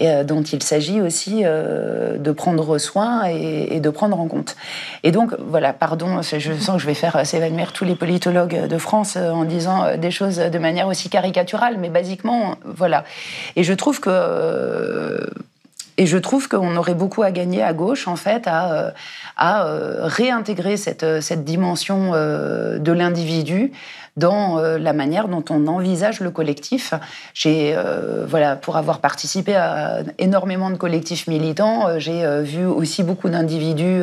et, 0.00 0.24
dont 0.24 0.42
il 0.42 0.64
s'agit 0.64 1.00
aussi 1.00 1.44
de 1.44 2.32
prendre 2.32 2.76
soin 2.78 3.22
et, 3.26 3.78
de 3.78 3.90
prendre 3.90 4.18
en 4.18 4.26
compte. 4.26 4.56
Et 5.04 5.12
donc, 5.12 5.32
voilà, 5.38 5.72
pardon, 5.72 6.22
je 6.22 6.52
sens 6.54 6.76
que 6.76 6.82
je 6.82 6.86
vais 6.86 6.94
faire 6.94 7.24
s'évanouir 7.24 7.72
tous 7.72 7.84
les 7.84 7.94
politologues 7.94 8.66
de 8.66 8.78
France 8.78 9.16
en 9.16 9.44
disant 9.44 9.96
des 9.96 10.10
choses 10.10 10.38
de 10.38 10.58
manière 10.58 10.88
aussi 10.88 11.08
caricaturale, 11.08 11.76
mais 11.78 11.88
basiquement, 11.88 12.56
voilà. 12.64 13.04
Et 13.54 13.62
je 13.62 13.74
trouve 13.74 14.00
que 14.00 15.30
et 16.02 16.06
je 16.06 16.18
trouve 16.18 16.48
qu'on 16.48 16.74
aurait 16.74 16.96
beaucoup 16.96 17.22
à 17.22 17.30
gagner 17.30 17.62
à 17.62 17.72
gauche, 17.72 18.08
en 18.08 18.16
fait, 18.16 18.48
à, 18.48 18.72
euh, 18.72 18.90
euh, 19.40 19.98
réintégrer 20.02 20.76
cette, 20.76 21.04
euh, 21.04 21.20
cette 21.20 21.44
dimension 21.44 22.10
de 22.10 22.92
l'individu 22.92 23.70
dans 24.16 24.56
la 24.60 24.92
manière 24.92 25.28
dont 25.28 25.44
on 25.48 25.68
envisage 25.68 26.18
le 26.20 26.30
collectif. 26.32 26.92
J'ai, 27.34 27.76
voilà, 28.26 28.56
pour 28.56 28.76
avoir 28.76 28.98
participé 28.98 29.54
à 29.54 30.00
énormément 30.18 30.70
de 30.70 30.76
collectifs 30.76 31.28
militants, 31.28 31.98
j'ai 31.98 32.42
vu 32.42 32.66
aussi 32.66 33.04
beaucoup 33.04 33.30
d'individus 33.30 34.02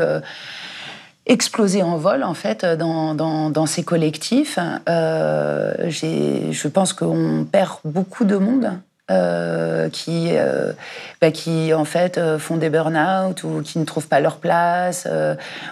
exploser 1.28 1.84
en 1.84 1.98
vol 1.98 2.24
en 2.24 2.34
fait 2.34 2.66
dans, 2.66 3.14
dans, 3.14 3.52
dans 3.52 3.68
ces 3.68 3.84
collectifs. 3.84 4.58
je 4.88 6.68
pense 6.70 6.94
qu'on 6.94 7.46
perd 7.52 7.74
beaucoup 7.84 8.26
de 8.26 8.38
monde 8.38 8.72
euh, 9.12 9.90
qui, 9.90 10.30
euh, 10.34 10.72
bah, 11.20 11.32
qui 11.32 11.74
en 11.74 11.84
fait 11.84 12.20
euh, 12.20 12.38
font 12.38 12.58
des 12.58 12.70
burn-out 12.70 13.44
ou 13.44 13.64
qui 13.64 13.80
ne 13.80 13.84
trouvent 13.84 14.08
pas 14.08 14.20
leur 14.20 14.38
place 14.38 15.08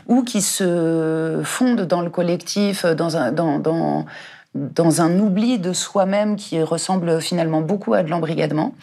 ou 0.07 0.23
qui 0.23 0.41
se 0.41 1.41
fondent 1.43 1.81
dans 1.81 2.01
le 2.01 2.09
collectif, 2.09 2.85
dans 2.85 3.15
un, 3.15 3.31
dans, 3.31 3.59
dans, 3.59 5.01
un 5.01 5.19
oubli 5.19 5.59
de 5.59 5.71
soi-même 5.71 6.35
qui 6.35 6.59
ressemble 6.63 7.21
finalement 7.21 7.61
beaucoup 7.61 7.93
à 7.93 8.01
de 8.01 8.09
l'embrigadement. 8.09 8.73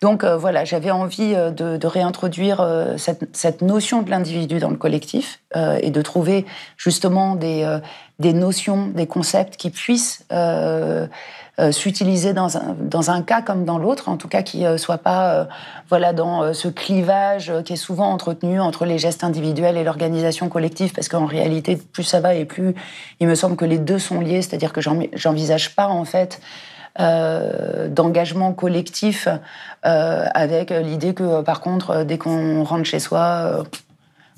Donc 0.00 0.24
voilà, 0.24 0.64
j'avais 0.64 0.92
envie 0.92 1.34
de, 1.34 1.86
réintroduire 1.86 2.64
cette, 2.96 3.62
notion 3.62 4.02
de 4.02 4.10
l'individu 4.10 4.60
dans 4.60 4.70
le 4.70 4.76
collectif 4.76 5.40
et 5.80 5.90
de 5.90 6.02
trouver 6.02 6.46
justement 6.76 7.34
des 7.34 8.32
notions, 8.32 8.88
des 8.88 9.06
concepts 9.06 9.56
qui 9.56 9.70
puissent 9.70 10.24
euh, 11.60 11.70
s'utiliser 11.70 12.32
dans 12.32 12.56
un, 12.56 12.74
dans 12.80 13.12
un 13.12 13.22
cas 13.22 13.40
comme 13.40 13.64
dans 13.64 13.78
l'autre, 13.78 14.08
en 14.08 14.16
tout 14.16 14.26
cas 14.26 14.42
qui 14.42 14.62
ne 14.62 14.70
euh, 14.70 14.76
soit 14.76 14.98
pas 14.98 15.34
euh, 15.34 15.44
voilà, 15.88 16.12
dans 16.12 16.52
ce 16.52 16.66
clivage 16.66 17.52
qui 17.64 17.74
est 17.74 17.76
souvent 17.76 18.10
entretenu 18.10 18.60
entre 18.60 18.84
les 18.84 18.98
gestes 18.98 19.22
individuels 19.22 19.76
et 19.76 19.84
l'organisation 19.84 20.48
collective, 20.48 20.92
parce 20.92 21.08
qu'en 21.08 21.26
réalité, 21.26 21.76
plus 21.76 22.02
ça 22.02 22.18
va 22.18 22.34
et 22.34 22.44
plus 22.44 22.74
il 23.20 23.28
me 23.28 23.36
semble 23.36 23.54
que 23.54 23.64
les 23.64 23.78
deux 23.78 24.00
sont 24.00 24.20
liés, 24.20 24.42
c'est-à-dire 24.42 24.72
que 24.72 24.80
j'envisage 24.80 25.76
pas 25.76 25.86
en 25.86 26.04
fait 26.04 26.40
euh, 27.00 27.88
d'engagement 27.88 28.52
collectif 28.52 29.26
euh, 29.84 30.26
avec 30.32 30.70
l'idée 30.70 31.12
que 31.12 31.42
par 31.42 31.60
contre 31.60 32.04
dès 32.04 32.18
qu'on 32.18 32.62
rentre 32.62 32.84
chez 32.84 33.00
soi 33.00 33.64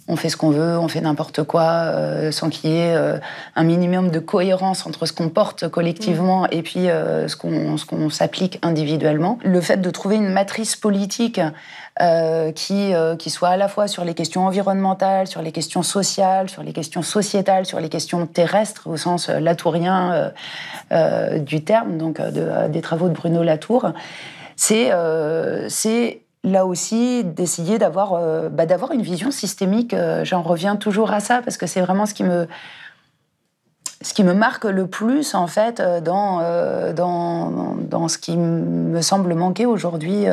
on 0.09 0.16
fait 0.16 0.29
ce 0.29 0.37
qu'on 0.37 0.51
veut, 0.51 0.79
on 0.79 0.88
fait 0.88 1.01
n'importe 1.01 1.42
quoi, 1.42 1.64
euh, 1.64 2.31
sans 2.31 2.49
qu'il 2.49 2.71
y 2.71 2.79
ait 2.79 2.95
euh, 2.95 3.19
un 3.57 3.64
minimum 3.64 4.11
de 4.11 4.21
cohérence 4.21 4.87
entre 4.87 5.07
ce 5.07 5.12
qu'on 5.12 5.29
porte 5.29 5.69
collectivement 5.69 6.42
mm. 6.42 6.49
et 6.53 6.62
puis 6.62 6.88
euh, 6.88 7.27
ce 7.29 7.37
qu'on 7.37 8.11
s'applique 8.11 8.59
individuellement. 8.62 9.38
Le 9.45 9.61
fait 9.61 9.79
de 9.79 9.90
trouver 9.90 10.16
une 10.16 10.29
matrice 10.29 10.77
politique 10.77 11.40
qui, 12.55 12.92
qui 13.19 13.31
soit 13.31 13.49
à 13.49 13.57
la 13.57 13.69
fois 13.69 13.88
sur 13.88 14.05
les 14.05 14.12
questions 14.12 14.45
environnementales, 14.45 15.27
sur 15.27 15.40
les 15.40 15.51
questions 15.51 15.83
sociales, 15.83 16.51
sur 16.51 16.62
les 16.62 16.75
questions 16.75 17.01
sociétales, 17.01 17.64
sur 17.64 17.81
les 17.81 17.88
questions 17.88 18.27
terrestres 18.27 18.87
au 18.87 18.99
sens 18.99 19.31
latourien 19.31 20.31
du 21.38 21.64
terme, 21.64 21.97
donc 21.97 22.21
des 22.21 22.83
travaux 22.83 23.09
de 23.09 23.14
Bruno 23.14 23.42
Latour, 23.42 23.92
c'est 24.57 24.90
là 26.46 26.64
aussi 26.64 27.24
d'essayer 27.24 27.76
d'avoir 27.76 28.14
euh, 28.14 28.48
bah, 28.48 28.64
d'avoir 28.64 28.92
une 28.92 29.02
vision 29.02 29.30
systémique. 29.30 29.92
Euh, 29.92 30.24
j'en 30.24 30.42
reviens 30.42 30.76
toujours 30.76 31.12
à 31.12 31.20
ça 31.20 31.42
parce 31.42 31.59
que 31.59 31.66
c'est 31.66 31.80
vraiment 31.80 32.06
ce 32.06 32.14
qui 32.14 32.24
me 32.24 32.46
ce 34.00 34.14
qui 34.14 34.22
me 34.22 34.32
marque 34.32 34.64
le 34.64 34.87
plus 34.87 35.35
en 35.35 35.48
fait 35.48 35.80
euh, 35.80 36.00
dans, 36.00 36.40
dans, 36.92 37.74
dans 37.80 38.09
ce 38.09 38.16
qui 38.16 38.37
me 38.37 39.02
semble 39.02 39.35
manquer 39.35 39.66
aujourd'hui 39.66 40.26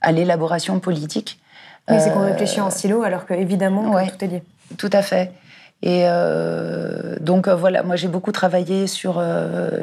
à 0.00 0.12
l'élaboration 0.12 0.80
politique. 0.80 1.38
Oui, 1.88 1.96
c'est 2.00 2.12
qu'on 2.12 2.24
réfléchit 2.24 2.60
en 2.60 2.70
silo 2.70 3.02
alors 3.02 3.26
que 3.26 3.34
évidemment 3.34 3.92
tout 3.92 4.24
est 4.24 4.28
lié. 4.28 4.42
Tout 4.78 4.90
à 4.92 5.02
fait. 5.02 5.32
Et 5.82 6.04
donc 7.20 7.48
voilà, 7.48 7.82
moi 7.82 7.96
j'ai 7.96 8.08
beaucoup 8.08 8.32
travaillé 8.32 8.86
sur, 8.86 9.22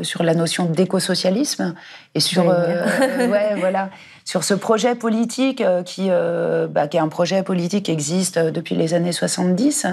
sur 0.04 0.22
la 0.22 0.36
notion 0.36 0.66
d'écosocialisme 0.66 1.74
et 2.14 2.20
sur 2.20 2.46
ouais, 3.18 3.56
voilà 3.58 3.90
sur 4.28 4.44
ce 4.44 4.54
projet 4.54 4.94
politique 4.94 5.62
euh, 5.62 5.84
qui, 5.84 6.08
euh, 6.10 6.68
bah, 6.68 6.90
qui 6.90 6.98
est 6.98 7.00
un 7.00 7.08
projet 7.08 7.44
politique 7.44 7.86
qui 7.86 7.92
existe 7.92 8.36
euh, 8.36 8.52
depuis 8.52 8.76
les 8.76 8.94
années 8.94 9.14
70, 9.14 9.88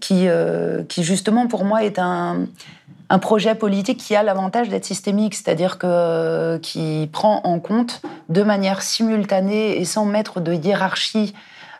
qui, 0.00 0.26
qui 0.88 1.04
justement 1.04 1.46
pour 1.46 1.64
moi 1.64 1.84
est 1.84 1.98
un, 1.98 2.46
un 3.10 3.18
projet 3.18 3.54
politique 3.54 3.98
qui 3.98 4.16
a 4.16 4.22
l'avantage 4.22 4.70
d'être 4.70 4.86
systémique, 4.86 5.34
c'est-à-dire 5.34 5.78
que 5.78 6.56
qui 6.56 7.08
prend 7.12 7.42
en 7.44 7.60
compte 7.60 8.00
de 8.30 8.42
manière 8.42 8.80
simultanée 8.80 9.78
et 9.78 9.84
sans 9.84 10.06
mettre 10.06 10.40
de 10.40 10.54
hiérarchie 10.54 11.34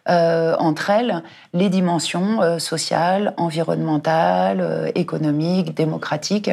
entre 0.09 0.91
elles 0.91 1.23
les 1.53 1.69
dimensions 1.69 2.59
sociales, 2.59 3.35
environnementales, 3.37 4.93
économiques, 4.95 5.75
démocratiques. 5.75 6.51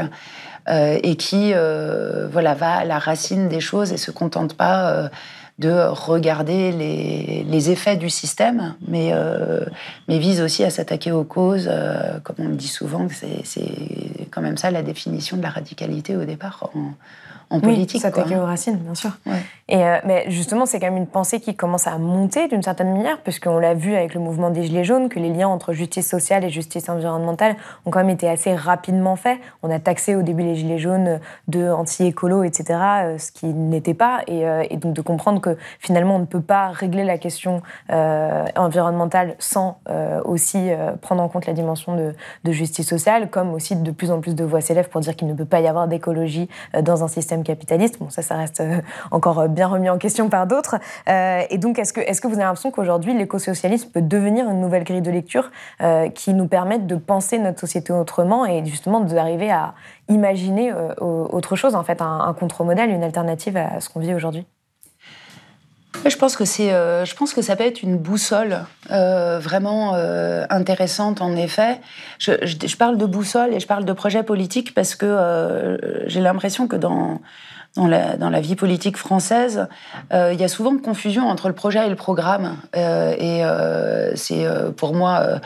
Euh, 0.70 0.98
et 1.04 1.18
qui 1.18 1.52
euh, 1.54 2.30
voilà, 2.32 2.54
va 2.54 2.76
à 2.76 2.86
la 2.86 2.98
racine 2.98 3.50
des 3.50 3.60
choses 3.60 3.92
et 3.92 3.98
se 3.98 4.12
contente 4.12 4.54
pas 4.54 4.92
euh, 4.92 5.10
de 5.60 5.72
regarder 5.72 6.72
les, 6.72 7.44
les, 7.44 7.70
effets 7.70 7.98
du 7.98 8.10
système, 8.10 8.74
mais, 8.88 9.13
mais 10.08 10.18
vise 10.18 10.42
aussi 10.42 10.63
à 10.63 10.72
s'attaquer 10.72 11.12
aux 11.12 11.24
causes, 11.24 11.70
comme 12.24 12.38
on 12.39 12.48
le 12.48 12.56
dit 12.56 12.68
souvent, 12.68 13.08
c'est 13.44 14.28
quand 14.32 14.42
même 14.42 14.58
ça 14.58 14.72
la 14.72 14.82
définition 14.82 15.38
de 15.38 15.44
la 15.44 15.52
radicalité 15.52 16.16
au 16.16 16.26
départ 16.26 16.72
politique. 17.60 18.02
S'attaquer 18.02 18.38
aux 18.38 18.46
racines, 18.46 18.78
bien 18.78 18.96
sûr. 18.96 19.12
Et 19.70 19.84
mais 20.06 20.26
justement, 20.30 20.66
c'est 20.66 20.80
quand 20.80 20.88
même 20.88 20.98
une 20.98 21.08
pensée 21.08 21.39
qui 21.39 21.56
commence 21.56 21.88
à 21.88 21.98
monter 21.98 22.48
d'une 22.48 22.62
certaine 22.62 22.92
manière, 22.94 23.22
puisqu'on 23.22 23.60
l'a 23.60 23.74
vu 23.74 23.96
avec 23.96 24.13
le 24.13 24.20
mouvement 24.20 24.50
des 24.50 24.63
Gilets 24.63 24.84
jaunes, 24.84 25.10
que 25.10 25.20
les 25.20 25.30
liens 25.30 25.48
entre 25.48 25.74
justice 25.74 26.08
sociale 26.08 26.44
et 26.44 26.50
justice 26.50 26.89
environnementale 26.89 27.56
ont 27.86 27.92
quand 27.92 28.00
même 28.00 28.10
été 28.10 28.28
assez 28.28 28.56
rapidement 28.56 29.16
faits. 29.16 29.39
On 29.62 29.72
a 29.72 29.80
taxé 29.80 30.16
au 30.16 30.22
début 30.22 30.44
les 30.44 30.56
Gilets 30.56 30.80
jaunes 30.80 31.20
de 31.48 31.70
anti-écolo, 31.70 32.44
etc., 32.44 32.80
ce 33.18 33.32
qui 33.32 33.48
n'était 33.48 33.94
pas. 33.94 34.22
Et, 34.28 34.44
et, 34.70 34.78
donc 34.78 34.94
de 34.94 35.02
comprendre 35.02 35.39
que 35.39 35.58
finalement, 35.80 36.18
on 36.18 36.20
ne 36.20 36.26
peut 36.26 36.42
pas 36.42 36.70
régler 36.70 37.04
la 37.04 37.18
question 37.18 37.62
environnementale 37.89 39.36
sans 39.39 39.80
aussi 40.26 40.70
prendre 41.02 41.24
en 41.24 41.30
compte 41.30 41.46
la 41.46 41.54
dimension 41.54 41.96
de, 41.96 42.13
de, 42.44 42.52
justice 42.52 42.88
sociale, 42.88 43.30
comme 43.30 43.54
aussi 43.54 43.76
de 43.76 43.92
plus 43.92 44.12
en 44.12 44.20
plus 44.20 44.36
de 44.36 44.44
voix 44.44 44.62
s'élèvent 44.62 44.89
pour 44.89 45.02
dire 45.02 45.16
qu'il 45.16 45.28
ne 45.28 45.34
peut 45.34 45.46
pas 45.46 45.62
y 45.62 45.68
avoir 45.68 45.88
d'écologie 45.88 46.50
dans 46.82 47.04
un 47.04 47.08
système 47.08 47.42
capitaliste. 47.43 47.99
Bon, 47.99 48.10
ça, 48.10 48.21
ça 48.21 48.36
reste 48.36 48.63
encore 49.12 49.47
bien 49.49 49.67
remis 49.67 49.89
en 49.89 49.97
question 49.97 50.29
par 50.29 50.47
d'autres. 50.47 50.77
Euh, 51.08 51.41
et 51.49 51.58
donc, 51.58 51.79
est-ce 51.79 51.93
que, 51.93 52.01
est 52.01 52.19
que 52.19 52.27
vous 52.27 52.36
avez 52.36 52.43
l'impression 52.43 52.71
qu'aujourd'hui, 52.71 53.13
l'écosocialisme 53.13 53.89
peut 53.91 54.01
devenir 54.01 54.49
une 54.49 54.62
nouvelle 54.62 54.84
grille 54.84 55.01
de 55.01 55.12
lecture 55.12 55.51
euh, 55.82 56.10
qui 56.10 56.34
nous 56.34 56.47
permette 56.47 56.88
de 56.88 56.95
penser 56.95 57.38
notre 57.38 57.60
société 57.60 57.91
autrement 57.93 58.45
et 58.45 58.65
justement 58.65 59.01
d'arriver 59.01 59.51
à 59.51 59.73
imaginer 60.10 60.71
euh, 60.71 60.93
autre 60.99 61.56
chose, 61.56 61.75
en 61.75 61.84
fait, 61.84 62.01
un, 62.01 62.34
contre-modèle, 62.38 62.89
une 62.89 63.03
alternative 63.03 63.58
à 63.58 63.79
ce 63.79 63.89
qu'on 63.89 63.99
vit 63.99 64.13
aujourd'hui? 64.13 64.45
Je 66.06 66.17
pense 66.17 66.36
que 66.36 66.45
c'est, 66.45 66.69
je 66.69 67.15
pense 67.15 67.34
que 67.34 67.41
ça 67.41 67.56
peut 67.56 67.63
être 67.63 67.82
une 67.82 67.97
boussole 67.97 68.65
vraiment 68.89 69.93
intéressante 70.49 71.21
en 71.21 71.36
effet. 71.36 71.79
Je, 72.19 72.75
parle 72.75 72.97
de 72.97 73.06
boussole 73.06 73.53
et 73.53 73.60
je 73.60 73.67
parle 73.67 73.86
de 73.86 73.93
projet 73.93 74.23
politique 74.23 74.73
parce 74.73 74.95
que 74.95 75.77
j'ai 76.08 76.21
l'impression 76.21 76.67
que 76.67 76.75
dans 76.75 77.19
la, 77.77 78.17
dans 78.17 78.29
la 78.29 78.41
vie 78.41 78.56
politique 78.56 78.97
française, 78.97 79.67
il 80.12 80.39
y 80.39 80.43
a 80.43 80.47
souvent 80.47 80.77
confusion 80.77 81.27
entre 81.27 81.47
le 81.47 81.56
projet 81.56 81.86
et 81.86 81.89
le 81.89 81.95
programme. 81.95 82.58
et 82.75 83.43
c'est 84.15 84.45
pour 84.75 84.93
moi 84.93 85.39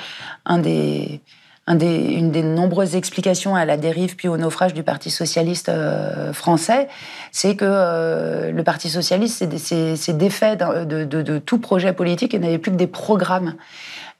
un 0.45 0.57
des 0.57 1.21
une 1.67 2.32
des 2.32 2.43
nombreuses 2.43 2.95
explications 2.95 3.56
à 3.56 3.65
la 3.65 3.77
dérive 3.77 4.15
puis 4.15 4.27
au 4.27 4.38
naufrage 4.38 4.73
du 4.73 4.84
Parti 4.84 5.10
socialiste 5.10 5.69
euh, 5.69 6.32
français, 6.32 6.88
c'est 7.32 7.56
que 7.56 7.65
euh, 7.67 8.51
le 8.51 8.63
Parti 8.63 8.89
socialiste 8.89 9.45
s'est 9.58 10.13
défait 10.13 10.56
de, 10.56 11.03
de, 11.03 11.38
tout 11.39 11.60
projet 11.60 11.93
politique 11.93 12.34
et 12.34 12.39
n'avait 12.39 12.58
plus 12.58 12.71
que 12.71 12.77
des 12.77 12.88
programmes. 12.88 13.56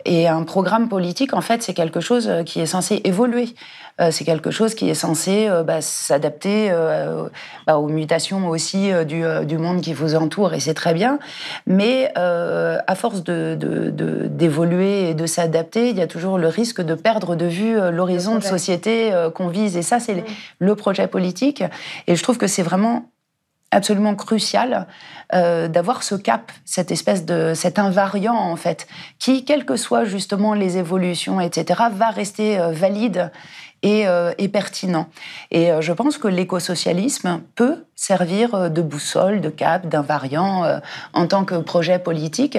Et 0.08 0.26
un 0.26 0.43
programme 0.43 0.88
politique, 0.88 1.34
en 1.34 1.41
fait, 1.41 1.62
c'est 1.62 1.74
quelque 1.74 2.00
chose 2.00 2.30
euh, 2.30 2.43
qui 2.43 2.62
est 2.62 2.65
censé 2.65 3.02
évoluer. 3.04 3.54
Euh, 4.00 4.10
c'est 4.10 4.24
quelque 4.24 4.52
chose 4.52 4.74
qui 4.74 4.89
est 4.89 4.93
censé 4.93 5.50
euh, 5.50 5.63
bah, 5.63 5.82
s'adapter 5.82 6.72
bah, 7.65 7.78
aux 7.78 7.89
mutations 7.89 8.48
aussi 8.48 8.89
du, 9.06 9.58
monde 9.58 9.82
qui 9.82 9.93
vous 9.93 10.15
entoure, 10.15 10.54
et 10.54 10.62
c'est 10.62 10.74
très 10.74 10.93
bien. 10.93 11.20
Mais 11.65 12.13
à 12.15 12.96
force 12.96 13.24
d'évoluer 13.24 15.04
de, 15.04 15.10
et 15.10 15.13
de 15.13 15.26
s'adapter, 15.26 15.89
il 15.89 15.98
y 15.98 16.02
a 16.02 16.08
toujours 16.08 16.38
le 16.38 16.48
risque 16.48 16.82
de 16.82 16.96
perdre 16.96 17.36
de 17.36 17.46
vue 17.46 17.76
l'horizon 17.91 18.36
de 18.36 18.43
société 18.43 19.12
qu'on 19.36 19.50
vise. 19.50 19.76
Et 19.76 19.82
ça, 19.82 20.00
c'est 20.00 20.24
le 20.60 20.76
projet 20.76 21.08
politique. 21.08 21.63
Et 22.08 22.15
je 22.15 22.24
trouve 22.24 22.38
que 22.38 22.48
c'est 22.48 22.63
vraiment 22.63 23.10
absolument 23.71 24.15
crucial 24.15 24.88
euh, 25.34 25.67
d'avoir 25.67 26.03
ce 26.03 26.15
cap, 26.15 26.51
cette 26.65 26.91
espèce 26.91 27.25
de 27.25 27.53
cet 27.53 27.80
invariant 27.80 28.36
en 28.36 28.56
fait, 28.56 28.88
qui, 29.19 29.43
quelles 29.43 29.65
que 29.65 29.75
soient 29.75 30.06
justement 30.06 30.53
les 30.53 30.77
évolutions, 30.77 31.41
etc., 31.41 31.84
va 31.91 32.10
rester 32.10 32.60
euh, 32.60 32.71
valide 32.71 33.32
et, 33.84 34.08
euh, 34.08 34.32
et, 34.38 34.47
pertinent. 34.47 35.08
Et 35.51 35.69
je 35.82 35.93
pense 35.93 36.17
que 36.17 36.27
l'écosocialisme 36.27 37.41
peut 37.56 37.86
servir 37.95 38.71
de 38.71 38.82
boussole, 38.82 39.39
de 39.39 39.49
cap, 39.49 39.88
d'invariant 39.88 40.80
en 41.13 41.27
tant 41.27 41.45
que 41.45 41.56
projet 41.56 41.99
politique 41.99 42.58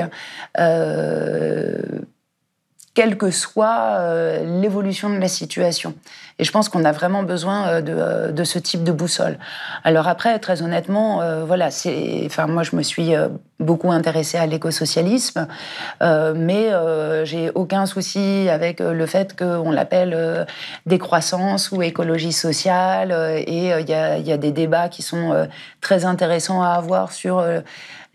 quelle 2.98 3.16
que 3.16 3.30
soit 3.30 4.00
euh, 4.00 4.60
l'évolution 4.60 5.08
de 5.08 5.18
la 5.18 5.28
situation. 5.28 5.94
Et 6.40 6.44
je 6.44 6.50
pense 6.50 6.68
qu'on 6.68 6.84
a 6.84 6.90
vraiment 6.90 7.22
besoin 7.22 7.68
euh, 7.68 7.80
euh, 7.86 8.32
de, 8.32 8.42
ce 8.42 8.58
type 8.58 8.82
de 8.82 8.90
boussole. 8.90 9.38
Alors 9.84 10.08
après, 10.08 10.36
très 10.40 10.62
honnêtement, 10.62 11.20
voilà, 11.46 11.68
enfin 12.26 12.48
moi 12.48 12.64
je 12.64 12.74
me 12.74 12.82
suis 12.82 13.12
beaucoup 13.60 13.92
intéressée 13.92 14.36
à 14.36 14.46
l'écosocialisme, 14.46 15.46
mais 16.00 16.70
j'ai 17.24 17.50
aucun 17.54 17.86
souci 17.86 18.48
avec 18.50 18.80
le 18.80 19.06
fait 19.06 19.38
qu'on 19.38 19.70
l'appelle 19.70 20.46
décroissance 20.86 21.70
ou 21.70 21.82
écologie 21.82 22.32
sociale. 22.32 23.12
et 23.46 23.70
il 23.80 23.88
y, 23.88 24.32
a, 24.32 24.36
des 24.36 24.52
débats 24.52 24.88
qui 24.88 25.02
sont 25.02 25.46
très 25.80 26.04
intéressants 26.04 26.62
à 26.62 26.70
avoir 26.70 27.12
sur 27.12 27.44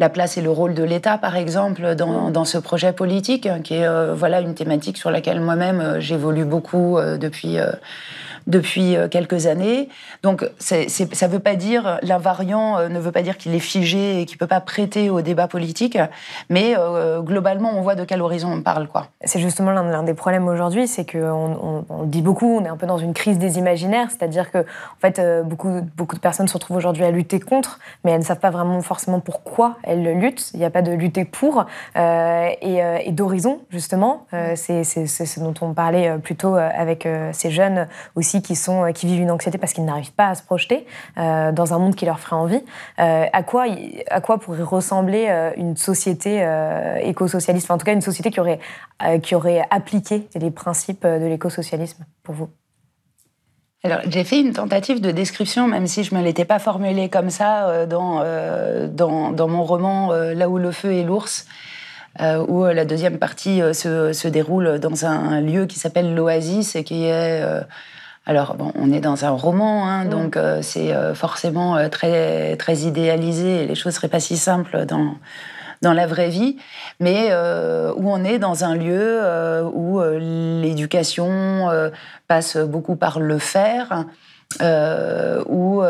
la 0.04 0.10
place 0.10 0.36
et 0.38 0.42
le 0.42 0.52
rôle 0.52 0.74
de 0.74 0.84
l'État, 0.84 1.18
par 1.18 1.38
exemple, 1.38 1.96
dans, 1.96 2.30
dans, 2.30 2.44
ce 2.44 2.58
projet 2.58 2.92
politique, 2.92 3.48
qui 3.64 3.76
est 3.76 3.88
euh, 3.88 4.14
voilà 4.14 4.42
une 4.42 4.54
thématique 4.54 4.98
sur 4.98 5.12
laquelle 5.12 5.40
moi-même 5.40 5.80
euh, 5.80 6.02
j'évolue 6.02 6.44
beaucoup 6.44 6.98
euh, 6.98 7.18
depuis 7.18 7.56
depuis 8.48 8.96
euh, 8.96 9.08
quelques 9.08 9.48
années. 9.48 9.90
Donc 10.22 10.46
ça 10.60 10.78
ne 10.78 11.28
veut 11.28 11.40
pas 11.40 11.56
dire, 11.56 12.00
l'invariant 12.02 12.78
euh, 12.78 12.90
ne 12.90 13.00
veut 13.00 13.12
pas 13.12 13.22
dire 13.22 13.38
qu'il 13.38 13.54
est 13.56 13.60
figé 13.60 14.22
et 14.22 14.26
qu'il 14.26 14.36
ne 14.36 14.40
peut 14.40 14.48
pas 14.48 14.62
prêter 14.62 15.10
au 15.10 15.22
débat 15.22 15.48
politique, 15.48 15.98
mais 16.50 16.76
euh, 16.78 17.22
globalement, 17.22 17.72
on 17.78 17.82
voit 17.82 17.96
de 17.96 18.04
quel 18.04 18.22
horizon 18.22 18.52
on 18.52 18.62
parle. 18.62 18.88
quoi. 18.88 19.08
C'est 19.24 19.40
justement 19.40 19.72
l'un 19.72 20.04
des 20.04 20.14
problèmes 20.14 20.48
aujourd'hui, 20.48 20.88
c'est 20.88 21.10
qu'on 21.10 21.86
on, 21.90 22.04
dit 22.04 22.22
beaucoup, 22.22 22.58
on 22.60 22.66
est 22.66 22.70
un 22.70 22.78
peu 22.78 22.88
dans 22.88 22.98
une 22.98 23.14
crise 23.14 23.38
des 23.38 23.58
imaginaires, 23.58 24.10
c'est-à-dire 24.10 24.52
que 24.52 24.60
en 24.60 25.00
fait, 25.02 25.22
beaucoup, 25.46 25.82
beaucoup 25.96 26.16
de 26.16 26.22
personnes 26.22 26.48
se 26.48 26.54
retrouvent 26.54 26.78
aujourd'hui 26.78 27.04
à 27.04 27.12
lutter 27.12 27.40
contre, 27.40 27.80
mais 28.04 28.12
elles 28.12 28.20
ne 28.20 28.26
savent 28.26 28.40
pas 28.40 28.50
vraiment 28.50 28.82
forcément 28.82 29.20
pourquoi 29.20 29.78
elles 29.84 30.20
luttent. 30.20 30.52
Il 30.54 30.60
n'y 30.60 30.66
a 30.66 30.70
pas 30.70 30.82
de 30.82 30.92
lutter 30.92 31.26
pour 31.26 31.66
et, 31.96 32.82
et 33.06 33.12
d'horizon, 33.12 33.62
justement. 33.70 34.26
c'est 34.56 34.84
ce 34.84 35.40
dont 35.40 35.54
on 35.62 35.74
parlait 35.74 36.18
plutôt 36.20 36.56
avec 36.56 37.08
ces 37.32 37.52
jeunes 37.52 37.88
aussi 38.16 38.33
qui, 38.42 38.56
sont, 38.56 38.86
euh, 38.86 38.92
qui 38.92 39.06
vivent 39.06 39.22
une 39.22 39.32
anxiété 39.32 39.58
parce 39.58 39.74
qu'ils 39.74 39.86
n'arrivent 39.86 40.14
pas 40.14 40.30
à 40.30 40.36
se 40.36 40.44
projeter 40.44 40.86
euh, 41.18 41.52
dans 41.52 41.74
un 41.74 41.80
monde 41.80 41.96
qui 41.96 42.06
leur 42.06 42.20
ferait 42.20 42.36
envie. 42.36 42.62
Euh, 43.00 43.26
à, 43.32 43.44
quoi, 43.44 43.66
à 44.10 44.22
quoi 44.22 44.40
pourrait 44.40 44.64
ressembler 44.64 45.54
une 45.58 45.78
société 45.78 46.46
éco-socialiste, 47.02 47.66
enfin, 47.66 47.76
en 47.76 47.78
tout 47.78 47.86
cas 47.86 47.94
une 47.94 48.02
société 48.02 48.32
qui 48.32 48.40
aurait, 48.40 48.60
qui 49.22 49.36
aurait 49.36 49.66
appliqué 49.70 50.28
les 50.36 50.52
principes 50.52 51.06
de 51.06 51.26
l'éco-socialisme 51.26 52.06
pour 52.24 52.36
vous 52.36 52.50
alors, 53.86 54.00
j'ai 54.08 54.24
fait 54.24 54.40
une 54.40 54.54
tentative 54.54 55.02
de 55.02 55.12
description, 55.12 55.68
même 55.68 55.88
si 55.88 56.06
je 56.06 56.16
ne 56.16 56.22
me 56.22 56.26
l'étais 56.26 56.46
pas 56.46 56.58
formulée 56.58 57.10
comme 57.10 57.30
ça, 57.30 57.86
dans, 57.86 58.24
dans, 58.88 59.32
dans, 59.32 59.48
mon 59.50 59.66
roman 59.66 60.14
Là 60.14 60.48
où 60.48 60.58
le 60.58 60.72
feu 60.72 60.94
et 60.94 61.04
l'ours, 61.04 61.46
où 62.22 62.64
la 62.64 62.86
deuxième 62.86 63.18
partie 63.18 63.60
se, 63.74 64.14
se, 64.14 64.28
déroule 64.30 64.80
dans 64.80 65.06
un 65.06 65.42
lieu 65.42 65.66
qui 65.66 65.80
s'appelle 65.80 66.16
l'Oasis 66.16 66.78
et 66.78 66.86
qui 66.86 67.04
est 67.04 67.44
alors, 68.26 68.56
bon, 68.56 68.72
on 68.76 68.90
est 68.94 69.02
dans 69.02 69.26
un 69.26 69.32
roman, 69.32 69.86
hein, 69.86 70.06
donc 70.06 70.38
euh, 70.38 70.62
c'est 70.62 70.94
euh, 70.94 71.14
forcément 71.14 71.76
euh, 71.76 71.90
très, 71.90 72.56
très 72.56 72.78
idéalisé 72.78 73.64
et 73.64 73.68
les 73.68 73.76
choses 73.76 73.96
seraient 73.96 74.08
pas 74.08 74.22
si 74.22 74.38
simples 74.38 74.86
dans, 74.86 75.16
dans 75.82 75.92
la 75.92 76.08
vraie 76.08 76.30
vie, 76.30 76.56
mais 77.02 77.34
où 77.34 78.10
on 78.10 78.24
est 78.24 78.40
dans 78.40 78.64
un 78.64 78.76
lieu 78.76 79.22
où 79.74 80.02
l'éducation 80.02 81.70
passe 82.30 82.56
beaucoup 82.56 82.96
par 82.96 83.20
le 83.20 83.38
faire, 83.38 84.06
où, 84.62 85.82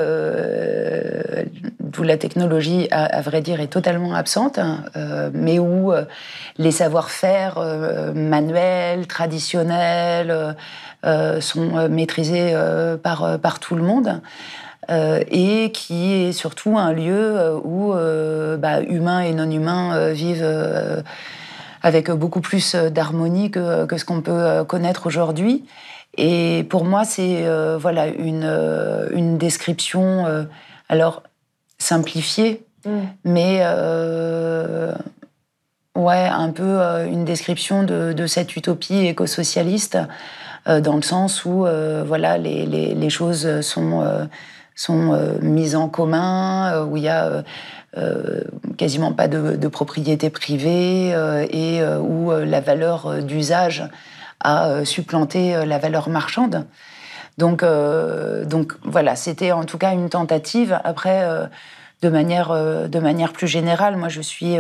la 2.04 2.18
technologie, 2.18 2.88
à, 2.90 3.22
vrai 3.22 3.42
dire, 3.42 3.60
est 3.60 3.68
totalement 3.68 4.16
absente, 4.16 4.58
hein, 4.58 4.84
mais 5.34 5.60
où 5.60 5.94
les 6.58 6.72
savoir-faire 6.72 7.60
manuels, 8.16 9.06
traditionnels, 9.06 10.56
sont 11.42 11.78
euh, 11.78 11.90
maîtrisés 11.90 12.52
euh, 12.54 12.98
par, 12.98 13.40
par 13.40 13.60
tout 13.60 13.76
le 13.76 13.84
monde. 13.84 14.22
et 14.90 15.72
qui 15.74 16.12
est 16.12 16.34
surtout 16.34 16.78
un 16.78 16.92
lieu 16.92 17.56
où 17.64 17.94
bah, 18.58 18.82
humains 18.82 19.22
et 19.22 19.34
non 19.34 19.50
humains 19.50 20.12
vivent 20.12 21.04
avec 21.82 22.12
beaucoup 22.12 22.42
plus 22.42 22.76
d'harmonie 22.76 23.50
que, 23.50 23.86
que, 23.86 23.98
ce 23.98 24.04
qu'on 24.04 24.22
peut 24.22 24.66
connaître 24.66 25.08
aujourd'hui. 25.08 25.64
Et 26.18 26.66
pour 26.70 26.84
moi, 26.84 27.06
c'est 27.06 27.46
voilà 27.80 28.08
une, 28.08 28.50
une 29.14 29.38
description, 29.38 30.46
alors 30.90 31.24
simplifiée, 31.80 32.66
mm. 32.86 32.90
mais 33.24 33.62
ouais, 35.96 36.28
un 36.28 36.50
peu 36.50 36.78
une 37.10 37.24
description 37.24 37.84
de, 37.84 38.12
de 38.12 38.28
cette 38.28 38.54
utopie 38.58 39.06
éco-socialiste 39.06 39.96
euh, 39.96 40.06
dans 40.66 40.96
le 40.96 41.02
sens 41.02 41.46
où 41.46 41.66
euh, 41.66 42.04
voilà, 42.06 42.38
les, 42.38 42.66
les, 42.66 43.10
choses 43.10 43.62
sont, 43.62 44.02
euh, 44.02 44.26
sont 44.76 45.38
mises 45.42 45.76
en 45.76 45.90
commun, 45.90 46.84
où 46.86 46.98
il 46.98 47.04
y 47.04 47.10
a 47.10 47.44
quasiment 48.78 49.12
pas 49.12 49.28
de, 49.28 49.56
de 49.56 49.68
propriété 49.68 50.30
privée 50.30 51.10
et 51.52 51.84
où 52.00 52.32
la 52.32 52.60
valeur 52.60 53.22
d'usage 53.22 53.88
a 54.40 54.84
supplanté 54.84 55.64
la 55.66 55.78
valeur 55.78 56.10
marchande. 56.10 56.66
Donc, 57.38 57.64
donc 57.64 58.74
voilà, 58.84 59.16
c'était 59.16 59.52
en 59.52 59.66
tout 59.66 59.78
cas 59.78 59.94
une 59.94 60.10
tentative. 60.10 60.80
Après, 60.84 61.24
de, 62.02 62.10
manière, 62.10 62.52
de 62.90 63.00
manière 63.00 63.32
plus 63.32 63.48
générale, 63.48 63.96
moi 63.96 64.10
je 64.10 64.22
suis 64.22 64.58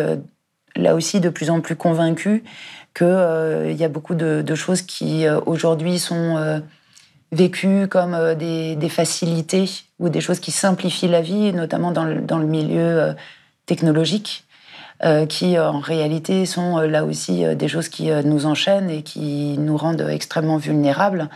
là 0.75 0.93
aussi 0.93 1.19
de 1.19 1.29
plus 1.29 1.49
en 1.49 1.59
plus 1.59 1.75
convaincue 1.75 2.43
qu'il 2.93 3.07
euh, 3.07 3.71
y 3.71 3.83
a 3.83 3.89
beaucoup 3.89 4.15
de, 4.15 4.55
choses 4.55 4.81
qui 4.81 5.25
euh, 5.25 5.39
aujourd'hui 5.45 5.99
sont 5.99 6.37
euh, 6.37 6.59
vécues 7.31 7.87
comme 7.87 8.35
des, 8.35 8.89
facilités 8.89 9.69
ou 9.99 10.09
des 10.09 10.21
choses 10.21 10.39
qui 10.39 10.51
simplifient 10.51 11.07
la 11.07 11.21
vie, 11.21 11.51
notamment 11.53 11.91
dans 11.91 12.05
le, 12.05 12.45
milieu 12.45 13.15
technologique. 13.65 14.43
qui 15.27 15.59
en 15.59 15.79
réalité 15.79 16.45
sont 16.45 16.77
là 16.77 17.03
aussi 17.03 17.43
des 17.55 17.67
choses 17.67 17.89
qui 17.89 18.11
nous 18.23 18.45
enchaînent 18.45 18.89
et 18.89 19.01
qui 19.01 19.57
nous 19.57 19.75
rendent 19.75 20.07
extrêmement 20.07 20.57
vulnérables. 20.57 21.27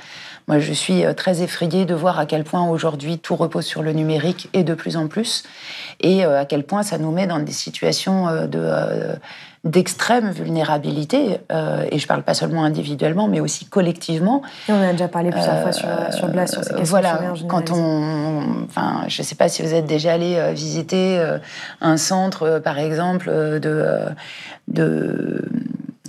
Moi, 0.48 0.60
je 0.60 0.72
suis 0.72 1.04
très 1.16 1.42
effrayée 1.42 1.86
de 1.86 1.96
voir 1.96 2.20
à 2.20 2.26
quel 2.28 2.44
point 2.44 2.70
aujourd'hui 2.70 3.18
tout 3.18 3.36
repose 3.36 3.66
sur 3.66 3.82
le 3.82 3.92
numérique 3.92 4.50
et 4.54 4.64
de 4.64 4.76
plus 4.76 4.96
en 4.96 5.08
plus, 5.08 5.44
et 6.00 6.24
à 6.24 6.46
quel 6.46 6.64
point 6.64 6.84
ça 6.84 7.00
nous 7.00 7.12
met 7.12 7.26
dans 7.26 7.40
des 7.40 7.52
situations 7.52 8.46
de 8.46 9.18
d'extrême 9.68 10.32
vulnérabilité, 10.32 11.40
euh, 11.52 11.86
et 11.92 11.98
je 12.00 12.04
ne 12.04 12.08
parle 12.08 12.24
pas 12.24 12.34
seulement 12.34 12.64
individuellement, 12.64 13.28
mais 13.28 13.42
aussi 13.42 13.66
collectivement. 13.66 14.42
on 14.70 14.82
a 14.82 14.94
déjà 14.94 15.08
parlé 15.10 15.30
plusieurs 15.30 15.62
fois 15.62 15.74
sur, 15.74 15.88
euh, 15.88 16.12
sur 16.12 16.30
Blas, 16.30 16.48
sur 16.48 16.64
ces 16.64 16.70
questions 16.70 16.86
Voilà, 16.86 17.34
quand 17.48 17.72
on... 17.72 18.64
Enfin, 18.66 19.04
je 19.08 19.22
ne 19.22 19.26
sais 19.26 19.36
pas 19.36 19.50
si 19.50 19.62
vous 19.62 19.74
êtes 19.74 19.86
déjà 19.86 20.14
allé 20.14 20.36
euh, 20.38 20.54
visiter 20.54 21.22
un 21.82 21.98
centre, 21.98 22.60
par 22.60 22.80
exemple, 22.80 23.30
de... 23.30 23.86
de 24.68 25.46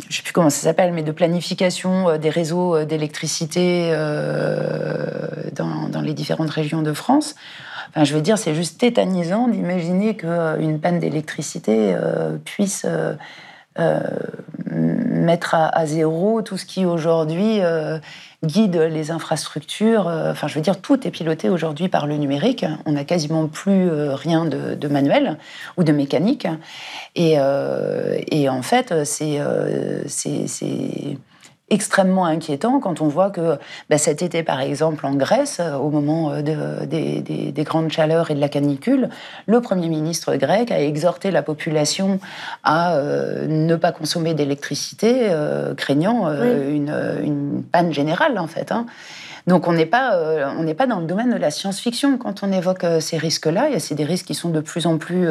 je 0.09 0.14
ne 0.14 0.16
sais 0.16 0.22
plus 0.22 0.32
comment 0.32 0.48
ça 0.48 0.62
s'appelle, 0.62 0.92
mais 0.92 1.02
de 1.02 1.12
planification 1.12 2.16
des 2.16 2.30
réseaux 2.30 2.84
d'électricité 2.84 3.92
dans, 5.54 5.88
dans, 5.88 6.00
les 6.00 6.14
différentes 6.14 6.48
régions 6.50 6.80
de 6.80 6.92
France. 6.94 7.34
Enfin, 7.90 8.04
je 8.04 8.14
veux 8.14 8.22
dire, 8.22 8.38
c'est 8.38 8.54
juste 8.54 8.78
tétanisant 8.78 9.48
d'imaginer 9.48 10.16
qu'une 10.16 10.78
panne 10.80 10.98
d'électricité 10.98 11.94
puisse 12.44 12.86
mettre 14.70 15.55
à, 15.55 15.87
zéro 15.87 16.43
tout 16.43 16.57
ce 16.57 16.66
qui 16.66 16.85
aujourd'hui 16.85 17.61
guide 18.45 18.76
les 18.76 19.11
infrastructures. 19.11 20.07
Enfin, 20.07 20.47
je 20.49 20.55
veux 20.55 20.61
dire, 20.61 20.81
tout 20.81 21.07
est 21.07 21.11
piloté 21.11 21.49
aujourd'hui 21.49 21.89
par 21.89 22.07
le 22.07 22.16
numérique. 22.16 22.64
On 22.87 22.93
n'a 22.93 23.05
quasiment 23.05 23.47
plus 23.47 23.91
rien 23.91 24.45
de, 24.45 24.89
manuel 24.89 25.39
ou 25.76 25.85
de 25.85 25.93
mécanique. 25.93 26.47
Et, 27.14 27.37
et 28.31 28.49
en 28.49 28.62
fait, 28.62 29.05
c'est 29.05 29.41
extrêmement 31.70 32.24
inquiétant 32.24 32.80
quand 32.80 33.00
on 33.00 33.08
voit 33.08 33.30
que 33.30 33.58
bah, 33.90 33.98
cet 33.98 34.22
été, 34.22 34.42
par 34.42 34.60
exemple, 34.60 35.04
en 35.06 35.14
Grèce, 35.14 35.58
euh, 35.60 35.74
au 35.74 35.90
moment 35.90 36.30
euh, 36.32 36.42
de, 36.42 36.84
des, 36.86 37.64
grandes 37.64 37.90
chaleurs 37.90 38.30
et 38.30 38.34
de 38.34 38.40
la 38.40 38.48
canicule, 38.48 39.08
le 39.46 39.60
Premier 39.60 39.88
ministre 39.88 40.36
grec 40.36 40.70
a 40.70 40.80
exhorté 40.80 41.30
la 41.30 41.42
population 41.42 42.20
à 42.62 42.94
euh, 42.94 43.46
ne 43.46 43.76
pas 43.76 43.92
consommer 43.92 44.34
d'électricité, 44.34 45.30
craignant 45.76 46.28
une, 46.28 47.62
panne 47.70 47.92
générale, 47.92 48.38
en 48.38 48.46
fait. 48.46 48.72
Hein. 48.72 48.86
Donc 49.46 49.66
on 49.66 49.72
n'est 49.72 49.86
pas, 49.86 50.18
on 50.56 50.62
n'est 50.62 50.74
pas 50.74 50.86
dans 50.86 51.00
le 51.00 51.06
domaine 51.06 51.30
de 51.30 51.36
la 51.36 51.50
science-fiction 51.50 52.18
quand 52.18 52.42
on 52.42 52.52
évoque 52.52 52.84
ces 53.00 53.16
risques-là. 53.16 53.78
C'est 53.78 53.94
des 53.94 54.04
risques 54.04 54.26
qui 54.26 54.34
sont 54.34 54.50
de 54.50 54.60
plus 54.60 54.86
en 54.86 54.98
plus 54.98 55.26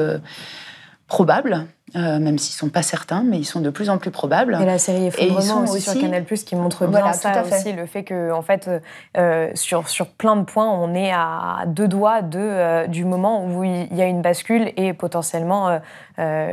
probables. 1.08 1.66
Euh, 1.96 2.20
même 2.20 2.38
s'ils 2.38 2.54
sont 2.54 2.68
pas 2.68 2.82
certains, 2.82 3.24
mais 3.24 3.38
ils 3.38 3.46
sont 3.46 3.62
de 3.62 3.70
plus 3.70 3.90
en 3.90 3.98
plus 3.98 4.12
probables. 4.12 4.58
Et 4.62 4.66
la 4.66 4.78
série 4.78 5.08
Effondrement 5.08 5.64
aussi, 5.64 5.78
aussi, 5.78 5.90
sur 5.90 6.02
Canal+, 6.02 6.26
qui 6.26 6.56
montre 6.58 6.86
bien 6.86 7.14
ça 7.14 7.44
aussi, 7.44 7.72
le 7.72 7.86
fait 7.86 8.04
que, 8.04 8.34
en 8.34 8.42
fait, 8.42 8.70
euh, 9.16 9.50
sur, 9.56 9.88
sur 9.88 10.08
plein 10.08 10.36
de 10.36 10.44
points, 10.44 10.70
on 10.70 10.94
est 10.94 11.12
à 11.14 11.64
deux 11.66 11.88
doigts 11.88 12.22
de, 12.22 12.40
euh, 12.40 12.88
du 12.88 13.06
moment 13.06 13.46
où 13.46 13.64
il 13.64 13.96
y 13.96 14.02
a 14.02 14.06
une 14.06 14.22
bascule 14.22 14.74
et 14.76 14.92
potentiellement, 14.92 15.80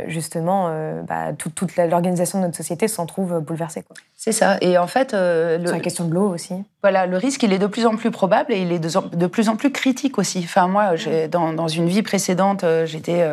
justement, 0.07 0.71
bah, 1.09 1.33
toute 1.37 1.77
l'organisation 1.77 2.39
de 2.39 2.45
notre 2.45 2.57
société 2.57 2.87
s'en 2.87 3.07
trouve 3.07 3.41
bouleversée. 3.41 3.85
C'est 4.17 4.33
ça. 4.33 4.57
Et 4.61 4.79
en 4.79 4.87
fait... 4.87 5.13
le... 5.15 5.61
Sur 5.65 5.75
la 5.75 5.81
question 5.81 6.05
de 6.05 6.15
l'eau 6.15 6.33
aussi. 6.33 6.55
Voilà, 6.83 7.07
le 7.07 7.17
risque, 7.17 7.43
il 7.43 7.53
est 7.53 7.59
de 7.59 7.67
plus 7.67 7.87
en 7.87 7.97
plus 7.97 8.11
probable 8.11 8.53
et 8.53 8.61
il 8.61 8.71
est 8.71 8.79
de, 8.79 9.27
plus 9.27 9.49
en 9.49 9.57
plus 9.57 9.73
critique 9.73 10.19
aussi. 10.19 10.43
Enfin, 10.45 10.69
moi, 10.69 10.93
dans, 11.31 11.53
dans, 11.55 11.69
une 11.69 11.87
vie 11.87 12.03
précédente, 12.03 12.65
j'étais 12.85 13.27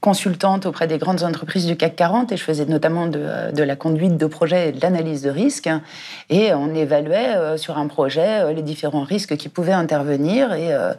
consultante 0.00 0.66
auprès 0.66 0.86
des 0.86 0.98
grandes 0.98 1.22
entreprises 1.22 1.31
du 1.66 1.76
CAC 1.76 1.96
40 1.96 2.32
et 2.32 2.36
je 2.36 2.44
faisais 2.44 2.64
notamment 2.66 3.06
de, 3.06 3.52
de 3.52 3.62
la 3.62 3.76
conduite 3.76 4.16
de 4.16 4.26
projets 4.26 4.68
et 4.68 4.72
de 4.72 4.80
l'analyse 4.80 5.22
de 5.22 5.30
risques. 5.30 5.68
Et 6.30 6.52
on 6.54 6.74
évaluait 6.74 7.36
euh, 7.36 7.56
sur 7.56 7.78
un 7.78 7.86
projet 7.86 8.42
euh, 8.42 8.52
les 8.52 8.62
différents 8.62 9.04
risques 9.04 9.36
qui 9.36 9.48
pouvaient 9.48 9.72
intervenir 9.72 10.52
et, 10.52 10.72
euh, 10.72 10.94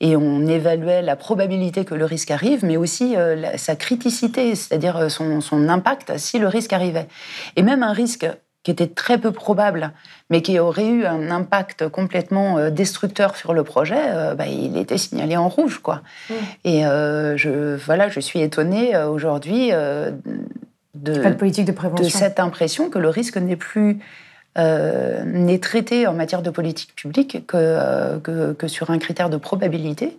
et 0.00 0.16
on 0.16 0.46
évaluait 0.46 1.02
la 1.02 1.16
probabilité 1.16 1.84
que 1.84 1.94
le 1.94 2.04
risque 2.04 2.30
arrive, 2.30 2.64
mais 2.64 2.76
aussi 2.76 3.16
sa 3.56 3.76
criticité, 3.76 4.54
c'est-à-dire 4.54 5.10
son, 5.10 5.40
son 5.40 5.68
impact 5.68 6.18
si 6.18 6.38
le 6.38 6.48
risque 6.48 6.72
arrivait. 6.72 7.08
Et 7.56 7.62
même 7.62 7.82
un 7.82 7.92
risque 7.92 8.26
qui 8.66 8.72
était 8.72 8.88
très 8.88 9.16
peu 9.16 9.30
probable, 9.30 9.92
mais 10.28 10.42
qui 10.42 10.58
aurait 10.58 10.88
eu 10.88 11.06
un 11.06 11.30
impact 11.30 11.86
complètement 11.86 12.68
destructeur 12.68 13.36
sur 13.36 13.54
le 13.54 13.62
projet, 13.62 14.34
bah, 14.36 14.48
il 14.48 14.76
était 14.76 14.98
signalé 14.98 15.36
en 15.36 15.48
rouge, 15.48 15.78
quoi. 15.78 16.02
Mmh. 16.28 16.34
Et 16.64 16.82
je, 16.82 17.76
voilà, 17.76 18.08
je 18.08 18.18
suis 18.18 18.40
étonnée 18.40 18.98
aujourd'hui 18.98 19.70
de, 19.70 21.14
cette 22.08 22.40
impression 22.40 22.90
que 22.90 22.98
le 22.98 23.08
risque 23.08 23.36
n'est 23.36 23.54
plus 23.54 24.00
n'est 24.56 25.60
traité 25.60 26.08
en 26.08 26.14
matière 26.14 26.42
de 26.42 26.50
politique 26.50 26.96
publique 26.96 27.46
que, 27.46 28.18
que, 28.18 28.66
sur 28.66 28.90
un 28.90 28.98
critère 28.98 29.30
de 29.30 29.36
probabilité 29.36 30.18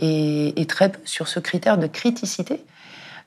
et, 0.00 0.60
et, 0.60 0.66
très 0.66 0.90
peu 0.90 0.98
sur 1.06 1.28
ce 1.28 1.40
critère 1.40 1.78
de 1.78 1.86
criticité. 1.86 2.60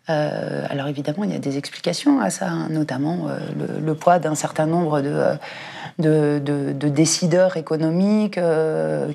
Euh, 0.09 0.65
alors 0.69 0.87
évidemment, 0.87 1.23
il 1.23 1.31
y 1.31 1.35
a 1.35 1.39
des 1.39 1.57
explications 1.57 2.19
à 2.19 2.29
ça, 2.29 2.47
hein, 2.47 2.67
notamment 2.69 3.27
euh, 3.29 3.37
le, 3.79 3.93
poids 3.93 4.17
d'un 4.17 4.33
certain 4.33 4.65
nombre 4.65 5.01
de, 5.01 5.13
euh, 5.99 6.39
de, 6.39 6.89
décideurs 6.89 7.57
économiques 7.57 8.39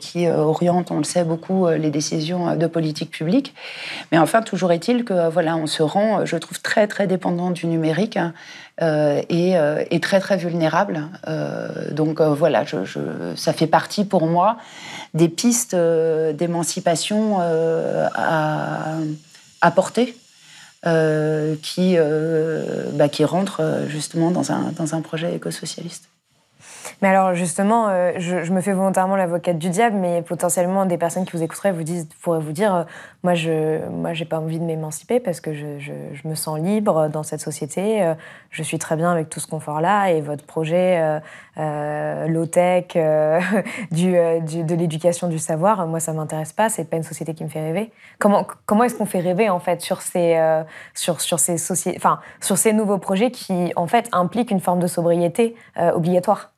qui 0.00 0.28
orientent, 0.28 0.90
on 0.90 0.98
le 0.98 1.04
sait 1.04 1.24
beaucoup, 1.24 1.68
les 1.68 1.90
décisions 1.90 2.54
de 2.56 2.66
politique 2.66 3.10
publique. 3.10 3.54
Mais 4.12 4.18
enfin, 4.18 4.42
toujours 4.42 4.70
est-il 4.72 5.04
que 5.04 5.28
voilà, 5.28 5.56
on 5.56 5.66
se 5.66 5.82
rend, 5.82 6.24
je 6.24 6.36
trouve, 6.36 6.60
très 6.60 6.86
très 6.86 7.06
dépendant 7.06 7.50
du 7.50 7.66
numérique. 7.66 8.16
Hein, 8.16 8.32
et, 9.28 10.00
très 10.00 10.20
très 10.20 10.36
vulnérable. 10.36 11.02
donc 11.90 12.20
voilà, 12.20 12.64
ça 13.36 13.52
fait 13.52 13.66
partie 13.66 14.04
pour 14.04 14.26
moi 14.26 14.56
des 15.14 15.28
pistes 15.28 15.74
d'émancipation 15.74 17.38
à, 18.14 18.96
à 19.60 19.70
porter 19.70 20.14
euh, 20.14 20.23
qui, 21.56 21.94
euh, 21.96 22.90
bah, 22.92 23.08
qui 23.08 23.24
rentre 23.24 23.60
euh, 23.60 23.88
justement 23.88 24.30
dans 24.30 24.52
un, 24.52 24.72
dans 24.72 24.94
un 24.94 25.00
projet 25.00 25.34
éco-socialiste. 25.34 26.08
Mais 27.02 27.08
alors 27.08 27.34
justement, 27.34 27.88
euh, 27.88 28.12
je, 28.18 28.52
me 28.52 28.60
fais 28.60 28.72
volontairement 28.72 29.16
l'avocate 29.16 29.58
du 29.58 29.70
diable, 29.70 29.96
mais 29.96 30.22
potentiellement 30.22 30.86
des 30.86 30.98
personnes 30.98 31.24
qui 31.24 31.32
vous 31.32 31.42
écouteraient 31.42 31.74
pourraient 32.20 32.40
vous 32.40 32.52
dire, 32.52 32.74
euh, 32.74 32.84
moi 33.22 33.34
je, 33.34 33.86
moi 33.88 34.12
j'ai 34.12 34.24
pas 34.24 34.38
envie 34.38 34.58
de 34.58 34.64
m'émanciper 34.64 35.20
parce 35.20 35.40
que 35.40 35.52
je, 35.54 35.78
je, 35.78 36.28
me 36.28 36.34
sens 36.34 36.58
libre 36.58 37.08
dans 37.08 37.22
cette 37.22 37.40
société, 37.40 38.02
euh, 38.02 38.14
je 38.50 38.62
suis 38.62 38.78
très 38.78 38.96
bien 38.96 39.10
avec 39.10 39.28
tout 39.28 39.40
ce 39.40 39.46
confort 39.46 39.80
là 39.80 40.10
et 40.10 40.20
votre 40.20 40.44
projet 40.44 41.20
low 41.56 42.46
tech, 42.46 42.96
du, 43.90 44.14
du, 44.42 44.64
de 44.64 44.74
l'éducation 44.74 45.28
du 45.28 45.38
savoir, 45.38 45.86
moi 45.86 46.00
ça 46.00 46.12
m'intéresse 46.12 46.52
pas, 46.52 46.68
c'est 46.68 46.84
pas 46.84 46.96
une 46.96 47.02
société 47.02 47.34
qui 47.34 47.44
me 47.44 47.48
fait 47.48 47.60
rêver. 47.60 47.92
Comment 48.18 48.46
comment 48.66 48.84
est-ce 48.84 48.96
qu'on 48.96 49.06
fait 49.06 49.20
rêver 49.20 49.50
en 49.50 49.60
fait 49.60 49.80
sur 49.80 50.00
ces 50.02 50.38
sur 50.94 51.20
sur 51.20 51.38
ces 51.38 51.56
enfin 51.96 52.20
sur 52.40 52.56
ces 52.58 52.72
nouveaux 52.72 52.98
projets 52.98 53.30
qui 53.30 53.72
en 53.76 53.86
fait 53.86 54.08
impliquent 54.12 54.50
une 54.50 54.60
forme 54.60 54.80
de 54.80 54.86
sobriété 54.86 55.54
obligatoire? 55.76 56.53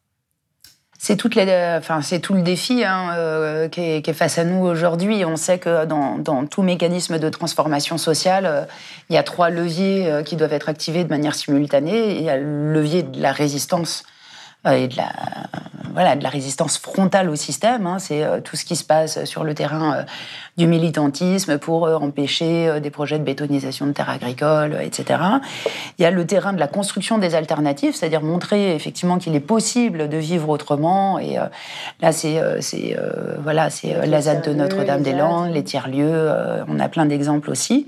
C'est 1.07 1.14
toute 1.14 1.38
c'est 2.02 2.18
tout 2.18 2.34
le 2.34 2.42
défi 2.42 2.82
hein, 2.82 3.12
euh, 3.14 3.68
qui, 3.68 3.80
est, 3.80 4.12
face 4.12 4.38
à 4.38 4.44
nous 4.44 4.66
aujourd'hui. 4.66 5.24
On 5.24 5.36
sait 5.36 5.61
que 5.61 5.84
dans, 5.84 6.46
tout 6.46 6.62
mécanisme 6.62 7.20
de 7.20 7.28
transformation 7.28 7.96
sociale, 7.96 8.44
euh, 8.44 8.64
il 9.09 9.14
y 9.14 9.16
a 9.16 9.22
trois 9.22 9.48
leviers 9.48 10.11
euh, 10.11 10.24
qui 10.24 10.34
doivent 10.34 10.52
être 10.52 10.68
activés 10.68 11.04
de 11.04 11.09
manière 11.09 11.36
simultanée. 11.36 12.16
Il 12.16 12.22
y 12.22 12.28
a 12.28 12.36
le 12.36 12.72
levier 12.72 13.04
de 13.04 13.22
la 13.22 13.30
résistance 13.30 14.02
et 14.66 14.88
de 14.88 14.96
la, 14.96 15.12
voilà, 15.92 16.16
de 16.16 16.22
la 16.22 16.28
résistance 16.28 16.78
frontale 16.78 17.28
au 17.30 17.36
système. 17.36 17.86
Hein. 17.86 17.98
C'est 17.98 18.24
tout 18.42 18.56
ce 18.56 18.64
qui 18.64 18.76
se 18.76 18.84
passe 18.84 19.24
sur 19.24 19.44
le 19.44 19.54
terrain 19.54 20.04
du 20.56 20.66
militantisme 20.66 21.58
pour 21.58 21.86
euh, 21.86 21.96
empêcher 21.96 22.68
euh, 22.68 22.80
des 22.80 22.90
projets 22.90 23.18
de 23.18 23.24
bétonisation 23.24 23.86
de 23.86 23.92
terres 23.92 24.08
agricoles, 24.08 24.78
etc. 24.82 25.20
Il 25.98 26.02
y 26.02 26.04
a 26.06 26.10
le 26.10 26.26
terrain 26.26 26.52
de 26.52 26.58
la 26.58 26.66
construction 26.66 27.18
des 27.18 27.34
alternatives, 27.34 27.94
c'est-à-dire 27.94 28.22
montrer 28.22 28.74
effectivement 28.74 29.18
qu'il 29.18 29.34
est 29.34 29.40
possible 29.40 30.08
de 30.08 30.16
vivre 30.16 30.48
autrement. 30.48 31.18
Et 31.18 31.38
euh, 31.38 31.42
là, 32.00 32.12
c'est 32.12 32.40
c'est 32.60 32.96
voilà, 33.42 33.70
c'est 33.70 34.06
la 34.06 34.22
ZAD 34.22 34.42
de 34.42 34.52
Notre-Dame-des-Landes, 34.52 35.52
les 35.52 35.64
tiers-lieux. 35.64 36.30
on 36.68 36.78
a 36.78 36.88
plein 36.88 37.06
d'exemples 37.06 37.50
aussi. 37.50 37.86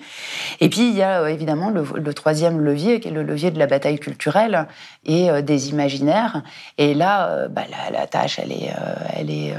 Et 0.60 0.68
puis 0.68 0.88
il 0.88 0.96
y 0.96 1.02
a 1.02 1.30
évidemment 1.30 1.70
le, 1.70 2.14
troisième 2.14 2.60
levier, 2.60 3.00
qui 3.00 3.08
est 3.08 3.12
le 3.12 3.22
levier 3.22 3.50
de 3.50 3.58
la 3.58 3.66
bataille 3.66 3.98
culturelle 3.98 4.66
et 5.04 5.42
des 5.42 5.70
imaginaires. 5.70 6.42
Et 6.76 6.94
là, 6.94 7.48
bah, 7.48 7.62
la, 7.92 8.06
tâche, 8.06 8.38
elle 8.38 8.52
est, 8.52 8.72
elle 9.16 9.30
est 9.30 9.54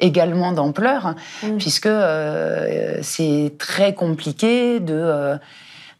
également 0.00 0.52
d'ampleur, 0.52 1.14
mmh. 1.42 1.56
puisque 1.58 1.86
euh, 1.86 2.98
c'est 3.02 3.52
très 3.58 3.94
compliqué 3.94 4.80
de, 4.80 4.94
euh, 4.94 5.36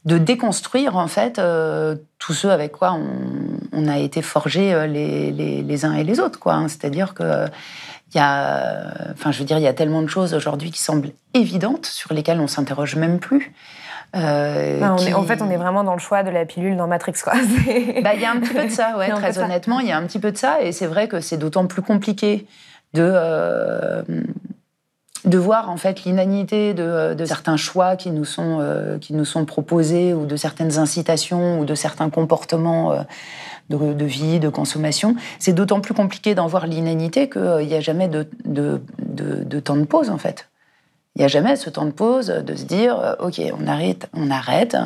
de 0.04 0.18
déconstruire 0.18 0.96
en 0.96 1.08
fait 1.08 1.38
euh, 1.38 1.96
tous 2.18 2.34
ceux 2.34 2.50
avec 2.50 2.72
quoi 2.72 2.98
on, 3.72 3.88
a 3.88 3.98
été 3.98 4.22
forgés 4.22 4.86
les, 4.88 5.30
les, 5.62 5.84
uns 5.84 5.94
et 5.94 6.02
les 6.02 6.18
autres. 6.18 6.40
Quoi. 6.40 6.54
Hein. 6.54 6.68
C'est-à-dire 6.68 7.14
que 7.14 7.46
il 8.14 8.18
y 8.18 8.20
a, 8.20 8.94
enfin, 9.12 9.32
je 9.32 9.40
veux 9.40 9.44
dire, 9.44 9.58
il 9.58 9.64
y 9.64 9.68
a 9.68 9.74
tellement 9.74 10.00
de 10.00 10.06
choses 10.06 10.32
aujourd'hui 10.32 10.70
qui 10.70 10.80
semblent 10.80 11.10
évidentes, 11.34 11.86
sur 11.86 12.14
lesquelles 12.14 12.40
on 12.40 12.46
s'interroge 12.46 12.96
même 12.96 13.18
plus. 13.18 13.52
En 14.16 15.22
fait, 15.24 15.42
on 15.42 15.50
est 15.50 15.56
vraiment 15.56 15.84
dans 15.84 15.94
le 15.94 16.00
choix 16.00 16.22
de 16.22 16.30
la 16.30 16.44
pilule 16.44 16.76
dans 16.76 16.86
Matrix. 16.86 17.14
Bah, 18.02 18.14
il 18.14 18.20
y 18.20 18.24
a 18.24 18.32
un 18.32 18.40
petit 18.40 18.54
peu 18.54 18.64
de 18.64 18.70
ça, 18.70 18.96
ouais, 18.96 19.08
très 19.14 19.38
honnêtement, 19.38 19.80
il 19.80 19.88
y 19.88 19.92
a 19.92 19.96
un 19.96 20.06
petit 20.06 20.18
peu 20.18 20.32
de 20.32 20.36
ça, 20.36 20.60
et 20.60 20.72
c'est 20.72 20.86
vrai 20.86 21.08
que 21.08 21.20
c'est 21.20 21.36
d'autant 21.36 21.66
plus 21.66 21.82
compliqué 21.82 22.46
de, 22.94 24.04
de 25.26 25.38
voir 25.38 25.68
en 25.70 25.76
fait 25.76 26.04
l'inanité 26.04 26.72
de, 26.72 27.24
certains 27.24 27.56
choix 27.56 27.96
qui 27.96 28.10
nous 28.10 28.24
sont 28.24 28.58
euh, 28.60 28.98
qui 28.98 29.12
nous 29.12 29.24
sont 29.24 29.44
proposés 29.44 30.14
ou 30.14 30.24
de 30.24 30.36
certaines 30.36 30.78
incitations 30.78 31.60
ou 31.60 31.64
de 31.64 31.74
certains 31.74 32.10
comportements 32.10 32.92
euh, 32.92 33.02
de, 33.68 34.04
vie, 34.04 34.38
de 34.38 34.48
consommation. 34.48 35.16
C'est 35.40 35.52
d'autant 35.52 35.80
plus 35.80 35.94
compliqué 35.94 36.36
d'en 36.36 36.46
voir 36.46 36.68
l'inanité 36.68 37.28
qu'il 37.28 37.66
n'y 37.66 37.74
a 37.74 37.80
jamais 37.80 38.08
de, 38.08 38.28
de, 38.44 39.60
temps 39.60 39.76
de 39.76 39.84
pause 39.84 40.10
en 40.10 40.18
fait. 40.18 40.48
Il 41.16 41.20
n'y 41.20 41.24
a 41.24 41.28
jamais 41.28 41.56
ce 41.56 41.70
temps 41.70 41.86
de 41.86 41.90
pause 41.90 42.28
de 42.28 42.54
se 42.54 42.64
dire, 42.64 43.16
ok, 43.20 43.40
on 43.58 43.66
arrête, 43.66 44.08
on 44.14 44.30
arrête, 44.30 44.76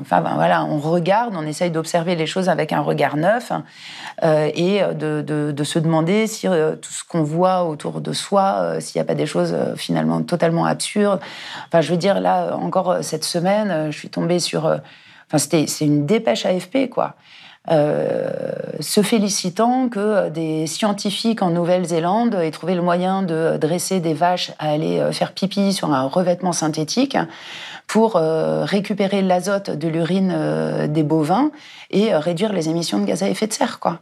enfin 0.00 0.20
ben 0.20 0.34
voilà, 0.34 0.64
on 0.64 0.78
regarde, 0.78 1.34
on 1.36 1.46
essaye 1.46 1.70
d'observer 1.70 2.14
les 2.14 2.26
choses 2.26 2.48
avec 2.48 2.72
un 2.72 2.80
regard 2.80 3.16
neuf 3.16 3.50
euh, 4.22 4.50
et 4.54 4.82
de, 4.94 5.64
se 5.64 5.78
demander 5.78 6.26
si 6.26 6.46
euh, 6.46 6.76
tout 6.76 6.92
ce 6.92 7.04
qu'on 7.04 7.22
voit 7.22 7.64
autour 7.64 8.00
de 8.00 8.12
soi, 8.12 8.58
euh, 8.58 8.80
s'il 8.80 8.98
n'y 8.98 9.02
a 9.02 9.06
pas 9.06 9.14
des 9.14 9.26
choses 9.26 9.56
finalement 9.76 10.22
totalement 10.22 10.66
absurdes. 10.66 11.20
Enfin, 11.66 11.80
je 11.80 11.90
veux 11.90 11.96
dire 11.96 12.20
là 12.20 12.56
encore 12.56 12.98
cette 13.02 13.24
semaine, 13.24 13.90
je 13.90 13.98
suis 13.98 14.10
tombée 14.10 14.38
sur, 14.38 14.66
enfin 14.66 15.38
c'était 15.38 15.66
c'est 15.66 15.86
une 15.86 16.06
dépêche 16.06 16.44
AFP 16.44 16.88
quoi. 16.90 17.14
Se 18.82 19.02
félicitant 19.02 19.88
que 19.88 20.28
des 20.28 20.66
scientifiques 20.66 21.40
en 21.40 21.50
Nouvelle-Zélande 21.50 22.34
aient 22.34 22.50
trouvé 22.50 22.74
le 22.74 22.82
moyen 22.82 23.22
de 23.22 23.56
dresser 23.56 24.00
des 24.00 24.14
vaches 24.14 24.52
à 24.58 24.70
aller 24.70 25.02
faire 25.12 25.32
pipi 25.32 25.72
sur 25.72 25.92
un 25.92 26.06
revêtement 26.06 26.52
synthétique 26.52 27.16
pour 27.92 28.16
euh, 28.16 28.64
récupérer 28.64 29.20
l'azote 29.20 29.68
de 29.68 29.86
l'urine 29.86 30.32
euh, 30.34 30.86
des 30.86 31.02
bovins 31.02 31.50
et 31.90 32.14
euh, 32.14 32.20
réduire 32.20 32.52
les 32.54 32.70
émissions 32.70 32.98
de 32.98 33.04
gaz 33.04 33.22
à 33.22 33.28
effet 33.28 33.46
de 33.46 33.52
serre. 33.52 33.80
Quoi. 33.80 34.00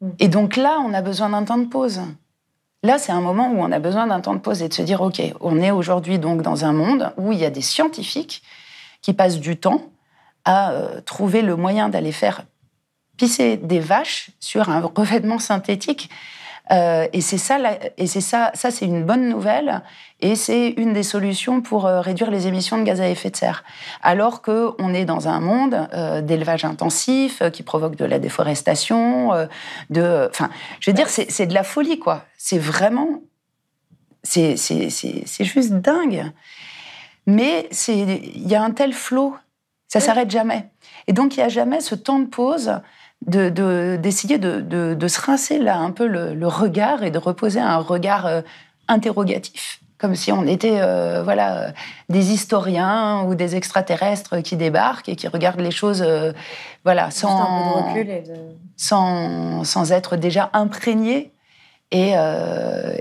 Mm. 0.00 0.08
Et 0.18 0.26
donc 0.26 0.56
là, 0.56 0.78
on 0.84 0.92
a 0.92 1.00
besoin 1.00 1.30
d'un 1.30 1.44
temps 1.44 1.58
de 1.58 1.66
pause. 1.66 2.00
Là, 2.82 2.98
c'est 2.98 3.12
un 3.12 3.20
moment 3.20 3.52
où 3.52 3.60
on 3.60 3.70
a 3.70 3.78
besoin 3.78 4.08
d'un 4.08 4.20
temps 4.20 4.34
de 4.34 4.40
pause 4.40 4.62
et 4.62 4.68
de 4.68 4.74
se 4.74 4.82
dire, 4.82 5.00
OK, 5.00 5.22
on 5.40 5.60
est 5.60 5.70
aujourd'hui 5.70 6.18
donc 6.18 6.42
dans 6.42 6.64
un 6.64 6.72
monde 6.72 7.12
où 7.16 7.30
il 7.30 7.38
y 7.38 7.44
a 7.44 7.50
des 7.50 7.60
scientifiques 7.60 8.42
qui 9.00 9.12
passent 9.12 9.38
du 9.38 9.56
temps 9.56 9.82
à 10.44 10.72
trouver 11.04 11.42
le 11.42 11.54
moyen 11.54 11.90
d'aller 11.90 12.10
faire 12.10 12.42
pisser 13.20 13.58
des 13.58 13.80
vaches 13.80 14.30
sur 14.40 14.70
un 14.70 14.80
revêtement 14.80 15.38
synthétique 15.38 16.08
euh, 16.72 17.06
et 17.12 17.20
c'est 17.20 17.36
ça, 17.36 17.58
et 17.98 18.06
c'est 18.06 18.20
ça, 18.20 18.50
ça 18.54 18.70
c'est 18.70 18.86
une 18.86 19.04
bonne 19.04 19.28
nouvelle, 19.28 19.82
et 20.20 20.36
c'est 20.36 20.70
une 20.70 20.92
des 20.92 21.02
solutions 21.02 21.60
pour 21.60 21.84
euh, 21.86 22.00
réduire 22.00 22.30
les 22.30 22.46
émissions 22.46 22.78
de 22.78 22.84
gaz 22.84 23.00
à 23.00 23.08
effet 23.08 23.28
de 23.28 23.36
serre. 23.36 23.62
Alors 24.02 24.40
que 24.40 24.70
on 24.78 24.94
est 24.94 25.04
dans 25.04 25.28
un 25.28 25.40
monde 25.40 25.88
euh, 25.92 26.22
d'élevage 26.22 26.64
intensif 26.64 27.42
qui 27.52 27.62
provoque 27.62 27.96
de 27.96 28.04
la 28.04 28.18
déforestation, 28.20 29.32
de, 29.90 30.28
enfin, 30.30 30.48
je 30.78 30.90
veux 30.90 30.94
dire, 30.94 31.08
c'est 31.08 31.46
de 31.46 31.54
la 31.54 31.64
folie 31.64 31.98
quoi. 31.98 32.24
C'est 32.38 32.58
vraiment, 32.58 33.20
c'est 34.22 34.56
c'est 34.56 35.44
juste 35.44 35.72
dingue. 35.72 36.24
Mais 37.26 37.68
c'est, 37.70 37.98
il 37.98 38.48
y 38.48 38.54
a 38.54 38.62
un 38.62 38.70
tel 38.70 38.92
flot, 38.92 39.36
ça 39.88 40.00
s'arrête 40.00 40.30
jamais. 40.30 40.70
Et 41.08 41.12
donc 41.12 41.36
il 41.36 41.40
y 41.40 41.42
a 41.42 41.48
jamais 41.48 41.80
ce 41.80 41.96
temps 41.96 42.20
de 42.20 42.26
pause 42.26 42.80
d'essayer 43.26 44.38
de, 44.38 44.60
de, 44.60 44.94
de, 44.94 45.08
se 45.08 45.20
rincer 45.20 45.58
là 45.58 45.76
un 45.76 45.90
peu 45.90 46.06
le, 46.06 46.46
regard 46.46 47.02
et 47.02 47.10
de 47.10 47.18
reposer 47.18 47.60
un 47.60 47.76
regard 47.76 48.26
euh, 48.26 48.40
interrogatif, 48.88 49.80
comme 49.98 50.14
si 50.14 50.32
on 50.32 50.46
était 50.46 50.80
euh, 50.80 51.22
voilà 51.22 51.72
des 52.08 52.32
historiens 52.32 53.22
ou 53.24 53.34
des 53.34 53.56
extraterrestres 53.56 54.40
qui 54.42 54.56
débarquent 54.56 55.10
et 55.10 55.16
qui 55.16 55.28
regardent 55.28 55.60
les 55.60 55.70
choses 55.70 56.02
euh, 56.02 56.32
voilà 56.84 57.10
sans, 57.10 57.94
sans, 58.76 59.64
sans 59.64 59.92
être 59.92 60.16
déjà 60.16 60.48
imprégnés 60.54 61.32
et, 61.92 62.14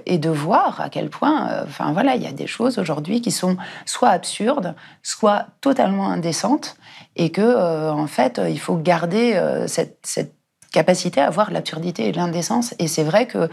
et, 0.06 0.18
de 0.18 0.30
voir 0.30 0.82
à 0.82 0.90
quel 0.90 1.10
point, 1.10 1.64
enfin 1.64 1.92
voilà, 1.94 2.16
il 2.16 2.24
y 2.24 2.28
a 2.28 2.32
des 2.32 2.48
choses 2.48 2.80
aujourd'hui 2.80 3.22
qui 3.22 3.32
sont 3.32 3.56
soit 3.86 4.10
absurdes, 4.10 4.74
soit 5.04 5.46
totalement 5.62 6.10
indécentes, 6.10 6.76
et 7.16 7.32
que 7.32 7.42
euh, 7.42 7.92
en 7.92 8.08
fait 8.08 8.42
il 8.50 8.60
faut 8.60 8.78
garder 8.78 9.34
euh, 9.36 9.68
cette, 9.68 10.00
cette, 10.04 10.34
capacité 10.72 11.20
à 11.20 11.32
voir 11.32 11.50
l'absurdité 11.50 12.10
et 12.10 12.12
l'indécence. 12.12 12.76
Et 12.78 12.88
c'est 12.88 13.04
vrai 13.04 13.26
que 13.26 13.50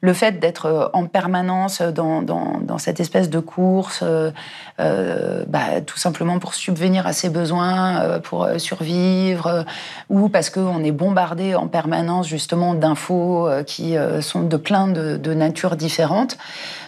le 0.00 0.12
fait 0.12 0.38
d'être 0.38 0.66
euh, 0.66 0.88
en 0.92 1.06
permanence 1.06 1.82
dans, 1.82 2.22
dans, 2.22 2.58
dans, 2.60 2.78
cette 2.78 3.00
espèce 3.00 3.28
de 3.30 3.40
course, 3.40 4.04
euh, 4.04 5.44
bah, 5.46 5.80
tout 5.84 5.98
simplement 5.98 6.38
pour 6.38 6.54
subvenir 6.54 7.06
à 7.06 7.12
ses 7.12 7.30
besoins, 7.30 8.20
pour 8.20 8.48
survivre, 8.58 9.64
ou 10.08 10.28
parce 10.28 10.50
qu'on 10.50 10.84
est 10.84 10.92
bombardé 10.92 11.54
en 11.54 11.66
permanence 11.66 12.28
justement 12.28 12.74
d'infos 12.74 13.48
qui 13.66 13.96
sont 14.20 14.42
de 14.42 14.56
plein 14.56 14.88
de, 14.88 15.16
de 15.16 15.34
natures 15.34 15.76
différentes, 15.76 16.38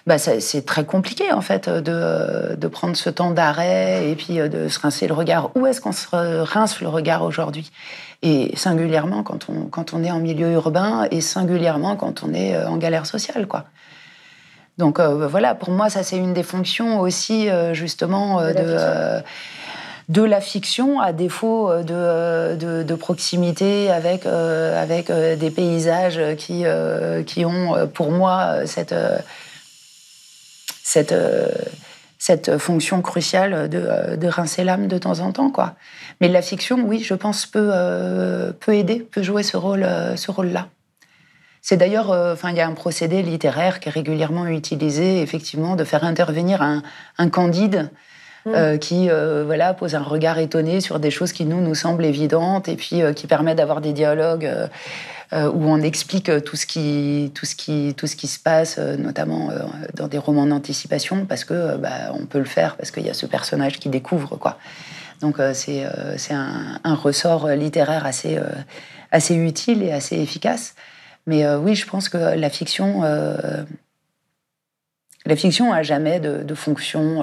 bah, 0.06 0.18
c'est 0.18 0.64
très 0.64 0.84
compliqué 0.84 1.32
en 1.32 1.40
fait 1.40 1.68
de, 1.68 2.56
de 2.56 2.68
prendre 2.68 2.96
ce 2.96 3.10
temps 3.10 3.30
d'arrêt 3.30 4.08
et 4.08 4.14
puis 4.14 4.36
de 4.36 4.68
se 4.68 4.78
rincer 4.80 5.06
le 5.06 5.14
regard. 5.14 5.50
Où 5.54 5.66
est-ce 5.66 5.80
qu'on 5.80 5.92
se 5.92 6.08
rince 6.42 6.80
le 6.80 6.88
regard 6.88 7.22
aujourd'hui? 7.22 7.70
Et 8.22 8.54
singulièrement 8.54 9.22
quand 9.22 9.46
on, 9.48 9.66
quand 9.66 9.94
on 9.94 10.04
est 10.04 10.10
en 10.10 10.18
milieu 10.18 10.52
urbain 10.52 11.06
et 11.10 11.20
singulièrement 11.20 11.96
quand 11.96 12.22
on 12.22 12.34
est 12.34 12.54
euh, 12.54 12.68
en 12.68 12.76
galère 12.76 13.06
sociale, 13.06 13.46
quoi. 13.46 13.64
Donc 14.76 14.98
euh, 14.98 15.26
voilà, 15.26 15.54
pour 15.54 15.70
moi, 15.70 15.88
ça 15.88 16.02
c'est 16.02 16.18
une 16.18 16.34
des 16.34 16.42
fonctions 16.42 17.00
aussi 17.00 17.48
euh, 17.48 17.72
justement 17.72 18.42
de, 18.42 19.22
de 20.08 20.22
la 20.22 20.40
fiction, 20.40 21.00
à 21.00 21.12
défaut 21.12 21.70
de, 21.82 22.56
de, 22.56 22.82
de 22.82 22.94
proximité 22.94 23.90
avec, 23.90 24.26
avec 24.26 25.10
des 25.10 25.50
paysages 25.50 26.20
qui, 26.36 26.64
qui 27.26 27.44
ont 27.44 27.88
pour 27.94 28.10
moi 28.10 28.66
cette 28.66 28.94
cette, 30.90 31.12
euh, 31.12 31.46
cette 32.18 32.58
fonction 32.58 33.00
cruciale 33.00 33.68
de, 33.68 33.78
euh, 33.78 34.16
de 34.16 34.26
rincer 34.26 34.64
l'âme 34.64 34.88
de 34.88 34.98
temps 34.98 35.20
en 35.20 35.30
temps. 35.30 35.50
Quoi. 35.50 35.76
Mais 36.20 36.26
la 36.26 36.42
fiction, 36.42 36.80
oui, 36.84 36.98
je 36.98 37.14
pense, 37.14 37.46
peut, 37.46 37.70
euh, 37.72 38.52
peut 38.52 38.74
aider, 38.74 38.98
peut 38.98 39.22
jouer 39.22 39.44
ce 39.44 39.56
rôle-là. 39.56 40.16
Rôle 40.28 40.52
c'est 41.62 41.76
d'ailleurs, 41.76 42.36
il 42.42 42.56
y 42.56 42.60
a 42.60 42.66
un 42.66 42.72
procédé 42.72 43.22
littéraire 43.22 43.80
qui 43.80 43.90
est 43.90 43.92
régulièrement 43.92 44.46
utilisé, 44.46 45.20
effectivement, 45.20 45.76
de 45.76 45.84
faire 45.84 46.04
intervenir 46.04 46.62
un, 46.62 46.82
un 47.18 47.28
candide 47.28 47.90
mm. 48.46 48.78
qui, 48.78 49.08
voilà, 49.44 49.74
pose 49.74 49.94
un 49.94 50.02
regard 50.02 50.38
étonné 50.38 50.80
sur 50.80 51.00
des 51.00 51.10
choses 51.10 51.32
qui 51.32 51.44
nous 51.44 51.60
nous 51.60 51.74
semblent 51.74 52.04
évidentes 52.04 52.68
et 52.68 52.76
puis 52.76 53.02
qui 53.14 53.26
permet 53.26 53.54
d'avoir 53.54 53.80
des 53.80 53.92
dialogues 53.92 54.50
euh, 55.32 55.48
où 55.48 55.70
on 55.70 55.80
explique 55.80 56.28
euh, 56.28 56.40
tout 56.40 56.56
ce 56.56 56.66
qui, 56.66 57.30
tout 57.36 57.46
ce 57.46 57.54
qui, 57.54 57.94
tout 57.96 58.08
ce 58.08 58.16
qui 58.16 58.26
se 58.26 58.40
passe, 58.40 58.78
euh, 58.78 58.96
notamment 58.96 59.50
dans 59.94 60.08
des 60.08 60.18
romans 60.18 60.44
d'anticipation, 60.44 61.24
parce 61.24 61.44
que 61.44 61.76
bah, 61.76 62.12
on 62.14 62.26
peut 62.26 62.40
le 62.40 62.46
faire, 62.46 62.76
parce 62.76 62.90
qu'il 62.90 63.06
y 63.06 63.10
a 63.10 63.14
ce 63.14 63.26
personnage 63.26 63.78
qui 63.78 63.88
découvre, 63.88 64.36
quoi. 64.36 64.58
Donc 65.20 65.36
c'est 65.52 65.84
un, 66.30 66.80
un, 66.82 66.94
ressort 66.94 67.48
littéraire 67.48 68.06
assez, 68.06 68.38
assez 69.12 69.34
utile 69.34 69.82
et 69.82 69.92
assez 69.92 70.16
efficace. 70.16 70.74
Mais 71.26 71.46
oui, 71.56 71.74
je 71.74 71.86
pense 71.86 72.08
que 72.08 72.16
la 72.16 72.48
fiction, 72.48 73.02
la 73.02 73.66
fiction 75.36 75.74
a 75.74 75.82
jamais 75.82 76.20
de 76.20 76.54
fonction 76.54 77.22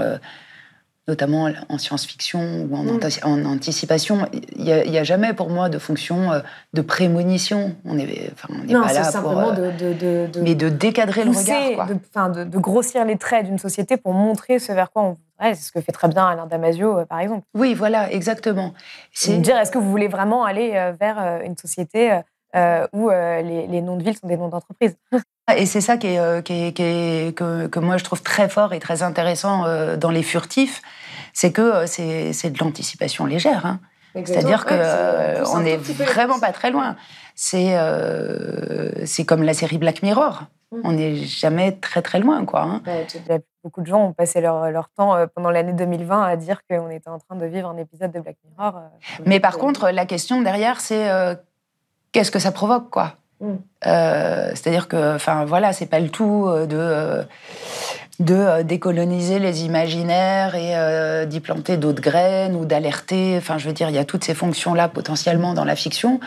notamment 1.07 1.49
en 1.69 1.77
science-fiction 1.77 2.67
ou 2.69 2.75
en, 2.75 2.83
mm. 2.83 2.99
en, 3.23 3.45
anticipation. 3.45 4.27
Il 4.55 4.63
n'y 4.63 4.97
a, 4.97 5.03
jamais 5.03 5.33
pour 5.33 5.49
moi 5.49 5.69
de 5.69 5.79
fonction 5.79 6.31
euh, 6.31 6.39
de 6.73 6.81
prémonition. 6.81 7.75
On 7.85 7.95
n'est 7.95 8.31
enfin, 8.33 8.53
pas 8.81 8.93
là 8.93 9.03
simplement 9.03 9.53
pour... 9.53 9.55
De, 9.55 9.71
de, 9.71 10.27
de, 10.27 10.41
mais 10.41 10.55
de 10.55 10.69
décadrer 10.69 11.23
le 11.23 11.31
regard. 11.31 11.87
Quoi. 12.13 12.29
De, 12.29 12.43
de, 12.43 12.57
grossir 12.57 13.05
les 13.05 13.17
traits 13.17 13.45
d'une 13.45 13.57
société 13.57 13.95
pour 13.95 14.13
montrer 14.13 14.59
ce 14.59 14.71
vers 14.73 14.91
quoi 14.91 15.03
on 15.03 15.17
c'est 15.39 15.53
ce 15.53 15.71
que 15.71 15.81
fait 15.81 15.91
très 15.91 16.07
bien 16.07 16.25
Alain 16.25 16.47
Damasio, 16.47 16.97
euh, 16.97 17.05
par 17.05 17.19
exemple. 17.19 17.45
Oui, 17.53 17.75
voilà, 17.75 18.11
exactement. 18.11 18.73
C'est 19.13 19.37
dire, 19.37 19.55
est-ce 19.57 19.69
que 19.69 19.77
vous 19.77 19.91
voulez 19.91 20.07
vraiment 20.07 20.43
aller 20.43 20.71
euh, 20.73 20.93
vers 20.99 21.41
une 21.45 21.55
société 21.55 22.19
où 22.91 23.09
les, 23.11 23.67
les 23.67 23.81
noms 23.81 23.97
de 23.97 24.03
villes 24.03 24.17
sont 24.17 24.27
des 24.27 24.35
noms 24.35 24.47
d'entreprises? 24.47 24.97
Et 25.55 25.65
c'est 25.65 25.81
ça 25.81 25.97
qui 25.97 26.07
est, 26.07 26.43
qui 26.43 26.73
qui 26.73 27.33
que, 27.33 27.67
que, 27.67 27.79
moi 27.79 27.97
je 27.97 28.03
trouve 28.03 28.21
très 28.21 28.49
fort 28.49 28.73
et 28.73 28.79
très 28.79 29.01
intéressant 29.01 29.65
dans 29.97 30.11
les 30.11 30.23
furtifs, 30.23 30.81
c'est 31.37 31.51
que 31.51 31.61
euh, 31.61 31.85
c'est 31.85 32.49
de 32.49 32.57
l'anticipation 32.59 33.27
légère. 33.27 33.67
Hein. 33.67 33.79
C'est-à-dire 34.25 34.65
qu'on 34.65 34.73
euh, 34.73 35.43
on 35.53 35.59
n'est 35.59 35.77
vraiment 35.77 36.39
pas 36.39 36.51
très 36.51 36.71
loin. 36.71 36.95
C'est 37.35 37.77
euh, 37.77 39.05
c'est 39.05 39.23
comme 39.23 39.43
la 39.43 39.53
série 39.53 39.77
Black 39.77 40.01
Mirror. 40.01 40.45
Mmh. 40.71 40.81
On 40.83 40.93
n'est 40.93 41.15
jamais 41.15 41.73
très 41.73 42.01
très 42.01 42.19
loin. 42.19 42.43
Quoi, 42.43 42.63
hein. 42.63 42.81
beaucoup 43.63 43.81
de 43.81 43.85
gens 43.85 44.03
ont 44.03 44.13
passé 44.13 44.41
leur, 44.41 44.71
leur 44.71 44.89
temps 44.89 45.15
pendant 45.35 45.51
l'année 45.51 45.73
2020 45.73 46.23
à 46.23 46.35
dire 46.37 46.61
qu'on 46.67 46.89
était 46.89 47.09
en 47.09 47.19
train 47.19 47.35
de 47.35 47.45
vivre 47.45 47.69
un 47.69 47.77
épisode 47.77 48.11
de 48.11 48.19
Black 48.19 48.37
Mirror. 48.43 48.81
Mais 49.27 49.39
par 49.39 49.59
contre, 49.59 49.91
la 49.91 50.07
question 50.07 50.41
derrière, 50.41 50.81
c'est 50.81 51.07
qu'est-ce 52.13 52.31
que 52.31 52.39
ça 52.39 52.51
provoque 52.51 52.89
quoi? 52.89 53.13
Mmh. 53.41 53.55
C'est-à-dire 54.55 54.87
que, 54.87 55.15
enfin 55.15 55.45
voilà, 55.45 55.73
c'est 55.73 55.85
pas 55.85 55.99
le 55.99 56.09
tout 56.09 56.49
de 56.67 57.23
de 58.19 58.33
euh, 58.33 58.63
décoloniser 58.63 59.37
les 59.37 59.63
imaginaires 59.63 60.55
et 60.55 60.75
euh, 60.75 61.25
d'y 61.25 61.39
planter 61.39 61.77
d'autres 61.77 62.01
graines 62.01 62.55
ou 62.55 62.65
d'alerter. 62.65 63.35
Enfin, 63.37 63.57
je 63.57 63.67
veux 63.67 63.73
dire, 63.73 63.89
il 63.89 63.95
y 63.95 63.99
a 63.99 64.05
toutes 64.05 64.23
ces 64.23 64.33
fonctions-là 64.33 64.87
potentiellement 64.87 65.53
dans 65.53 65.65
la 65.65 65.75
fiction, 65.75 66.19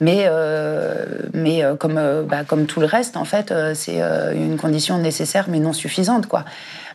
mais, 0.00 0.24
euh, 0.26 1.04
mais 1.34 1.62
comme, 1.78 2.24
bah, 2.28 2.44
comme 2.44 2.66
tout 2.66 2.80
le 2.80 2.86
reste, 2.86 3.16
en 3.16 3.24
fait, 3.24 3.52
c'est 3.74 4.00
une 4.34 4.56
condition 4.56 4.98
nécessaire 4.98 5.46
mais 5.48 5.58
non 5.58 5.72
suffisante, 5.72 6.26
quoi. 6.26 6.44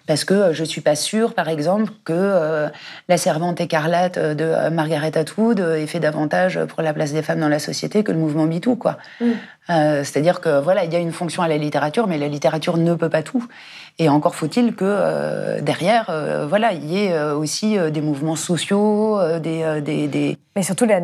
Parce 0.08 0.24
que 0.24 0.54
je 0.54 0.64
suis 0.64 0.82
pas 0.82 0.96
sûre, 0.96 1.36
par 1.36 1.50
exemple, 1.50 1.92
que 2.04 2.68
la 3.08 3.18
servante 3.18 3.62
écarlate 3.62 4.18
de 4.18 4.70
Margaret 4.70 5.16
Atwood 5.16 5.60
ait 5.60 5.86
fait 5.86 6.00
davantage 6.00 6.60
pour 6.66 6.82
la 6.82 6.94
place 6.94 7.14
des 7.14 7.22
femmes 7.22 7.40
dans 7.40 7.50
la 7.50 7.60
société 7.60 8.04
que 8.04 8.12
le 8.12 8.18
mouvement 8.18 8.46
MeToo, 8.46 8.76
quoi. 8.76 8.98
Mm. 9.22 9.32
C'est-à-dire 9.70 10.42
que 10.42 10.60
voilà, 10.60 10.84
il 10.84 10.92
y 10.92 10.96
a 10.96 11.00
une 11.00 11.12
fonction 11.12 11.44
à 11.44 11.48
la 11.48 11.58
littérature, 11.58 12.08
mais 12.08 12.18
la 12.18 12.28
littérature 12.28 12.78
ne 12.78 12.96
peut 12.96 13.10
pas 13.10 13.24
tout. 13.24 13.46
Et 14.02 14.08
encore 14.08 14.34
faut-il 14.34 14.76
que 14.76 14.86
euh, 14.86 15.60
derrière, 15.60 16.10
euh, 16.10 16.48
voilà, 16.48 16.72
il 16.72 16.86
y 16.86 17.04
ait 17.04 17.12
euh, 17.12 17.36
aussi 17.36 17.78
des 17.92 18.00
mouvements 18.02 18.38
sociaux, 18.38 19.20
des, 19.40 19.82
des, 19.82 20.38
Mais 20.56 20.64
surtout, 20.64 20.86
la, 20.86 21.02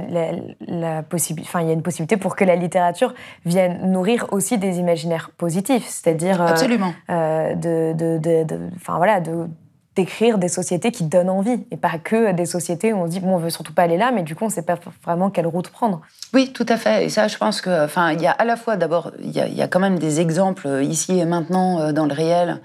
la, 0.66 1.04
possibilité, 1.04 1.50
enfin, 1.50 1.62
il 1.62 1.68
y 1.68 1.70
a 1.72 1.74
une 1.74 1.82
possibilité 1.82 2.16
pour 2.16 2.38
que 2.38 2.46
la 2.46 2.56
littérature 2.56 3.14
vienne 3.46 3.92
nourrir 3.92 4.28
aussi 4.32 4.58
des 4.58 4.80
imaginaires 4.80 5.30
positifs, 5.38 5.86
c'est-à-dire 5.86 6.42
absolument, 6.42 6.94
de, 7.10 7.94
de, 7.94 8.18
de, 8.18 8.60
voilà, 8.88 9.20
de 9.20 9.48
d'écrire 9.96 10.38
des 10.38 10.50
sociétés 10.50 10.92
qui 10.92 11.04
donnent 11.04 11.30
envie 11.30 11.64
et 11.72 11.78
pas 11.78 11.98
que 12.04 12.34
des 12.34 12.46
sociétés 12.46 12.92
où 12.92 12.98
on 12.98 13.06
se 13.06 13.12
dit 13.12 13.20
bon 13.20 13.36
on 13.36 13.38
veut 13.38 13.50
surtout 13.50 13.74
pas 13.74 13.84
aller 13.84 13.98
là 13.98 14.12
mais 14.14 14.24
du 14.24 14.36
coup 14.36 14.46
on 14.46 14.50
sait 14.50 14.62
pas 14.62 14.78
vraiment 15.04 15.30
quelle 15.30 15.48
route 15.48 15.70
prendre. 15.70 16.02
Oui 16.34 16.52
tout 16.52 16.66
à 16.68 16.78
fait. 16.78 17.06
Et 17.06 17.10
ça 17.10 17.28
je 17.28 17.38
pense 17.38 17.62
que 17.62 17.86
enfin 17.86 18.12
il 18.12 18.22
y 18.22 18.28
a 18.28 18.32
à 18.32 18.44
la 18.44 18.58
fois 18.58 18.76
d'abord 18.76 19.12
il 19.22 19.30
y, 19.30 19.40
y, 19.40 19.62
a 19.62 19.68
quand 19.68 19.80
même 19.80 19.98
des 19.98 20.20
exemples 20.20 20.68
ici 20.84 21.20
et 21.20 21.26
maintenant 21.26 21.80
euh, 21.80 21.92
dans 21.94 22.06
le 22.06 22.14
réel 22.14 22.62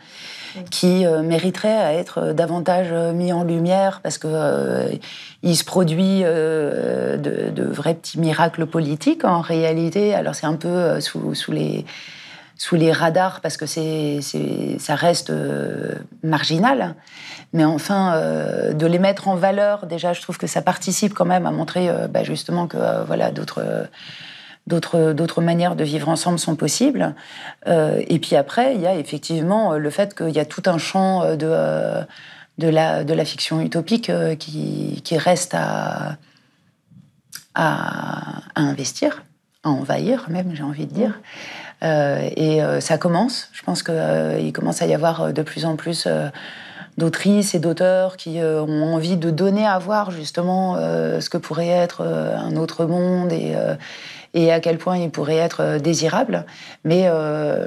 qui 0.71 1.07
euh, 1.07 1.23
mériteraient 1.23 1.69
à 1.69 1.95
être 1.95 2.19
euh, 2.19 2.33
davantage 2.33 2.93
mis 3.15 3.33
en 3.33 3.45
lumière 3.45 4.01
parce 4.03 4.19
que 4.19 4.91
il 5.43 5.57
se 5.57 5.65
produit 5.65 6.23
de, 6.23 7.19
de, 7.19 7.63
vrais 7.63 7.95
petits 7.95 8.19
miracles 8.19 8.67
politiques 8.67 9.25
en 9.25 9.41
réalité. 9.41 10.15
Alors 10.15 10.35
c'est 10.35 10.47
un 10.47 10.57
peu 10.57 11.01
sous, 11.01 11.35
sous 11.35 11.53
les 11.53 11.87
sous 12.61 12.77
les 12.77 12.93
radars 12.93 13.41
parce 13.41 13.57
que 13.57 13.65
c'est, 13.65 14.21
ça 14.79 14.95
reste 14.95 15.31
euh, 15.31 15.95
marginal. 16.23 16.95
Mais 17.55 17.65
enfin, 17.65 18.13
euh, 18.17 18.75
de 18.75 18.87
les 18.87 18.99
mettre 18.99 19.29
en 19.29 19.35
valeur, 19.35 19.87
déjà, 19.87 20.13
je 20.13 20.21
trouve 20.21 20.37
que 20.37 20.47
ça 20.47 20.61
participe 20.61 21.15
quand 21.15 21.25
même 21.25 21.47
à 21.47 21.53
montrer 21.53 21.89
euh, 21.89 22.07
bah, 22.07 22.23
justement 22.23 22.67
que 22.67 22.77
voilà, 23.07 23.31
d'autres, 23.31 23.65
d'autres, 24.67 25.15
d'autres 25.15 25.41
manières 25.41 25.75
de 25.75 25.85
vivre 25.85 26.11
ensemble 26.11 26.39
sont 26.39 26.55
possibles. 26.55 27.15
et 27.67 28.19
puis 28.19 28.37
après, 28.37 28.75
il 28.75 28.83
y 28.83 28.87
a 28.87 28.95
effectivement 28.95 29.73
le 29.79 29.89
fait 29.89 30.15
qu'il 30.15 30.29
y 30.29 30.39
a 30.39 30.45
tout 30.45 30.65
un 30.67 30.77
champ 30.77 31.35
de, 31.37 32.05
de, 32.59 32.69
la, 32.69 33.05
de 33.05 33.15
la 33.15 33.25
fiction 33.25 33.63
utopique 33.63 34.13
qui, 34.39 35.01
qui 35.03 35.17
reste 35.17 35.55
à, 35.55 36.19
à, 37.55 38.43
à 38.55 38.61
investir, 38.61 39.23
à 39.65 39.71
envahir 39.71 40.29
même, 40.29 40.55
j'ai 40.55 40.63
envie 40.63 40.87
de 40.87 40.93
dire. 40.93 41.19
Euh, 41.83 42.29
et 42.37 42.63
euh, 42.63 42.81
ça 42.81 42.99
commence. 42.99 43.49
Je 43.53 43.63
pense 43.63 43.83
qu'il 43.83 43.95
euh, 43.97 44.53
commence 44.53 44.83
à 44.83 44.87
y 44.87 44.95
avoir 44.95 45.33
de 45.33 45.43
plus 45.43 45.65
en 45.65 45.77
plus 45.77 46.07
d'autrices 46.99 47.55
et 47.55 47.59
d'auteurs 47.59 48.17
qui 48.17 48.39
ont 48.41 48.95
envie 48.95 49.17
de 49.17 49.31
donner 49.31 49.67
à 49.67 49.79
voir 49.79 50.11
justement 50.11 50.77
ce 50.77 51.29
que 51.31 51.39
pourrait 51.39 51.69
être 51.69 52.03
un 52.03 52.57
autre 52.57 52.85
monde 52.85 53.33
et, 53.33 53.55
et 54.35 54.53
à 54.53 54.61
quel 54.61 54.77
point 54.77 54.99
il 54.99 55.11
pourrait 55.11 55.37
être 55.37 55.79
désirable. 55.79 56.45
Mais, 56.85 57.09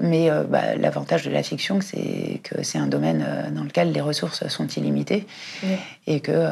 mais 0.01 0.29
bah, 0.49 0.75
l'avantage 0.77 1.25
de 1.25 1.31
la 1.31 1.41
fiction, 1.41 1.79
c'est 1.81 2.41
que 2.43 2.63
c'est 2.63 2.77
un 2.77 2.87
domaine 2.87 3.25
dans 3.55 3.63
lequel 3.63 3.91
les 3.91 4.01
ressources 4.01 4.47
sont 4.49 4.67
illimitées 4.67 5.25
et 6.05 6.19
que 6.19 6.47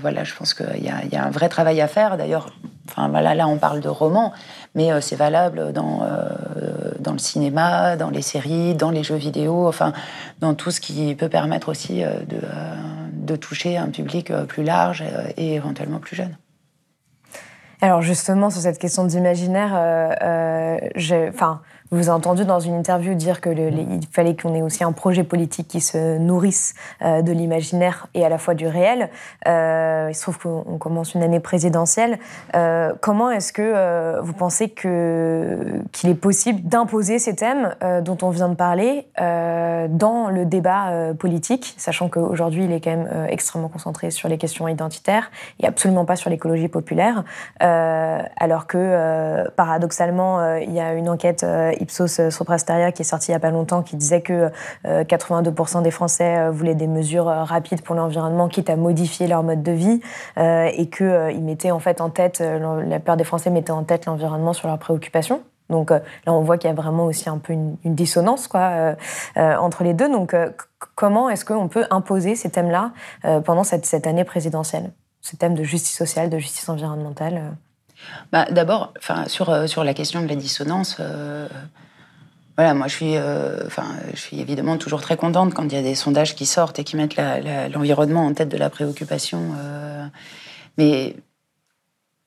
voilà, 0.00 0.24
je 0.24 0.34
pense 0.34 0.54
qu'il 0.54 0.82
y, 0.82 1.12
y, 1.12 1.16
a 1.16 1.24
un 1.24 1.30
vrai 1.30 1.48
travail 1.48 1.80
à 1.80 1.88
faire. 1.88 2.16
D'ailleurs, 2.16 2.52
enfin 2.88 3.08
voilà, 3.08 3.34
là 3.34 3.46
on 3.46 3.58
parle 3.58 3.80
de 3.80 3.88
romans, 3.88 4.32
mais 4.74 4.92
euh, 4.92 5.00
c'est 5.00 5.16
valable 5.16 5.58
euh, 5.58 5.72
dans 5.72 6.02
cinéma, 7.20 7.96
dans 7.96 8.10
les 8.10 8.22
séries, 8.22 8.74
dans 8.74 8.90
les 8.90 9.02
jeux 9.02 9.16
vidéo, 9.16 9.68
enfin, 9.68 9.92
dans 10.40 10.54
tout 10.54 10.70
ce 10.70 10.80
qui 10.80 11.14
peut 11.14 11.28
permettre 11.28 11.68
aussi 11.68 12.02
euh, 12.02 12.20
de, 12.26 12.40
de 13.12 13.36
toucher 13.36 13.76
un 13.76 13.88
public 13.88 14.32
plus 14.48 14.64
large 14.64 15.04
et 15.36 15.54
éventuellement 15.54 15.98
plus 15.98 16.16
jeune. 16.16 16.36
Alors 17.82 18.02
justement, 18.02 18.50
sur 18.50 18.60
cette 18.60 18.78
question 18.78 19.04
d'imaginaire, 19.04 19.72
euh, 19.74 20.78
enfin, 21.30 21.62
vous 21.92 22.08
avez 22.08 22.16
entendu 22.16 22.44
dans 22.44 22.60
une 22.60 22.74
interview 22.74 23.14
dire 23.14 23.40
qu'il 23.40 24.00
fallait 24.12 24.36
qu'on 24.36 24.54
ait 24.54 24.62
aussi 24.62 24.84
un 24.84 24.92
projet 24.92 25.24
politique 25.24 25.66
qui 25.66 25.80
se 25.80 26.18
nourrisse 26.18 26.74
euh, 27.02 27.20
de 27.22 27.32
l'imaginaire 27.32 28.06
et 28.14 28.24
à 28.24 28.28
la 28.28 28.38
fois 28.38 28.54
du 28.54 28.68
réel. 28.68 29.08
Euh, 29.48 30.06
il 30.08 30.14
se 30.14 30.22
trouve 30.22 30.38
qu'on 30.38 30.78
commence 30.78 31.14
une 31.14 31.22
année 31.22 31.40
présidentielle. 31.40 32.18
Euh, 32.54 32.92
comment 33.00 33.30
est-ce 33.30 33.52
que 33.52 34.20
vous 34.20 34.32
pensez 34.32 34.68
qu'il 34.70 36.10
est 36.10 36.14
possible 36.14 36.60
d'imposer 36.62 37.18
ces 37.18 37.34
thèmes 37.34 37.74
dont 38.02 38.18
on 38.22 38.30
vient 38.30 38.48
de 38.48 38.54
parler 38.54 39.08
dans 39.18 40.28
le 40.30 40.44
débat 40.44 41.12
politique, 41.18 41.74
sachant 41.76 42.08
qu'aujourd'hui 42.08 42.64
il 42.64 42.72
est 42.72 42.80
quand 42.80 42.90
même 42.90 43.26
extrêmement 43.28 43.68
concentré 43.68 44.10
sur 44.10 44.28
les 44.28 44.38
questions 44.38 44.68
identitaires 44.68 45.30
et 45.58 45.66
absolument 45.66 46.04
pas 46.04 46.16
sur 46.16 46.30
l'écologie 46.30 46.68
populaire, 46.68 47.24
alors 47.60 48.66
que 48.66 49.48
paradoxalement 49.50 50.56
il 50.56 50.72
y 50.72 50.80
a 50.80 50.94
une 50.94 51.08
enquête 51.08 51.44
Ipsos 51.80 52.20
euh, 52.20 52.30
Soprasteria 52.30 52.92
qui 52.92 53.02
est 53.02 53.04
sorti 53.04 53.30
il 53.30 53.32
n'y 53.32 53.36
a 53.36 53.40
pas 53.40 53.50
longtemps, 53.50 53.82
qui 53.82 53.96
disait 53.96 54.20
que 54.20 54.50
82% 54.84 55.78
euh, 55.78 55.80
des 55.82 55.90
Français 55.90 56.38
euh, 56.38 56.50
voulaient 56.50 56.74
des 56.74 56.86
mesures 56.86 57.26
rapides 57.26 57.82
pour 57.82 57.94
l'environnement, 57.94 58.48
quitte 58.48 58.70
à 58.70 58.76
modifier 58.76 59.26
leur 59.26 59.42
mode 59.42 59.62
de 59.62 59.72
vie, 59.72 60.00
et 60.36 60.88
qu'ils 60.90 61.42
mettaient 61.42 61.70
en 61.70 61.78
fait 61.78 62.00
en 62.00 62.10
tête, 62.10 62.40
la 62.40 62.98
plupart 62.98 63.16
des 63.16 63.24
Français 63.24 63.50
mettaient 63.50 63.70
en 63.70 63.84
tête 63.84 64.06
l'environnement 64.06 64.52
sur 64.52 64.68
leurs 64.68 64.78
préoccupations. 64.78 65.42
Donc 65.68 65.90
là, 65.90 66.00
on 66.26 66.40
voit 66.42 66.58
qu'il 66.58 66.68
y 66.68 66.72
a 66.72 66.74
vraiment 66.74 67.06
aussi 67.06 67.28
un 67.28 67.38
peu 67.38 67.52
une, 67.52 67.76
dissonance 67.84 68.48
quoi, 68.48 68.94
entre 69.36 69.84
les 69.84 69.94
deux. 69.94 70.08
Donc 70.08 70.34
comment 70.94 71.30
est-ce 71.30 71.44
qu'on 71.44 71.68
peut 71.68 71.86
imposer 71.90 72.34
ces 72.34 72.50
thèmes-là 72.50 72.92
pendant 73.44 73.64
cette, 73.64 73.86
cette, 73.86 74.06
année 74.06 74.24
présidentielle? 74.24 74.90
Ces 75.20 75.36
thèmes 75.36 75.54
de 75.54 75.64
justice 75.64 75.96
sociale, 75.96 76.30
de 76.30 76.38
justice 76.38 76.68
environnementale 76.68 77.54
bah, 78.32 78.46
D'abord, 78.50 78.92
sur, 79.26 79.68
sur 79.68 79.84
la 79.84 79.94
question 79.94 80.22
de 80.22 80.28
la 80.28 80.36
dissonance, 80.36 81.00
voilà, 82.60 82.74
moi 82.74 82.88
je 82.88 82.94
suis, 82.94 83.16
euh, 83.16 83.70
je 84.12 84.20
suis 84.20 84.38
évidemment 84.38 84.76
toujours 84.76 85.00
très 85.00 85.16
contente 85.16 85.54
quand 85.54 85.64
il 85.64 85.72
y 85.72 85.78
a 85.78 85.82
des 85.82 85.94
sondages 85.94 86.34
qui 86.34 86.44
sortent 86.44 86.78
et 86.78 86.84
qui 86.84 86.94
mettent 86.94 87.16
l'environnement 87.72 88.26
en 88.26 88.34
tête 88.34 88.50
de 88.50 88.58
la 88.58 88.68
préoccupation. 88.68 89.54
Euh, 89.58 90.04
mais 90.76 91.16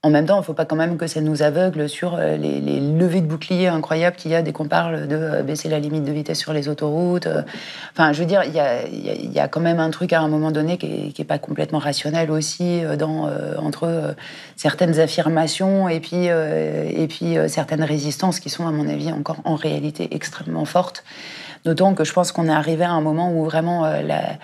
en 0.05 0.09
même 0.09 0.25
temps, 0.25 0.35
il 0.35 0.39
ne 0.39 0.43
faut 0.43 0.53
pas 0.53 0.65
quand 0.65 0.75
même 0.75 0.97
que 0.97 1.07
ça 1.07 1.21
nous 1.21 1.43
aveugle 1.43 1.87
sur 1.87 2.15
euh, 2.15 2.35
les, 2.35 2.59
levées 2.59 3.21
de 3.21 3.25
boucliers 3.25 3.67
incroyables 3.67 4.17
qu'il 4.17 4.31
y 4.31 4.35
a 4.35 4.41
dès 4.41 4.51
qu'on 4.51 4.67
parle 4.67 5.07
de 5.07 5.15
euh, 5.15 5.43
baisser 5.43 5.69
la 5.69 5.79
limite 5.79 6.03
de 6.03 6.11
vitesse 6.11 6.39
sur 6.39 6.51
les 6.51 6.67
autoroutes. 6.67 7.27
Euh. 7.27 7.41
Enfin, 7.93 8.11
je 8.11 8.19
veux 8.19 8.25
dire, 8.25 8.43
il 8.43 8.53
y 8.53 9.39
a, 9.39 9.47
quand 9.47 9.61
même 9.61 9.79
un 9.79 9.91
truc 9.91 10.11
à 10.11 10.19
un 10.19 10.27
moment 10.27 10.51
donné 10.51 10.77
qui 10.77 11.13
n'est 11.17 11.25
pas 11.25 11.37
complètement 11.37 11.79
rationnel 11.79 12.31
aussi 12.31 12.81
dans, 12.97 13.29
entre 13.57 14.15
certaines 14.55 14.99
affirmations 14.99 15.87
et 15.87 15.99
puis, 15.99 16.25
et 16.25 17.07
puis 17.07 17.37
certaines 17.47 17.83
résistances 17.83 18.39
qui 18.39 18.49
sont, 18.49 18.67
à 18.67 18.71
mon 18.71 18.89
avis, 18.89 19.11
encore 19.11 19.37
en 19.43 19.55
réalité 19.55 20.07
extrêmement 20.11 20.65
fortes. 20.65 21.03
D'autant 21.65 21.93
que 21.93 22.03
je 22.03 22.13
pense 22.13 22.31
qu'on 22.31 22.47
est 22.47 22.53
arrivé 22.53 22.83
à 22.83 22.91
un 22.91 23.01
moment 23.01 23.31
où 23.31 23.45
vraiment 23.45 23.83
la 23.85 24.37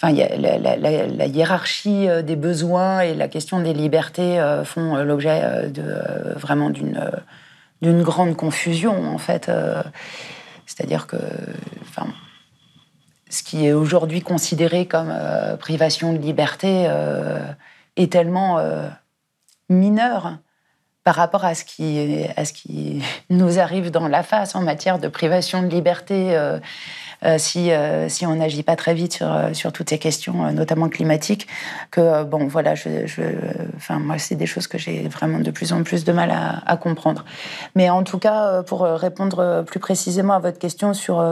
Enfin, 0.00 0.12
la, 0.12 1.26
hiérarchie 1.26 2.08
euh, 2.08 2.22
des 2.22 2.36
besoins 2.36 3.00
et 3.00 3.14
la 3.14 3.26
question 3.26 3.58
des 3.58 3.72
libertés 3.72 4.38
euh, 4.38 4.64
font 4.64 4.94
euh, 4.94 5.02
l'objet 5.02 5.42
vraiment 6.36 6.70
d'une 6.70 8.02
grande 8.02 8.36
confusion 8.36 9.12
en 9.12 9.18
fait. 9.18 9.50
C'est-à-dire 10.66 11.06
que, 11.08 11.16
enfin, 11.82 12.06
ce 13.28 13.42
qui 13.42 13.66
est 13.66 13.72
aujourd'hui 13.72 14.20
considéré 14.20 14.86
comme 14.86 15.12
privation 15.58 16.12
de 16.12 16.18
liberté 16.18 16.88
est 17.96 18.12
tellement 18.12 18.58
mineur 19.68 20.38
par 21.04 21.14
rapport 21.14 21.44
à 21.44 21.54
ce, 21.54 21.64
qui, 21.64 23.02
nous 23.30 23.58
arrive 23.58 23.90
dans 23.90 24.08
la 24.08 24.22
face 24.22 24.54
en 24.54 24.62
matière 24.62 24.98
de 24.98 25.08
privation 25.08 25.62
de 25.62 25.68
liberté 25.68 26.36
si, 27.38 27.72
euh, 27.72 28.08
si 28.08 28.26
on 28.26 28.36
n'agit 28.36 28.62
pas 28.62 28.76
très 28.76 28.94
vite 28.94 29.14
sur, 29.14 29.26
euh, 29.28 29.70
toutes 29.72 29.90
ces 29.90 29.98
questions, 29.98 30.52
notamment 30.52 30.88
climatiques, 30.88 31.48
que, 31.90 32.24
bon, 32.24 32.46
voilà, 32.46 32.74
je, 32.74 32.88
enfin, 33.76 33.98
moi, 33.98 34.18
c'est 34.18 34.36
des 34.36 34.46
choses 34.46 34.66
que 34.66 34.78
j'ai 34.78 35.08
vraiment 35.08 35.40
de 35.40 35.50
plus 35.50 35.72
en 35.72 35.82
plus 35.82 36.04
de 36.04 36.12
mal 36.12 36.30
à, 36.30 36.76
comprendre. 36.76 37.24
Mais 37.74 37.90
en 37.90 38.04
tout 38.04 38.18
cas, 38.18 38.62
pour 38.62 38.82
répondre 38.82 39.64
plus 39.66 39.80
précisément 39.80 40.34
à 40.34 40.38
votre 40.38 40.58
question 40.58 40.94
sur 40.94 41.22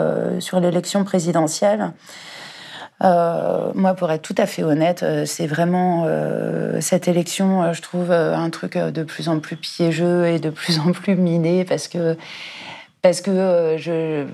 l'élection 0.61 1.05
présidentielle, 1.05 1.93
moi, 3.01 3.95
pour 3.97 4.11
être 4.11 4.23
tout 4.23 4.35
à 4.39 4.47
fait 4.47 4.65
honnête, 4.65 5.05
c'est 5.25 5.47
vraiment 5.47 6.07
cette 6.81 7.07
élection, 7.07 7.73
je 7.73 7.83
trouve 7.83 8.11
un 8.11 8.51
truc 8.51 8.77
de 8.77 9.03
plus 9.05 9.29
en 9.29 9.39
plus 9.39 9.57
piégeux 9.57 10.27
et 10.27 10.41
de 10.41 10.51
plus 10.51 10.81
en 10.81 10.93
plus 10.93 11.15
miné 11.15 11.65
parce 11.65 11.87
que 11.87 12.17
parce 13.03 13.21
que 13.21 13.77
je 13.79 14.27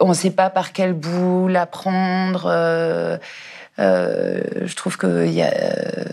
on 0.00 0.08
ne 0.08 0.14
sait 0.14 0.30
pas 0.30 0.50
par 0.50 0.72
quel 0.72 0.94
bout 0.94 1.48
la 1.48 1.66
prendre. 1.66 2.46
Euh, 2.46 3.16
euh, 3.78 4.40
je 4.64 4.74
trouve 4.74 4.96
que 4.96 5.26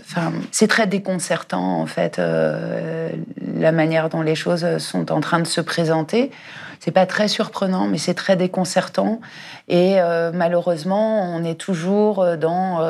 enfin, 0.00 0.32
c'est 0.52 0.68
très 0.68 0.86
déconcertant 0.86 1.80
en 1.80 1.86
fait 1.86 2.18
euh, 2.18 3.10
la 3.58 3.72
manière 3.72 4.08
dont 4.08 4.22
les 4.22 4.34
choses 4.34 4.78
sont 4.78 5.10
en 5.10 5.20
train 5.20 5.40
de 5.40 5.46
se 5.46 5.60
présenter. 5.60 6.30
C'est 6.80 6.92
pas 6.92 7.06
très 7.06 7.26
surprenant, 7.26 7.88
mais 7.88 7.98
c'est 7.98 8.14
très 8.14 8.36
déconcertant. 8.36 9.20
Et 9.66 9.96
malheureusement, 10.32 11.34
on 11.34 11.42
est 11.42 11.56
toujours 11.56 12.24
dans 12.36 12.80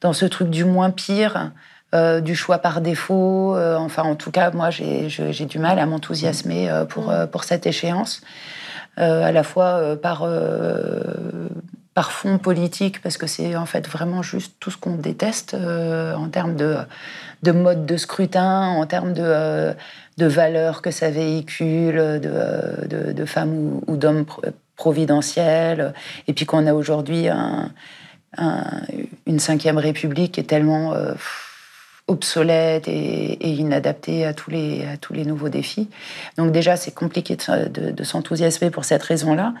dans 0.00 0.12
ce 0.12 0.26
truc 0.26 0.48
du 0.48 0.64
moins 0.64 0.90
pire. 0.90 1.50
du 1.92 2.36
choix 2.36 2.58
par 2.58 2.80
défaut. 2.80 3.56
enfin, 3.56 4.04
en 4.04 4.14
tout 4.14 4.30
cas, 4.30 4.52
moi, 4.52 4.70
j'ai 4.70 5.46
du 5.46 5.58
mal 5.58 5.80
à 5.80 5.86
m'enthousiasmer 5.86 6.70
pour, 6.88 7.12
pour 7.32 7.42
cette 7.42 7.66
échéance, 7.66 8.22
à 9.00 9.32
la 9.32 9.42
fois 9.42 9.96
par 10.00 10.26
par 11.92 12.12
fond 12.12 12.38
politique, 12.38 13.02
parce 13.02 13.18
que 13.18 13.26
c'est 13.26 13.56
en 13.56 13.66
fait 13.66 13.88
vraiment 13.88 14.22
juste 14.22 14.54
tout 14.60 14.70
ce 14.70 14.76
qu'on 14.76 14.94
déteste 14.94 15.54
en 15.54 16.28
termes 16.28 16.54
de, 16.54 16.76
de 17.42 17.50
mode 17.50 17.84
de 17.84 17.96
scrutin, 17.96 18.68
en 18.68 18.86
termes 18.86 19.12
de, 19.12 19.74
valeurs 20.18 20.82
que 20.82 20.90
ça 20.90 21.10
véhicule, 21.10 21.96
de, 21.96 23.12
de, 23.12 23.24
femmes 23.24 23.80
ou, 23.86 23.96
d'hommes 23.96 24.24
providentiels, 24.76 25.92
et 26.28 26.32
puis 26.32 26.46
qu'on 26.46 26.66
a 26.66 26.74
aujourd'hui 26.74 27.28
un, 27.28 27.70
une 29.26 29.38
cinquième 29.38 29.78
république 29.78 30.32
qui 30.32 30.40
est 30.40 30.44
tellement 30.44 30.94
euh, 30.94 31.14
obsolète 32.10 32.88
et, 32.88 33.50
inadaptée 33.50 34.26
à 34.26 34.34
tous, 34.34 34.50
les, 34.50 34.84
à 34.84 34.96
tous 34.96 35.12
les 35.12 35.24
nouveaux 35.24 35.48
défis. 35.48 35.88
Donc 36.36 36.50
déjà, 36.50 36.76
c'est 36.76 36.90
compliqué 36.90 37.36
de, 37.36 38.04
s'enthousiasmer 38.04 38.70
pour 38.70 38.84
cette 38.84 39.02
raison-là. 39.02 39.54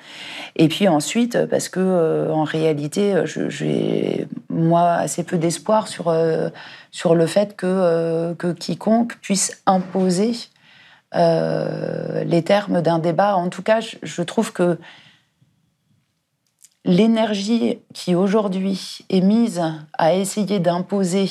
Et 0.56 0.68
puis 0.68 0.88
ensuite, 0.88 1.46
parce 1.46 1.68
que 1.68 1.80
euh, 1.80 2.32
en 2.32 2.44
réalité, 2.44 3.22
j'ai 3.26 4.26
moi 4.48 4.92
assez 4.92 5.22
peu 5.22 5.38
d'espoir 5.38 5.86
sur, 5.86 6.08
euh, 6.08 6.48
sur 6.90 7.14
le 7.14 7.26
fait 7.26 7.56
que, 7.56 8.34
que 8.34 8.52
quiconque 8.52 9.16
puisse 9.20 9.62
imposer 9.66 10.32
les 11.12 12.42
termes 12.44 12.82
d'un 12.82 12.98
débat. 12.98 13.36
En 13.36 13.48
tout 13.48 13.62
cas, 13.62 13.80
je 13.80 14.22
trouve 14.22 14.52
que 14.52 14.78
l'énergie 16.84 17.78
qui 17.94 18.14
aujourd'hui 18.14 18.98
est 19.08 19.20
mise 19.20 19.62
à 19.98 20.14
essayer 20.14 20.60
d'imposer 20.60 21.28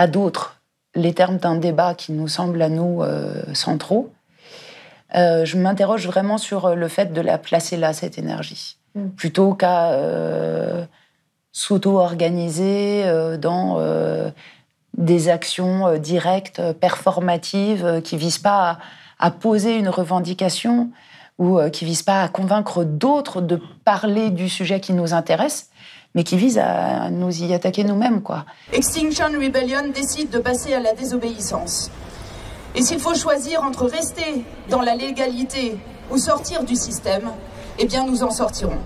à 0.00 0.06
d'autres 0.06 0.56
les 0.94 1.12
termes 1.12 1.36
d'un 1.36 1.56
débat 1.56 1.94
qui 1.94 2.12
nous 2.12 2.26
semble 2.26 2.62
à 2.62 2.68
nous 2.70 3.02
euh, 3.02 3.42
centraux, 3.52 4.10
euh, 5.14 5.44
je 5.44 5.58
m'interroge 5.58 6.06
vraiment 6.06 6.38
sur 6.38 6.74
le 6.74 6.88
fait 6.88 7.12
de 7.12 7.20
la 7.20 7.36
placer 7.36 7.76
là, 7.76 7.92
cette 7.92 8.16
énergie, 8.16 8.76
mm. 8.94 9.08
plutôt 9.10 9.52
qu'à 9.52 9.90
euh, 9.90 10.84
s'auto-organiser 11.52 13.04
dans 13.38 13.78
des 14.96 15.28
actions 15.28 15.98
directes, 15.98 16.62
performatives, 16.80 18.00
qui 18.02 18.16
visent 18.16 18.38
pas 18.38 18.78
à 19.18 19.30
poser 19.30 19.76
une 19.76 19.88
revendication, 19.88 20.90
ou 21.40 21.58
euh, 21.58 21.70
qui 21.70 21.84
vise 21.84 22.02
pas 22.02 22.22
à 22.22 22.28
convaincre 22.28 22.84
d'autres 22.84 23.40
de 23.40 23.58
parler 23.84 24.30
du 24.30 24.48
sujet 24.48 24.78
qui 24.78 24.92
nous 24.92 25.14
intéresse, 25.14 25.69
mais 26.14 26.24
qui 26.24 26.36
vise 26.36 26.58
à 26.58 27.10
nous 27.10 27.42
y 27.42 27.52
attaquer 27.52 27.84
nous-mêmes, 27.84 28.22
quoi. 28.22 28.44
Extinction 28.72 29.26
Rebellion 29.26 29.88
décide 29.94 30.30
de 30.30 30.38
passer 30.38 30.74
à 30.74 30.80
la 30.80 30.94
désobéissance. 30.94 31.90
Et 32.74 32.82
s'il 32.82 33.00
faut 33.00 33.14
choisir 33.14 33.62
entre 33.62 33.86
rester 33.86 34.44
dans 34.68 34.82
la 34.82 34.94
légalité 34.94 35.76
ou 36.10 36.18
sortir 36.18 36.64
du 36.64 36.76
système, 36.76 37.30
eh 37.78 37.84
bien 37.86 38.04
nous 38.04 38.22
en 38.22 38.30
sortirons. 38.30 38.78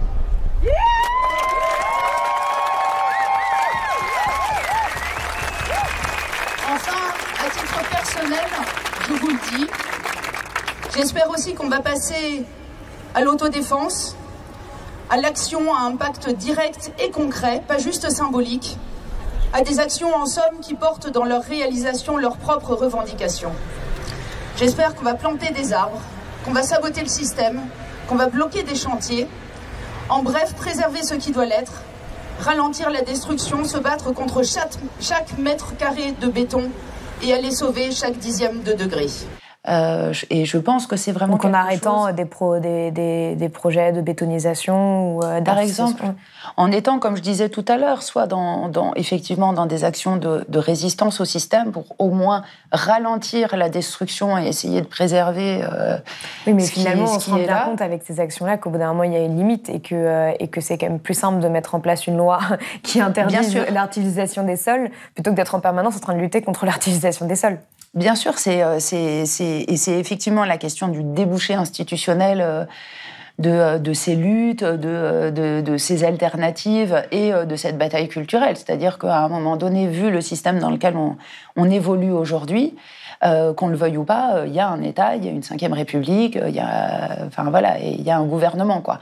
Enfin, 6.66 7.02
à 7.44 7.50
titre 7.50 7.90
personnel, 7.90 8.48
je 9.08 9.12
vous 9.14 9.28
le 9.28 9.58
dis, 9.58 9.66
J'espère 10.96 11.28
aussi 11.28 11.54
qu'on 11.54 11.68
va 11.68 11.80
passer 11.80 12.44
à 13.16 13.20
l'autodéfense, 13.22 14.14
à 15.10 15.16
l'action 15.16 15.74
à 15.74 15.82
impact 15.82 16.30
direct 16.30 16.92
et 16.98 17.10
concret, 17.10 17.62
pas 17.66 17.78
juste 17.78 18.10
symbolique, 18.10 18.76
à 19.52 19.60
des 19.60 19.78
actions 19.78 20.14
en 20.14 20.26
somme 20.26 20.60
qui 20.60 20.74
portent 20.74 21.10
dans 21.10 21.24
leur 21.24 21.42
réalisation 21.42 22.16
leurs 22.16 22.36
propres 22.36 22.74
revendications. 22.74 23.52
J'espère 24.56 24.94
qu'on 24.94 25.04
va 25.04 25.14
planter 25.14 25.52
des 25.52 25.72
arbres, 25.72 26.00
qu'on 26.44 26.52
va 26.52 26.62
saboter 26.62 27.02
le 27.02 27.08
système, 27.08 27.60
qu'on 28.08 28.16
va 28.16 28.26
bloquer 28.26 28.62
des 28.62 28.74
chantiers, 28.74 29.28
en 30.08 30.22
bref, 30.22 30.54
préserver 30.54 31.02
ce 31.02 31.14
qui 31.14 31.32
doit 31.32 31.46
l'être, 31.46 31.82
ralentir 32.40 32.90
la 32.90 33.02
destruction, 33.02 33.64
se 33.64 33.78
battre 33.78 34.12
contre 34.12 34.42
chaque, 34.42 34.74
chaque 35.00 35.38
mètre 35.38 35.76
carré 35.76 36.12
de 36.20 36.28
béton 36.28 36.70
et 37.22 37.32
aller 37.32 37.50
sauver 37.50 37.90
chaque 37.92 38.18
dixième 38.18 38.62
de 38.62 38.72
degré. 38.72 39.06
Euh, 39.66 40.12
et 40.28 40.44
je 40.44 40.58
pense 40.58 40.86
que 40.86 40.96
c'est 40.96 41.12
vraiment. 41.12 41.32
Donc 41.32 41.44
en 41.46 41.54
arrêtant 41.54 42.12
des, 42.12 42.26
pro, 42.26 42.58
des, 42.58 42.90
des, 42.90 43.34
des, 43.34 43.48
projets 43.48 43.92
de 43.92 44.02
bétonisation 44.02 45.16
ou 45.16 45.24
euh, 45.24 45.40
Par 45.40 45.58
exemple, 45.58 46.02
en 46.58 46.70
étant, 46.70 46.98
comme 46.98 47.16
je 47.16 47.22
disais 47.22 47.48
tout 47.48 47.64
à 47.68 47.78
l'heure, 47.78 48.02
soit 48.02 48.26
dans, 48.26 48.68
dans, 48.68 48.92
effectivement 48.94 49.54
dans 49.54 49.64
des 49.64 49.84
actions 49.84 50.16
de, 50.16 50.44
de, 50.46 50.58
résistance 50.58 51.20
au 51.20 51.24
système 51.24 51.72
pour 51.72 51.84
au 51.98 52.10
moins 52.10 52.42
ralentir 52.72 53.56
la 53.56 53.70
destruction 53.70 54.36
et 54.36 54.46
essayer 54.46 54.82
de 54.82 54.86
préserver. 54.86 55.62
Euh, 55.62 55.96
oui, 56.46 56.52
mais 56.52 56.66
finalement, 56.66 57.14
on 57.14 57.18
se 57.18 57.30
rend 57.30 57.36
bien 57.36 57.64
compte 57.64 57.80
avec 57.80 58.02
ces 58.04 58.20
actions-là 58.20 58.58
qu'au 58.58 58.68
bout 58.68 58.78
d'un 58.78 58.88
moment, 58.88 59.04
il 59.04 59.14
y 59.14 59.16
a 59.16 59.24
une 59.24 59.36
limite 59.36 59.70
et 59.70 59.80
que, 59.80 59.94
euh, 59.94 60.32
et 60.40 60.48
que 60.48 60.60
c'est 60.60 60.76
quand 60.76 60.90
même 60.90 61.00
plus 61.00 61.14
simple 61.14 61.40
de 61.40 61.48
mettre 61.48 61.74
en 61.74 61.80
place 61.80 62.06
une 62.06 62.18
loi 62.18 62.38
qui 62.82 63.00
interdit 63.00 63.36
l'artificialisation 63.72 64.42
des 64.42 64.56
sols 64.56 64.90
plutôt 65.14 65.30
que 65.30 65.36
d'être 65.36 65.54
en 65.54 65.60
permanence 65.60 65.96
en 65.96 66.00
train 66.00 66.14
de 66.14 66.20
lutter 66.20 66.42
contre 66.42 66.66
l'artificialisation 66.66 67.26
des 67.26 67.36
sols. 67.36 67.58
Bien 67.94 68.16
sûr, 68.16 68.34
euh, 68.48 68.78
c'est 68.80 69.98
effectivement 69.98 70.44
la 70.44 70.58
question 70.58 70.88
du 70.88 71.04
débouché 71.04 71.54
institutionnel 71.54 72.40
euh, 72.40 72.64
de, 73.38 73.50
euh, 73.50 73.78
de 73.78 73.92
ces 73.92 74.16
luttes, 74.16 74.64
de, 74.64 75.30
de, 75.30 75.60
de, 75.60 75.76
ces 75.76 76.02
alternatives 76.02 77.04
et 77.12 77.30
de 77.30 77.56
cette 77.56 77.78
bataille 77.78 78.08
culturelle. 78.08 78.56
C'est-à-dire 78.56 78.98
qu'à 78.98 79.18
un 79.18 79.28
moment 79.28 79.56
donné, 79.56 79.86
vu 79.86 80.10
le 80.10 80.20
système 80.20 80.58
dans 80.58 80.70
lequel 80.70 80.96
on, 80.96 81.16
on 81.54 81.70
évolue 81.70 82.10
aujourd'hui, 82.10 82.74
qu'on 83.56 83.68
le 83.68 83.76
veuille 83.76 83.96
ou 83.96 84.04
pas, 84.04 84.42
il 84.44 84.52
y 84.52 84.60
a 84.60 84.68
un 84.68 84.82
État, 84.82 85.16
il 85.16 85.24
y 85.24 85.28
a 85.28 85.30
une 85.30 85.42
cinquième 85.42 85.72
République, 85.72 86.38
il 86.46 86.54
y 86.54 86.60
a, 86.60 87.24
enfin 87.26 87.44
voilà, 87.48 87.78
il 87.78 88.02
y 88.02 88.10
a 88.10 88.18
un 88.18 88.24
gouvernement 88.26 88.82
quoi. 88.82 89.00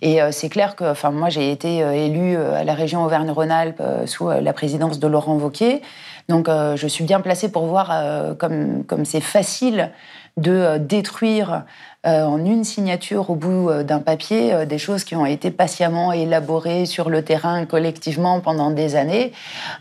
Et 0.00 0.20
c'est 0.30 0.48
clair 0.48 0.76
que, 0.76 0.84
enfin 0.84 1.10
moi 1.10 1.28
j'ai 1.28 1.50
été 1.50 1.78
élu 1.78 2.36
à 2.36 2.62
la 2.62 2.74
région 2.74 3.04
Auvergne-Rhône-Alpes 3.04 3.82
sous 4.06 4.28
la 4.28 4.52
présidence 4.52 5.00
de 5.00 5.08
Laurent 5.08 5.34
Wauquiez. 5.34 5.82
Donc 6.28 6.48
euh, 6.48 6.76
je 6.76 6.86
suis 6.86 7.04
bien 7.04 7.20
placée 7.20 7.50
pour 7.50 7.66
voir 7.66 7.90
euh, 7.92 8.34
comme, 8.34 9.04
c'est 9.04 9.20
facile 9.20 9.90
de 10.36 10.52
euh, 10.52 10.78
détruire 10.78 11.64
en 12.04 12.44
une 12.44 12.64
signature 12.64 13.30
au 13.30 13.34
bout 13.34 13.70
euh, 13.70 13.82
d'un 13.82 14.00
papier 14.00 14.52
euh, 14.52 14.66
des 14.66 14.78
choses 14.78 15.04
qui 15.04 15.16
ont 15.16 15.26
été 15.26 15.50
patiemment 15.50 16.12
élaborées 16.12 16.86
sur 16.86 17.08
le 17.08 17.22
terrain 17.22 17.64
collectivement 17.66 18.40
pendant 18.40 18.70
des 18.70 18.96
années. 18.96 19.32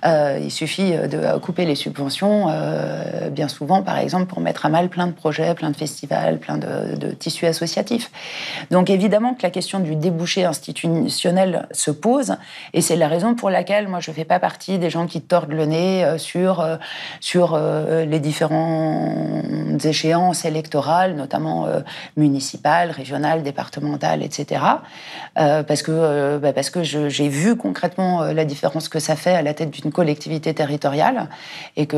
il 0.05 0.51
suffit 0.51 0.91
de 0.91 1.37
couper 1.39 1.65
les 1.65 1.75
subventions, 1.75 2.47
bien 3.31 3.47
souvent, 3.47 3.81
par 3.81 3.97
exemple, 3.97 4.25
pour 4.25 4.39
mettre 4.39 4.65
à 4.65 4.69
mal 4.69 4.89
plein 4.89 5.07
de 5.07 5.11
projets, 5.11 5.53
plein 5.55 5.69
de 5.69 5.75
festivals, 5.75 6.39
plein 6.39 6.57
de, 6.57 7.11
tissus 7.11 7.45
associatifs. 7.45 8.11
Donc 8.71 8.89
évidemment 8.89 9.33
que 9.33 9.43
la 9.43 9.49
question 9.49 9.79
du 9.79 9.95
débouché 9.95 10.45
institutionnel 10.45 11.67
se 11.71 11.91
pose, 11.91 12.35
et 12.73 12.81
c'est 12.81 12.95
la 12.95 13.07
raison 13.07 13.35
pour 13.35 13.49
laquelle 13.49 13.87
moi 13.87 13.99
je 13.99 14.11
ne 14.11 14.15
fais 14.15 14.25
pas 14.25 14.39
partie 14.39 14.79
des 14.79 14.89
gens 14.89 15.07
qui 15.07 15.21
tordent 15.21 15.51
le 15.51 15.65
nez 15.65 16.17
sur, 16.17 16.65
sur 17.19 17.57
les 17.57 18.19
différentes 18.19 19.85
échéances 19.85 20.45
électorales, 20.45 21.15
notamment 21.15 21.67
municipales, 22.17 22.91
régionales, 22.91 23.43
départementales, 23.43 24.23
etc. 24.23 24.61
Euh, 25.39 25.63
parce 25.63 25.81
que, 25.81 25.91
euh, 25.91 26.39
bah, 26.39 26.53
que 26.53 26.83
j'ai 26.83 27.27
vu 27.27 27.55
concrètement 27.55 28.21
euh, 28.21 28.33
la 28.33 28.45
différence 28.45 28.87
que 28.87 28.99
ça 28.99 29.15
fait 29.15 29.33
à 29.33 29.41
la 29.41 29.53
tête 29.53 29.71
d'une 29.71 29.91
collectivité 29.91 30.53
territoriale 30.53 31.27
et 31.75 31.87
que, 31.87 31.97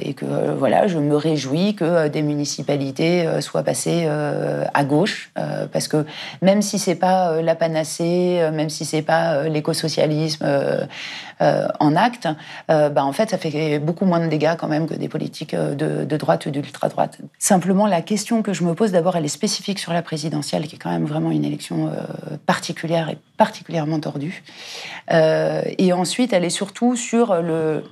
et 0.00 0.14
que 0.14 0.24
voilà, 0.56 0.86
je 0.86 0.98
me 0.98 1.16
réjouis 1.16 1.74
que 1.74 2.08
des 2.08 2.22
municipalités 2.22 3.26
soient 3.40 3.62
passées 3.62 4.08
à 4.74 4.84
gauche 4.84 5.32
parce 5.72 5.88
que 5.88 6.04
même 6.42 6.62
si 6.62 6.78
c'est 6.78 6.94
pas 6.94 7.42
la 7.42 7.54
panacée, 7.54 8.40
même 8.52 8.70
si 8.70 8.84
c'est 8.84 9.02
pas 9.02 9.44
l'écosocialisme 9.44 10.46
en 11.40 11.96
acte, 11.96 12.28
bah, 12.68 13.04
en 13.04 13.12
fait, 13.12 13.30
ça 13.30 13.38
fait 13.38 13.78
beaucoup 13.78 14.04
moins 14.04 14.20
de 14.20 14.28
dégâts 14.28 14.56
quand 14.58 14.68
même 14.68 14.86
que 14.86 14.94
des 14.94 15.08
politiques 15.08 15.54
de, 15.54 16.04
de 16.04 16.16
droite 16.16 16.46
ou 16.46 16.50
d'ultra-droite. 16.50 17.18
Simplement, 17.38 17.86
la 17.86 18.02
question 18.02 18.42
que 18.42 18.52
je 18.52 18.64
me 18.64 18.74
pose 18.74 18.92
d'abord, 18.98 19.14
elle 19.14 19.24
est 19.24 19.28
spécifique 19.28 19.78
sur 19.78 19.92
la 19.92 20.02
présidentielle, 20.02 20.66
qui 20.66 20.74
est 20.74 20.78
quand 20.78 20.90
même 20.90 21.04
vraiment 21.04 21.30
une 21.30 21.44
élection 21.44 21.86
euh, 21.86 22.36
particulière 22.46 23.08
et 23.08 23.16
particulièrement 23.36 24.00
tordue. 24.00 24.42
Euh, 25.12 25.62
et 25.78 25.92
ensuite, 25.92 26.32
elle 26.32 26.44
est 26.44 26.50
surtout 26.50 26.96
sur 26.96 27.40
le, 27.40 27.84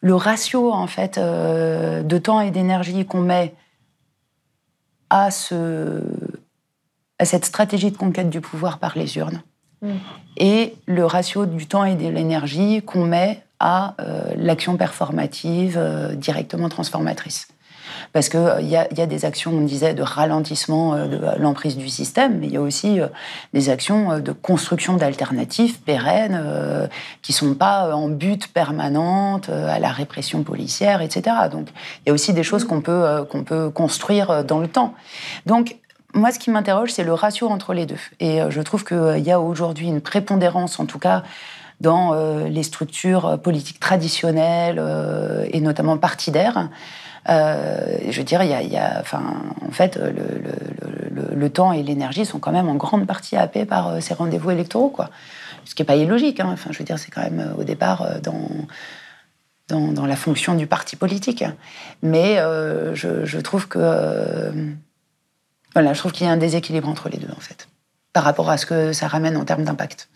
le 0.00 0.14
ratio 0.14 0.72
en 0.72 0.86
fait 0.86 1.18
euh, 1.18 2.04
de 2.04 2.18
temps 2.18 2.40
et 2.40 2.52
d'énergie 2.52 3.04
qu'on 3.06 3.22
met 3.22 3.54
à, 5.10 5.32
ce, 5.32 6.00
à 7.18 7.24
cette 7.24 7.44
stratégie 7.44 7.90
de 7.90 7.96
conquête 7.96 8.30
du 8.30 8.40
pouvoir 8.40 8.78
par 8.78 8.96
les 8.96 9.18
urnes. 9.18 9.42
Mm. 9.82 9.94
Et 10.36 10.76
le 10.86 11.06
ratio 11.06 11.44
du 11.44 11.66
temps 11.66 11.84
et 11.84 11.96
de 11.96 12.06
l'énergie 12.06 12.82
qu'on 12.82 13.04
met 13.04 13.42
à 13.58 13.96
l'action 14.36 14.76
performative 14.76 15.78
directement 16.16 16.70
transformatrice. 16.70 17.48
Parce 18.12 18.28
qu'il 18.28 18.40
il 18.60 18.68
y, 18.68 18.76
a, 18.76 19.06
des 19.06 19.24
actions, 19.24 19.52
on 19.52 19.62
disait, 19.62 19.94
de 19.94 20.02
ralentissement 20.02 21.06
de 21.06 21.20
l'emprise 21.38 21.76
du 21.76 21.88
système, 21.88 22.38
mais 22.38 22.46
il 22.46 22.52
y 22.52 22.56
a 22.56 22.60
aussi 22.60 23.00
des 23.54 23.68
actions 23.70 24.18
de 24.18 24.32
construction 24.32 24.96
d'alternatives 24.96 25.80
pérennes 25.80 26.88
qui 27.22 27.32
sont 27.32 27.54
pas 27.54 27.94
en 27.94 28.08
but 28.08 28.48
permanente 28.48 29.48
à 29.48 29.78
la 29.78 29.90
répression 29.90 30.42
policière, 30.42 31.02
etc. 31.02 31.36
Donc 31.50 31.68
il 32.04 32.08
y 32.08 32.10
a 32.10 32.12
aussi 32.12 32.32
des 32.32 32.42
choses 32.42 32.64
qu'on 32.64 32.80
peut, 32.80 33.24
qu'on 33.30 33.44
peut 33.44 33.70
construire 33.70 34.44
dans 34.44 34.58
le 34.58 34.68
temps. 34.68 34.94
Donc 35.46 35.76
moi, 36.14 36.32
ce 36.32 36.38
qui 36.38 36.50
m'interroge, 36.50 36.90
c'est 36.90 37.04
le 37.04 37.14
ratio 37.14 37.48
entre 37.48 37.72
les 37.72 37.86
deux. 37.86 38.00
Et 38.18 38.42
euh, 38.42 38.50
je 38.50 38.60
trouve 38.60 38.84
qu'il 38.84 38.96
euh, 38.96 39.18
y 39.18 39.30
a 39.30 39.40
aujourd'hui 39.40 39.86
une 39.86 40.00
prépondérance, 40.00 40.80
en 40.80 40.86
tout 40.86 40.98
cas, 40.98 41.22
dans 41.80 42.12
euh, 42.12 42.48
les 42.48 42.62
structures 42.62 43.38
politiques 43.40 43.80
traditionnelles 43.80 44.82
et 45.52 45.60
notamment 45.60 45.96
partidaires. 45.96 46.68
Je 47.26 48.16
veux 48.16 48.24
dire, 48.24 48.42
il 48.42 48.72
y 48.72 48.76
a, 48.76 48.98
enfin, 49.00 49.22
en 49.66 49.72
fait, 49.72 49.98
le, 49.98 51.50
temps 51.50 51.72
et 51.72 51.82
l'énergie 51.82 52.24
sont 52.24 52.38
quand 52.38 52.52
même 52.52 52.68
en 52.68 52.76
grande 52.76 53.06
partie 53.06 53.36
happés 53.36 53.64
par 53.64 54.00
ces 54.00 54.14
rendez-vous 54.14 54.50
électoraux, 54.50 54.90
quoi. 54.90 55.10
Ce 55.64 55.74
qui 55.74 55.82
n'est 55.82 55.86
pas 55.86 55.96
illogique. 55.96 56.40
Hein. 56.40 56.50
Enfin, 56.52 56.70
je 56.72 56.78
veux 56.78 56.84
dire, 56.84 56.98
c'est 56.98 57.10
quand 57.10 57.22
même 57.22 57.54
au 57.58 57.64
départ 57.64 58.20
dans, 58.22 58.48
dans, 59.68 60.06
la 60.06 60.16
fonction 60.16 60.54
du 60.54 60.66
parti 60.66 60.96
politique. 60.96 61.44
Mais 62.02 62.36
je, 62.36 63.38
trouve 63.40 63.68
que 63.68 64.52
voilà, 65.74 65.92
je 65.92 65.98
trouve 65.98 66.12
qu'il 66.12 66.26
y 66.26 66.30
a 66.30 66.32
un 66.32 66.36
déséquilibre 66.36 66.88
entre 66.88 67.08
les 67.08 67.18
deux, 67.18 67.30
en 67.36 67.40
fait, 67.40 67.68
par 68.12 68.24
rapport 68.24 68.50
à 68.50 68.58
ce 68.58 68.66
que 68.66 68.92
ça 68.92 69.08
ramène 69.08 69.36
en 69.36 69.44
termes 69.44 69.64
d'impact. 69.64 70.08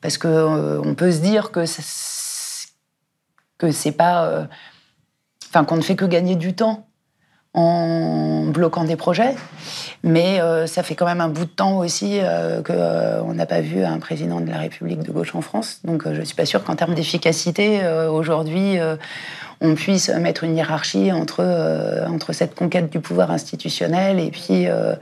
Parce 0.00 0.18
qu'on 0.18 0.28
euh, 0.28 0.94
peut 0.94 1.12
se 1.12 1.18
dire 1.18 1.50
que 1.50 1.64
que 3.58 3.72
c'est 3.72 3.92
pas, 3.92 4.24
euh, 4.26 4.44
enfin 5.48 5.64
qu'on 5.64 5.76
ne 5.76 5.82
fait 5.82 5.96
que 5.96 6.04
gagner 6.04 6.36
du 6.36 6.54
temps 6.54 6.86
en 7.54 8.44
bloquant 8.46 8.84
des 8.84 8.96
projets, 8.96 9.34
mais 10.04 10.40
euh, 10.40 10.66
ça 10.66 10.82
fait 10.82 10.94
quand 10.94 11.06
même 11.06 11.20
un 11.20 11.28
bout 11.28 11.46
de 11.46 11.50
temps 11.50 11.78
aussi 11.78 12.20
qu'on 12.64 13.34
n'a 13.34 13.46
pas 13.46 13.60
vu 13.60 13.82
un 13.82 13.98
président 13.98 14.40
de 14.40 14.48
la 14.48 14.58
République 14.58 15.02
de 15.02 15.10
gauche 15.10 15.34
en 15.34 15.40
France. 15.40 15.80
Donc 15.84 16.12
je 16.12 16.22
suis 16.22 16.36
pas 16.36 16.46
sûre 16.46 16.62
qu'en 16.62 16.76
termes 16.76 16.94
d'efficacité 16.94 17.80
aujourd'hui 18.10 18.78
on 19.60 19.74
puisse 19.74 20.08
mettre 20.08 20.44
une 20.44 20.56
hiérarchie 20.56 21.12
entre, 21.12 21.40
euh, 21.40 22.06
entre 22.06 22.32
cette 22.32 22.54
conquête 22.54 22.90
du 22.90 23.00
pouvoir 23.00 23.30
institutionnel 23.30 24.20
et 24.20 24.30
puis, 24.30 24.68
euh, 24.68 24.94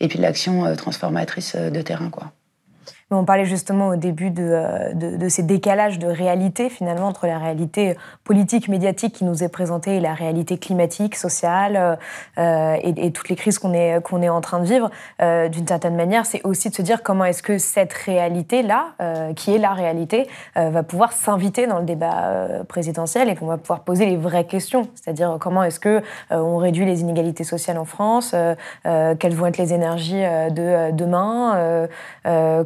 et 0.00 0.08
puis 0.08 0.18
l'action 0.18 0.66
euh, 0.66 0.76
transformatrice 0.76 1.56
de 1.56 1.82
terrain. 1.82 2.10
Quoi. 2.10 2.32
On 3.10 3.24
parlait 3.24 3.44
justement 3.44 3.88
au 3.88 3.96
début 3.96 4.32
euh, 4.38 4.94
de, 4.94 5.16
de, 5.16 5.28
ces 5.28 5.42
décalages 5.42 5.98
de 5.98 6.06
réalité, 6.06 6.70
finalement, 6.70 7.08
entre 7.08 7.26
la 7.26 7.38
réalité 7.38 7.96
politique, 8.24 8.68
médiatique 8.68 9.14
qui 9.14 9.24
nous 9.24 9.44
est 9.44 9.48
présentée 9.48 9.96
et 9.96 10.00
la 10.00 10.14
réalité 10.14 10.56
climatique, 10.56 11.14
sociale 11.14 11.98
euh, 12.38 12.76
et, 12.82 13.10
toutes 13.12 13.28
les 13.28 13.36
crises 13.36 13.58
qu'on 13.58 13.74
est, 13.74 14.00
est 14.00 14.28
en 14.28 14.40
train 14.40 14.60
de 14.60 14.64
vivre. 14.64 14.90
Euh, 15.20 15.48
d'une 15.48 15.66
certaine 15.66 15.96
manière, 15.96 16.24
c'est 16.24 16.40
aussi 16.44 16.70
de 16.70 16.74
se 16.74 16.80
dire 16.80 17.02
comment 17.02 17.26
est-ce 17.26 17.42
que 17.42 17.58
cette 17.58 17.92
réalité-là, 17.92 18.94
qui 19.36 19.54
est 19.54 19.58
la 19.58 19.72
réalité, 19.72 20.28
va 20.56 20.82
pouvoir 20.82 21.12
s'inviter 21.12 21.66
dans 21.66 21.78
le 21.78 21.84
débat 21.84 22.64
présidentiel 22.68 23.28
et 23.28 23.36
qu'on 23.36 23.46
va 23.46 23.58
pouvoir 23.58 23.80
poser 23.80 24.06
les 24.06 24.16
vraies 24.16 24.44
questions. 24.44 24.88
C'est-à-dire 24.94 25.36
comment 25.40 25.62
est-ce 25.62 25.80
que 25.80 26.02
on 26.30 26.56
réduit 26.56 26.86
les 26.86 27.00
inégalités 27.02 27.44
sociales 27.44 27.78
en 27.78 27.84
France, 27.84 28.34
quelles 28.84 29.34
vont 29.34 29.46
être 29.46 29.58
les 29.58 29.72
énergies 29.74 30.22
de 30.22 30.90
demain, 30.92 31.88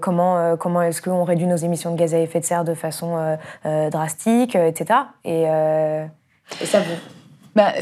comment 0.01 0.28
euh, 0.37 0.57
comment, 0.57 0.83
est-ce 0.83 1.01
qu'on 1.01 1.25
réduit 1.25 1.47
nos 1.47 1.57
émissions 1.57 1.93
de 1.93 1.97
gaz 1.97 2.15
à 2.15 2.19
effet 2.19 2.41
de 2.41 2.45
serre 2.45 2.65
de 2.65 2.75
façon 2.75 3.17
euh, 3.17 3.37
euh, 3.67 3.91
drastique, 3.91 4.55
etc. 4.55 5.01
Et, 5.25 5.45
ça 6.65 6.81
vous 6.81 6.95
bah, 7.57 7.73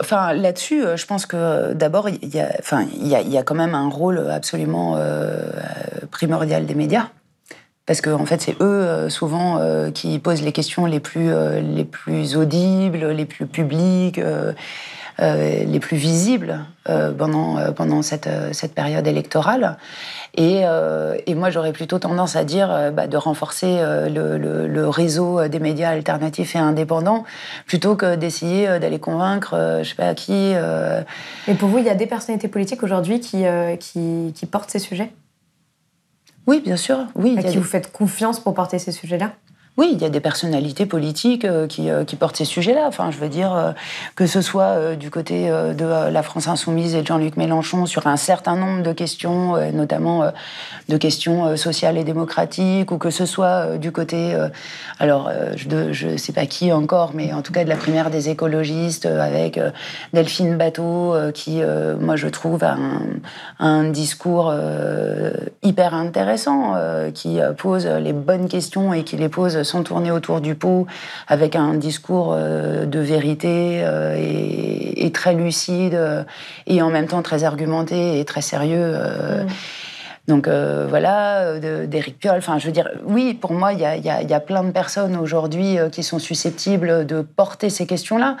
enfin, 0.00 0.32
là-dessus, 0.32 0.82
je 0.96 1.06
pense 1.06 1.26
que 1.26 1.74
d'abord, 1.74 2.08
il 2.08 2.34
y, 2.34 2.40
a, 2.40 2.50
enfin, 2.58 2.86
y, 2.96 3.38
a, 3.38 3.42
quand 3.44 3.54
même 3.54 3.74
un 3.74 3.88
rôle 3.88 4.18
absolument 4.18 4.98
primordial 6.10 6.66
des 6.66 6.74
médias. 6.74 7.06
Parce 7.86 8.00
qu'en 8.00 8.20
en 8.20 8.26
fait, 8.26 8.40
c'est 8.40 8.56
eux, 8.60 9.08
souvent, 9.10 9.60
qui 9.92 10.18
posent 10.18 10.42
les 10.42 10.50
questions 10.50 10.86
les 10.86 10.98
plus, 10.98 11.30
les 11.60 11.84
plus 11.84 12.36
audibles, 12.36 13.12
les 13.12 13.26
plus 13.26 13.46
publiques. 13.46 14.20
Euh, 15.20 15.64
les 15.64 15.78
plus 15.78 15.98
visibles 15.98 16.60
euh, 16.88 17.12
pendant, 17.12 17.58
euh, 17.58 17.70
pendant 17.70 18.00
cette, 18.00 18.30
cette 18.52 18.74
période 18.74 19.06
électorale. 19.06 19.76
Et, 20.34 20.62
et 21.26 21.34
moi, 21.34 21.50
j'aurais 21.50 21.72
plutôt 21.72 21.98
tendance 21.98 22.36
à 22.36 22.44
dire 22.44 22.90
bah, 22.94 23.06
de 23.06 23.16
renforcer 23.18 23.80
le, 24.08 24.38
le, 24.38 24.88
réseau 24.88 25.46
des 25.46 25.58
médias 25.58 25.90
alternatifs 25.90 26.56
et 26.56 26.58
indépendants 26.58 27.24
plutôt 27.66 27.96
que 27.96 28.16
d'essayer 28.16 28.78
d'aller 28.78 28.98
convaincre, 28.98 29.80
je 29.82 29.88
sais 29.90 29.94
pas 29.94 30.14
qui. 30.14 30.54
Et 31.48 31.54
pour 31.54 31.68
vous, 31.68 31.78
il 31.78 31.84
y 31.84 31.90
a 31.90 31.94
des 31.94 32.06
personnalités 32.06 32.48
politiques 32.48 32.82
aujourd'hui 32.82 33.20
qui, 33.20 33.44
qui, 33.78 34.32
qui, 34.34 34.46
portent 34.46 34.70
ces 34.70 34.78
sujets? 34.78 35.12
Oui, 36.46 36.62
bien 36.64 36.78
sûr. 36.78 37.00
Oui, 37.14 37.36
à 37.38 37.42
qui 37.42 37.58
vous 37.58 37.62
faites 37.62 37.92
confiance 37.92 38.40
pour 38.40 38.54
porter 38.54 38.78
ces 38.78 38.92
sujets-là? 38.92 39.32
Oui, 39.78 39.88
il 39.92 40.02
y 40.02 40.04
a 40.04 40.10
des 40.10 40.20
personnalités 40.20 40.84
politiques 40.84 41.46
euh, 41.46 41.66
qui, 41.66 41.88
euh, 41.88 42.04
qui, 42.04 42.16
portent 42.16 42.36
ces 42.36 42.44
sujets-là. 42.44 42.84
Enfin, 42.86 43.10
je 43.10 43.16
veux 43.16 43.30
dire, 43.30 43.54
euh, 43.54 43.72
que 44.16 44.26
ce 44.26 44.42
soit 44.42 44.96
du 44.96 45.10
côté 45.10 45.48
de 45.48 46.10
la 46.10 46.22
France 46.22 46.46
Insoumise 46.46 46.94
et 46.94 47.00
de 47.00 47.06
Jean-Luc 47.06 47.38
Mélenchon 47.38 47.86
sur 47.86 48.06
un 48.06 48.18
certain 48.18 48.54
nombre 48.54 48.82
de 48.82 48.92
questions, 48.92 49.56
notamment 49.72 50.30
de 50.88 50.96
questions 50.96 51.56
sociales 51.56 51.96
et 51.96 52.04
démocratiques, 52.04 52.90
ou 52.90 52.98
que 52.98 53.10
ce 53.10 53.24
soit 53.24 53.78
du 53.78 53.92
côté, 53.92 54.36
alors, 54.98 55.30
je 55.56 56.08
ne 56.08 56.16
sais 56.16 56.32
pas 56.32 56.46
qui 56.46 56.72
encore, 56.72 57.12
mais 57.14 57.32
en 57.32 57.42
tout 57.42 57.52
cas 57.52 57.64
de 57.64 57.68
la 57.68 57.76
primaire 57.76 58.10
des 58.10 58.28
écologistes, 58.28 59.06
avec 59.06 59.58
Delphine 60.12 60.56
Bateau, 60.56 61.14
qui, 61.32 61.60
moi, 62.00 62.16
je 62.16 62.28
trouve, 62.28 62.64
un 63.58 63.84
discours 63.84 64.54
hyper 65.62 65.94
intéressant, 65.94 66.74
qui 67.14 67.40
pose 67.56 67.86
les 67.86 68.12
bonnes 68.12 68.48
questions 68.48 68.92
et 68.92 69.04
qui 69.04 69.16
les 69.16 69.28
pose 69.28 69.61
sans 69.64 69.82
tourner 69.82 70.10
autour 70.10 70.40
du 70.40 70.54
pot, 70.54 70.86
avec 71.28 71.56
un 71.56 71.74
discours 71.74 72.32
euh, 72.32 72.86
de 72.86 72.98
vérité 72.98 73.82
euh, 73.84 74.16
et, 74.16 75.10
très 75.12 75.34
lucide, 75.34 75.94
euh, 75.94 76.24
et 76.66 76.80
en 76.82 76.90
même 76.90 77.06
temps 77.06 77.22
très 77.22 77.44
argumenté 77.44 78.18
et 78.18 78.24
très 78.24 78.40
sérieux. 78.40 78.94
Mm. 78.94 79.46
Donc 80.28 80.48
voilà, 80.48 81.58
d'Éric 81.58 82.20
Piolle. 82.20 82.38
Enfin, 82.38 82.56
je 82.56 82.66
veux 82.66 82.72
dire, 82.72 82.88
oui, 83.04 83.34
pour 83.34 83.52
moi, 83.52 83.72
il 83.72 83.80
y 83.80 83.84
a, 83.84 84.40
plein 84.40 84.62
de 84.62 84.70
personnes 84.70 85.16
aujourd'hui 85.16 85.78
qui 85.90 86.04
sont 86.04 86.20
susceptibles 86.20 87.04
de 87.06 87.22
porter 87.22 87.70
ces 87.70 87.88
questions-là, 87.88 88.36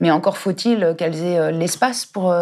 mais 0.00 0.10
encore 0.10 0.38
faut-il 0.38 0.94
qu'elles 0.96 1.22
aient 1.22 1.52
l'espace 1.52 2.06
pour, 2.06 2.34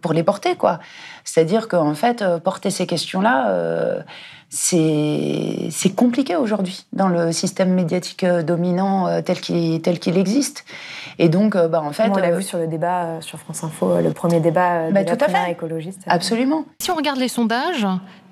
pour 0.00 0.12
les 0.14 0.22
porter, 0.22 0.56
quoi. 0.56 0.80
C'est-à-dire 1.24 1.68
qu'en 1.68 1.94
fait, 1.94 2.24
porter 2.42 2.70
ces 2.70 2.86
questions-là 2.86 4.02
c'est 4.54 5.96
compliqué 5.96 6.36
aujourd'hui 6.36 6.84
dans 6.92 7.08
le 7.08 7.32
système 7.32 7.72
médiatique 7.72 8.22
euh, 8.22 8.42
dominant 8.42 9.06
euh, 9.06 9.22
tel 9.22 9.40
qu'il 9.40 10.18
existe. 10.18 10.66
Et 11.18 11.30
donc, 11.30 11.56
euh, 11.56 11.68
bah, 11.68 11.80
en 11.82 11.92
fait, 11.92 12.10
on 12.10 12.16
l'a 12.16 12.32
vu 12.32 12.42
sur 12.42 12.58
le 12.58 12.66
débat 12.66 13.22
sur 13.22 13.38
France 13.38 13.64
Info, 13.64 13.98
le 13.98 14.12
premier 14.12 14.40
débat 14.40 14.90
bah, 14.90 15.04
de 15.04 15.32
la 15.32 15.50
écologiste. 15.50 16.02
Absolument. 16.06 16.66
Si 16.80 16.90
on 16.90 16.94
regarde 16.94 17.18
les 17.18 17.28
sondages, 17.28 17.86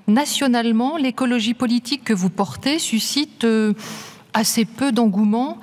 nationalement, 0.09 0.99
l'écologie 0.99 1.55
politique 1.55 2.05
que 2.05 2.13
vous 2.13 2.31
portez 2.31 2.79
suscite 2.79 3.47
assez 4.35 4.67
peu 4.67 4.93
d'engouement. 4.93 5.57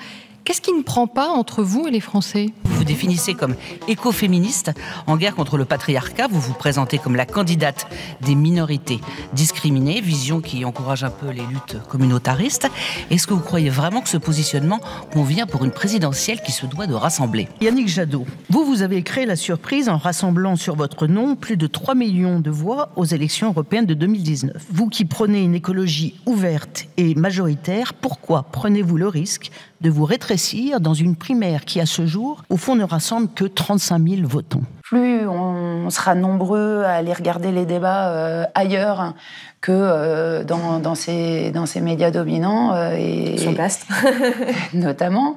Qu'est-ce 0.43 0.62
qui 0.62 0.74
ne 0.74 0.82
prend 0.82 1.05
pas 1.05 1.30
entre 1.30 1.62
vous 1.62 1.88
et 1.88 1.91
les 1.91 1.99
Français? 1.99 2.47
Définissez 2.88 3.35
comme 3.35 3.55
écoféministe. 3.88 4.71
En 5.05 5.17
guerre 5.17 5.35
contre 5.35 5.57
le 5.57 5.65
patriarcat, 5.65 6.27
vous 6.27 6.39
vous 6.39 6.53
présentez 6.53 6.97
comme 6.97 7.15
la 7.15 7.25
candidate 7.25 7.88
des 8.21 8.33
minorités 8.33 8.99
discriminées, 9.33 10.01
vision 10.01 10.41
qui 10.41 10.65
encourage 10.65 11.03
un 11.03 11.11
peu 11.11 11.29
les 11.29 11.45
luttes 11.45 11.77
communautaristes. 11.89 12.67
Est-ce 13.11 13.27
que 13.27 13.33
vous 13.33 13.41
croyez 13.41 13.69
vraiment 13.69 14.01
que 14.01 14.09
ce 14.09 14.17
positionnement 14.17 14.79
convient 15.13 15.45
pour 15.45 15.63
une 15.65 15.71
présidentielle 15.71 16.41
qui 16.41 16.51
se 16.51 16.65
doit 16.65 16.88
de 16.88 16.93
rassembler? 16.93 17.47
Yannick 17.61 17.89
Jadot, 17.89 18.25
vous, 18.49 18.65
vous 18.65 18.81
avez 18.81 19.03
créé 19.03 19.25
la 19.25 19.35
surprise 19.35 19.89
en 19.89 19.97
rassemblant 19.97 20.55
sur 20.55 20.75
votre 20.75 21.07
nom 21.07 21.35
plus 21.35 21.57
de 21.57 21.67
3 21.67 21.93
millions 21.93 22.39
de 22.39 22.49
voix 22.49 22.89
aux 22.95 23.05
élections 23.05 23.49
européennes 23.49 23.85
de 23.85 23.93
2019. 23.93 24.65
Vous 24.71 24.88
qui 24.88 25.05
prenez 25.05 25.43
une 25.43 25.55
écologie 25.55 26.15
ouverte 26.25 26.88
et 26.95 27.13
majoritaire, 27.15 27.93
pourquoi 27.93 28.43
prenez-vous 28.51 28.97
le 28.97 29.07
risque 29.07 29.51
de 29.81 29.89
vous 29.89 30.05
rétrécir 30.05 30.79
dans 30.79 30.93
une 30.93 31.15
primaire 31.15 31.65
qui, 31.65 31.79
à 31.79 31.85
ce 31.85 32.05
jour, 32.05 32.43
au 32.49 32.57
fond, 32.57 32.75
ne 32.78 32.84
rassemble 32.84 33.28
que 33.34 33.45
35 33.45 34.07
000 34.07 34.28
votants. 34.28 34.61
Plus 34.84 35.28
on 35.28 35.89
sera 35.89 36.15
nombreux 36.15 36.84
à 36.84 36.93
aller 36.93 37.13
regarder 37.13 37.51
les 37.51 37.65
débats 37.65 38.09
euh, 38.11 38.45
ailleurs 38.55 39.13
que 39.59 39.71
euh, 39.73 40.43
dans, 40.43 40.80
dans, 40.80 40.95
ces, 40.95 41.51
dans 41.51 41.65
ces 41.65 41.82
médias 41.82 42.11
dominants. 42.11 42.73
Euh, 42.73 42.95
et, 42.97 43.38
Sur 43.38 43.53
place. 43.53 43.86
notamment, 44.73 45.36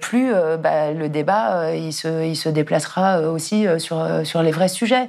plus 0.00 0.32
bah, 0.62 0.92
le 0.92 1.08
débat, 1.08 1.74
il, 1.74 1.92
se, 1.92 2.24
il 2.24 2.36
se 2.36 2.48
déplacera 2.48 3.20
aussi 3.20 3.66
sur, 3.78 4.06
sur 4.24 4.42
les 4.42 4.52
vrais 4.52 4.68
sujets. 4.68 5.08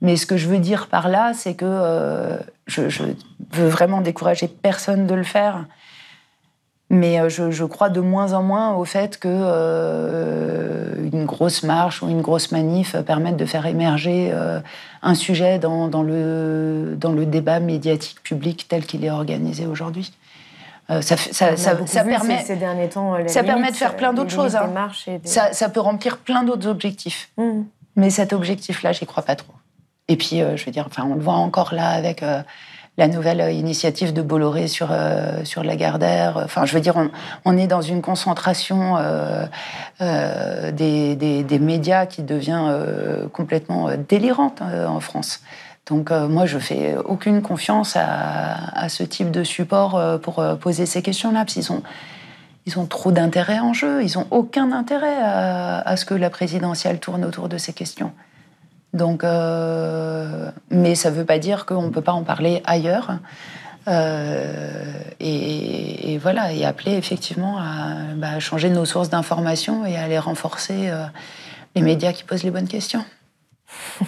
Mais 0.00 0.16
ce 0.16 0.26
que 0.26 0.36
je 0.36 0.48
veux 0.48 0.58
dire 0.58 0.88
par 0.88 1.08
là, 1.08 1.32
c'est 1.34 1.54
que 1.54 2.38
je, 2.66 2.88
je 2.88 3.04
veux 3.52 3.68
vraiment 3.68 4.00
décourager 4.00 4.48
personne 4.48 5.06
de 5.06 5.14
le 5.14 5.22
faire 5.22 5.66
Mais 6.92 7.18
euh, 7.18 7.30
je, 7.30 7.64
crois 7.64 7.88
de 7.88 8.00
moins 8.00 8.34
en 8.34 8.42
moins 8.42 8.74
au 8.74 8.84
fait 8.84 9.18
que 9.18 9.26
euh, 9.26 10.94
une 11.10 11.24
grosse 11.24 11.62
marche 11.62 12.02
ou 12.02 12.10
une 12.10 12.20
grosse 12.20 12.52
manif 12.52 12.94
permette 13.06 13.38
de 13.38 13.46
faire 13.46 13.64
émerger 13.64 14.28
euh, 14.30 14.60
un 15.00 15.14
sujet 15.14 15.58
dans, 15.58 15.88
le, 16.02 16.94
dans 16.98 17.12
le 17.12 17.24
débat 17.24 17.60
médiatique 17.60 18.22
public 18.22 18.66
tel 18.68 18.84
qu'il 18.84 19.06
est 19.06 19.10
organisé 19.10 19.66
aujourd'hui. 19.66 20.12
ça, 21.00 21.16
permet, 22.04 22.42
ces, 22.44 22.56
derniers 22.56 22.90
temps, 22.90 23.16
ça 23.26 23.42
permet 23.42 23.70
de 23.70 23.76
faire 23.76 23.96
plein 23.96 24.12
d'autres 24.12 24.30
choses. 24.30 24.54
Hein. 24.54 24.90
Ça, 25.24 25.68
peut 25.70 25.80
remplir 25.80 26.18
plein 26.18 26.42
d'autres 26.42 26.68
objectifs. 26.68 27.30
Mmh. 27.38 27.62
Mais 27.96 28.10
cet 28.10 28.34
objectif-là, 28.34 28.92
j'y 28.92 29.06
crois 29.06 29.22
pas 29.22 29.36
trop. 29.36 29.54
Et 30.08 30.16
puis, 30.16 30.42
je 30.56 30.64
veux 30.66 30.72
dire, 30.72 30.84
enfin, 30.88 31.08
on 31.10 31.14
le 31.14 31.22
voit 31.22 31.34
encore 31.34 31.72
là 31.72 31.88
avec 31.88 32.22
la 32.98 33.08
nouvelle 33.08 33.40
euh, 33.40 33.50
initiative 33.50 34.12
de 34.12 34.22
Bolloré 34.22 34.68
sur, 34.68 34.88
euh, 34.90 35.44
sur 35.44 35.64
Lagardère. 35.64 36.36
Enfin, 36.44 36.66
je 36.66 36.74
veux 36.74 36.80
dire, 36.80 36.94
on, 37.44 37.56
est 37.56 37.66
dans 37.66 37.80
une 37.80 38.02
concentration 38.02 38.96
euh, 38.98 40.70
des, 40.72 41.14
des, 41.16 41.58
médias 41.58 42.06
qui 42.06 42.22
devient 42.22 42.76
complètement 43.32 43.90
délirante 44.08 44.62
en 44.62 45.00
France. 45.00 45.40
Donc 45.86 46.10
moi, 46.10 46.46
je 46.46 46.58
fais 46.58 46.96
aucune 47.04 47.42
confiance 47.42 47.96
à, 47.96 48.88
ce 48.88 49.02
type 49.02 49.30
de 49.30 49.44
support 49.44 50.20
pour 50.20 50.42
poser 50.58 50.86
ces 50.86 51.02
questions-là, 51.02 51.40
parce 51.40 51.54
qu'ils 51.54 51.72
ont, 51.72 51.82
ils 52.66 52.78
ont 52.78 52.86
trop 52.86 53.12
d'intérêt 53.12 53.60
en 53.60 53.72
jeu, 53.72 54.02
ils 54.02 54.18
n'ont 54.18 54.26
aucun 54.30 54.72
intérêt 54.72 55.16
à, 55.20 55.80
à, 55.80 55.96
ce 55.96 56.04
que 56.04 56.14
la 56.14 56.30
présidentielle 56.30 56.98
tourne 56.98 57.24
autour 57.24 57.48
de 57.48 57.58
ces 57.58 57.72
questions. 57.72 58.12
Donc, 58.92 59.24
euh, 59.24 60.50
mais 60.70 60.94
ça 60.94 61.10
ne 61.10 61.16
veut 61.16 61.24
pas 61.24 61.38
dire 61.38 61.64
qu'on 61.64 61.82
ne 61.82 61.90
peut 61.90 62.02
pas 62.02 62.12
en 62.12 62.24
parler 62.24 62.62
ailleurs. 62.64 63.18
Euh, 63.88 64.92
et, 65.18 66.18
voilà, 66.18 66.52
et 66.52 66.64
appeler 66.64 66.92
effectivement 66.92 67.58
bah, 68.16 68.32
à 68.34 68.40
changer 68.40 68.70
nos 68.70 68.84
sources 68.84 69.08
d'information 69.08 69.84
et 69.86 69.96
à 69.96 70.04
aller 70.04 70.18
renforcer 70.18 70.90
euh, 70.90 71.04
les 71.74 71.82
médias 71.82 72.12
qui 72.12 72.22
posent 72.22 72.44
les 72.44 72.50
bonnes 72.50 72.68
questions. 72.68 73.04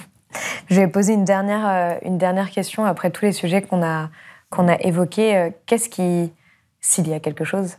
Je 0.68 0.76
vais 0.80 0.88
poser 0.88 1.14
une 1.14 1.24
dernière, 1.24 1.98
une 2.02 2.18
dernière 2.18 2.50
question 2.50 2.84
après 2.84 3.10
tous 3.10 3.24
les 3.24 3.32
sujets 3.32 3.62
qu'on 3.62 3.82
a, 3.82 4.10
a 4.50 4.80
évoqués. 4.80 5.52
Qu'est-ce 5.66 5.88
qui, 5.88 6.32
s'il 6.80 7.08
y 7.08 7.14
a 7.14 7.20
quelque 7.20 7.44
chose, 7.44 7.76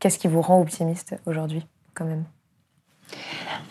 qu'est-ce 0.00 0.18
qui 0.18 0.26
vous 0.26 0.42
rend 0.42 0.60
optimiste 0.60 1.14
aujourd'hui, 1.26 1.64
quand 1.94 2.04
même? 2.04 2.24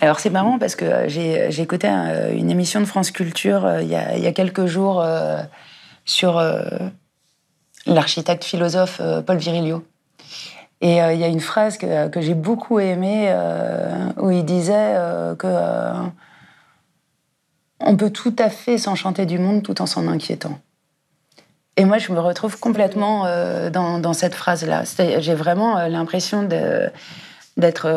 Alors 0.01 0.19
c'est 0.19 0.31
marrant 0.31 0.57
parce 0.57 0.75
que 0.75 0.85
euh, 0.85 1.07
j'ai 1.07 1.61
écouté 1.61 1.87
une 1.87 2.49
émission 2.49 2.79
de 2.79 2.85
France 2.85 3.11
Culture 3.11 3.65
euh, 3.65 3.81
il 3.83 3.87
y, 3.87 3.95
a, 3.95 4.31
quelques 4.33 4.65
jours 4.65 4.99
euh, 4.99 5.41
sur 6.05 6.41
l'architecte 7.85 8.43
philosophe 8.43 8.99
Paul 9.25 9.37
Virilio. 9.37 9.85
Et 10.81 10.97
il 10.97 11.19
y 11.19 11.23
a 11.23 11.27
une 11.27 11.39
phrase 11.39 11.77
que, 11.77 12.09
j'ai 12.21 12.33
beaucoup 12.33 12.79
aimée 12.79 13.31
où 14.17 14.31
il 14.31 14.43
disait 14.43 14.95
que 15.37 15.93
on 17.79 17.95
peut 17.95 18.09
tout 18.09 18.35
à 18.39 18.49
fait 18.49 18.79
s'enchanter 18.79 19.27
du 19.27 19.37
monde 19.37 19.61
tout 19.61 19.79
en 19.79 19.85
s'en 19.85 20.07
inquiétant. 20.07 20.59
Et 21.77 21.85
moi, 21.85 21.99
je 21.99 22.11
me 22.11 22.19
retrouve 22.19 22.59
complètement 22.59 23.25
dans, 23.69 24.13
cette 24.13 24.33
phrase-là. 24.33 24.83
J'ai 25.19 25.35
vraiment 25.35 25.87
l'impression 25.87 26.49
d'être 27.57 27.87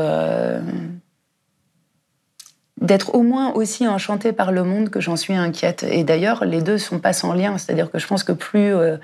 d'être 2.80 3.14
au 3.14 3.22
moins 3.22 3.52
aussi 3.52 3.86
enchantée 3.86 4.32
par 4.32 4.52
le 4.52 4.64
monde 4.64 4.90
que 4.90 5.00
j'en 5.00 5.16
suis 5.16 5.34
inquiète. 5.34 5.84
Et 5.88 6.04
d'ailleurs, 6.04 6.44
les 6.44 6.60
deux 6.60 6.78
sont 6.78 6.98
pas 6.98 7.12
sans 7.12 7.32
lien. 7.32 7.56
C'est-à-dire 7.56 7.90
que 7.90 7.98
je 7.98 8.06
pense 8.06 8.24
que 8.24 8.32
plus 8.32 8.74
euh, 8.74 8.96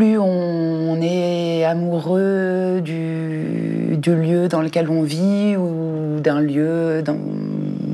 on 0.00 1.00
est 1.02 1.64
amoureux 1.64 2.80
du, 2.80 3.98
lieu 4.06 4.48
dans 4.48 4.62
lequel 4.62 4.88
on 4.88 5.02
vit 5.02 5.56
ou 5.56 6.20
d'un 6.20 6.40
lieu 6.40 7.02
dans, 7.02 7.18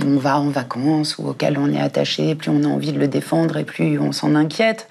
on 0.07 0.17
va 0.17 0.39
en 0.39 0.49
vacances 0.49 1.19
ou 1.19 1.29
auquel 1.29 1.59
on 1.59 1.73
est 1.73 1.81
attaché, 1.81 2.35
plus 2.35 2.51
on 2.51 2.63
a 2.63 2.69
envie 2.69 2.93
de 2.93 3.01
le 3.01 3.09
défendre 3.09 3.57
et 3.57 3.65
plus 3.65 3.99
on 3.99 4.13
s'en 4.13 4.35
inquiète. 4.35 4.89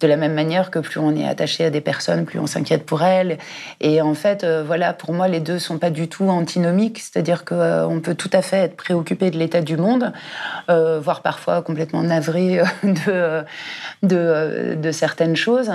De 0.00 0.06
la 0.06 0.16
même 0.16 0.34
manière 0.34 0.70
que 0.70 0.78
plus 0.78 1.00
on 1.00 1.14
est 1.14 1.26
attaché 1.26 1.64
à 1.64 1.70
des 1.70 1.80
personnes, 1.80 2.24
plus 2.24 2.38
on 2.38 2.46
s'inquiète 2.46 2.84
pour 2.84 3.02
elles. 3.02 3.38
Et 3.80 4.00
en 4.00 4.14
fait, 4.14 4.44
euh, 4.44 4.62
voilà, 4.66 4.92
pour 4.92 5.12
moi, 5.12 5.28
les 5.28 5.40
deux 5.40 5.58
sont 5.58 5.78
pas 5.78 5.90
du 5.90 6.08
tout 6.08 6.28
antinomiques. 6.28 6.98
C'est-à-dire 6.98 7.44
qu'on 7.44 7.56
euh, 7.56 8.00
peut 8.00 8.14
tout 8.14 8.30
à 8.32 8.42
fait 8.42 8.58
être 8.58 8.76
préoccupé 8.76 9.30
de 9.30 9.38
l'état 9.38 9.60
du 9.60 9.76
monde, 9.76 10.12
euh, 10.70 11.00
voire 11.00 11.22
parfois 11.22 11.62
complètement 11.62 12.02
navré 12.02 12.60
de, 12.82 13.44
de, 14.02 14.90
certaines 14.92 15.36
choses, 15.36 15.70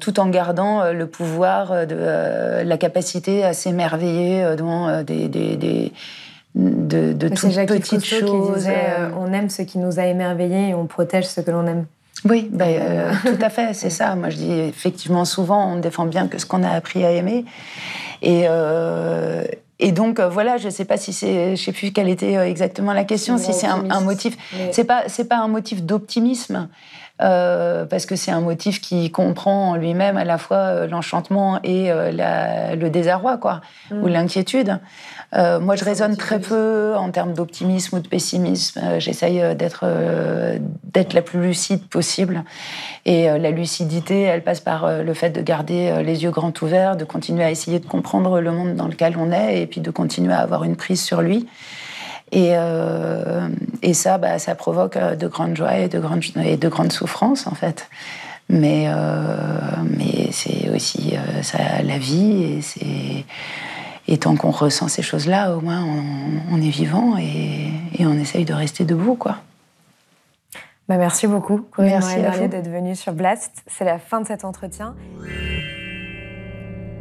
tout 0.00 0.18
en 0.18 0.28
gardant 0.28 0.90
le 0.92 1.06
pouvoir, 1.06 1.86
de, 1.86 2.62
la 2.64 2.78
capacité 2.78 3.44
à 3.44 3.52
s'émerveiller 3.52 4.56
devant 4.56 5.02
des, 5.02 5.28
des 5.28 5.92
de, 6.54 7.12
de 7.12 7.28
toutes 7.28 7.54
petites 7.54 8.04
choses. 8.04 8.66
Euh, 8.66 9.10
on 9.16 9.32
aime 9.32 9.48
ce 9.48 9.62
qui 9.62 9.78
nous 9.78 9.98
a 9.98 10.06
émerveillés 10.06 10.70
et 10.70 10.74
on 10.74 10.86
protège 10.86 11.26
ce 11.26 11.40
que 11.40 11.50
l'on 11.50 11.66
aime. 11.66 11.86
Oui, 12.24 12.48
ben, 12.50 12.68
euh, 12.68 13.12
tout 13.24 13.44
à 13.44 13.50
fait, 13.50 13.74
c'est 13.74 13.90
ça. 13.90 14.14
Moi, 14.14 14.30
je 14.30 14.36
dis 14.36 14.52
effectivement, 14.52 15.24
souvent, 15.24 15.72
on 15.72 15.76
défend 15.78 16.06
bien 16.06 16.28
que 16.28 16.38
ce 16.38 16.46
qu'on 16.46 16.62
a 16.62 16.70
appris 16.70 17.04
à 17.04 17.12
aimer. 17.12 17.44
Et, 18.22 18.44
euh, 18.48 19.44
et 19.78 19.92
donc, 19.92 20.20
voilà, 20.20 20.58
je 20.58 20.66
ne 20.66 20.70
sais 20.70 20.84
pas 20.84 20.96
si 20.96 21.12
c'est, 21.12 21.56
je 21.56 21.62
sais 21.62 21.72
plus 21.72 21.92
quelle 21.92 22.08
était 22.08 22.34
exactement 22.34 22.92
la 22.92 23.04
question, 23.04 23.38
si 23.38 23.54
c'est 23.54 23.66
un, 23.66 24.00
motif. 24.00 24.36
C'est 24.72 24.84
pas, 24.84 25.04
c'est 25.06 25.24
pas 25.24 25.38
un 25.38 25.48
motif 25.48 25.82
d'optimisme. 25.82 26.68
Parce 27.20 28.06
que 28.06 28.16
c'est 28.16 28.30
un 28.30 28.40
motif 28.40 28.80
qui 28.80 29.10
comprend 29.10 29.70
en 29.70 29.76
lui-même 29.76 30.16
à 30.16 30.24
la 30.24 30.38
fois 30.38 30.86
l'enchantement 30.86 31.60
et 31.62 31.90
le 31.92 32.88
désarroi, 32.88 33.36
quoi, 33.36 33.60
ou 33.90 34.06
mm. 34.06 34.08
l'inquiétude. 34.08 34.80
Euh, 35.34 35.60
moi, 35.60 35.76
je 35.76 35.84
raisonne 35.84 36.16
très 36.16 36.40
peu 36.40 36.94
en 36.96 37.10
termes 37.10 37.34
d'optimisme 37.34 37.96
ou 37.96 38.00
de 38.00 38.08
pessimisme. 38.08 38.80
Euh, 38.82 39.00
j'essaye 39.00 39.40
euh, 39.40 39.54
d'être 39.54 39.84
d'être 40.84 41.12
la 41.12 41.22
plus 41.22 41.40
lucide 41.40 41.86
possible. 41.86 42.42
Et 43.06 43.26
la 43.26 43.50
lucidité, 43.50 44.22
elle 44.22 44.42
passe 44.42 44.60
par 44.60 45.02
le 45.02 45.14
fait 45.14 45.30
de 45.30 45.40
garder 45.40 46.02
les 46.02 46.24
yeux 46.24 46.30
grands 46.30 46.52
ouverts, 46.60 46.96
de 46.96 47.04
continuer 47.04 47.44
à 47.44 47.50
essayer 47.50 47.78
de 47.78 47.86
comprendre 47.86 48.40
le 48.40 48.50
monde 48.50 48.74
dans 48.74 48.88
lequel 48.88 49.16
on 49.16 49.30
est, 49.30 49.62
et 49.62 49.66
puis 49.66 49.80
de 49.80 49.90
continuer 49.90 50.32
à 50.32 50.40
avoir 50.40 50.64
une 50.64 50.76
prise 50.76 51.02
sur 51.02 51.22
lui. 51.22 51.46
Et, 52.32 52.52
et 53.82 53.94
ça, 53.94 54.18
bah, 54.18 54.38
ça 54.38 54.54
provoque 54.54 54.96
de 54.96 55.26
grandes 55.26 55.56
joies 55.56 55.78
et 55.78 55.88
de 55.88 55.98
grandes, 55.98 56.22
et 56.44 56.56
de 56.56 56.68
grandes 56.68 56.92
souffrances, 56.92 57.46
en 57.46 57.54
fait. 57.54 57.88
Mais, 58.48 58.88
mais 59.84 60.28
c'est 60.30 60.70
aussi 60.70 61.14
ça, 61.42 61.58
la 61.82 61.98
vie 61.98 62.42
et 62.42 62.62
c'est 62.62 63.24
et 64.10 64.18
tant 64.18 64.34
qu'on 64.36 64.50
ressent 64.50 64.88
ces 64.88 65.02
choses-là, 65.02 65.56
au 65.56 65.60
moins 65.60 65.84
on, 66.50 66.56
est 66.56 66.68
vivant 66.68 67.16
et, 67.16 67.70
on 68.00 68.18
essaye 68.18 68.44
de 68.44 68.52
rester 68.52 68.84
debout, 68.84 69.14
quoi. 69.14 69.36
Bah 70.88 70.96
merci 70.96 71.28
beaucoup, 71.28 71.60
Corinne 71.70 72.00
Merci 72.00 72.48
d'être 72.48 72.68
venue 72.68 72.96
sur 72.96 73.12
Blast. 73.12 73.52
C'est 73.68 73.84
la 73.84 74.00
fin 74.00 74.20
de 74.20 74.26
cet 74.26 74.44
entretien. 74.44 74.96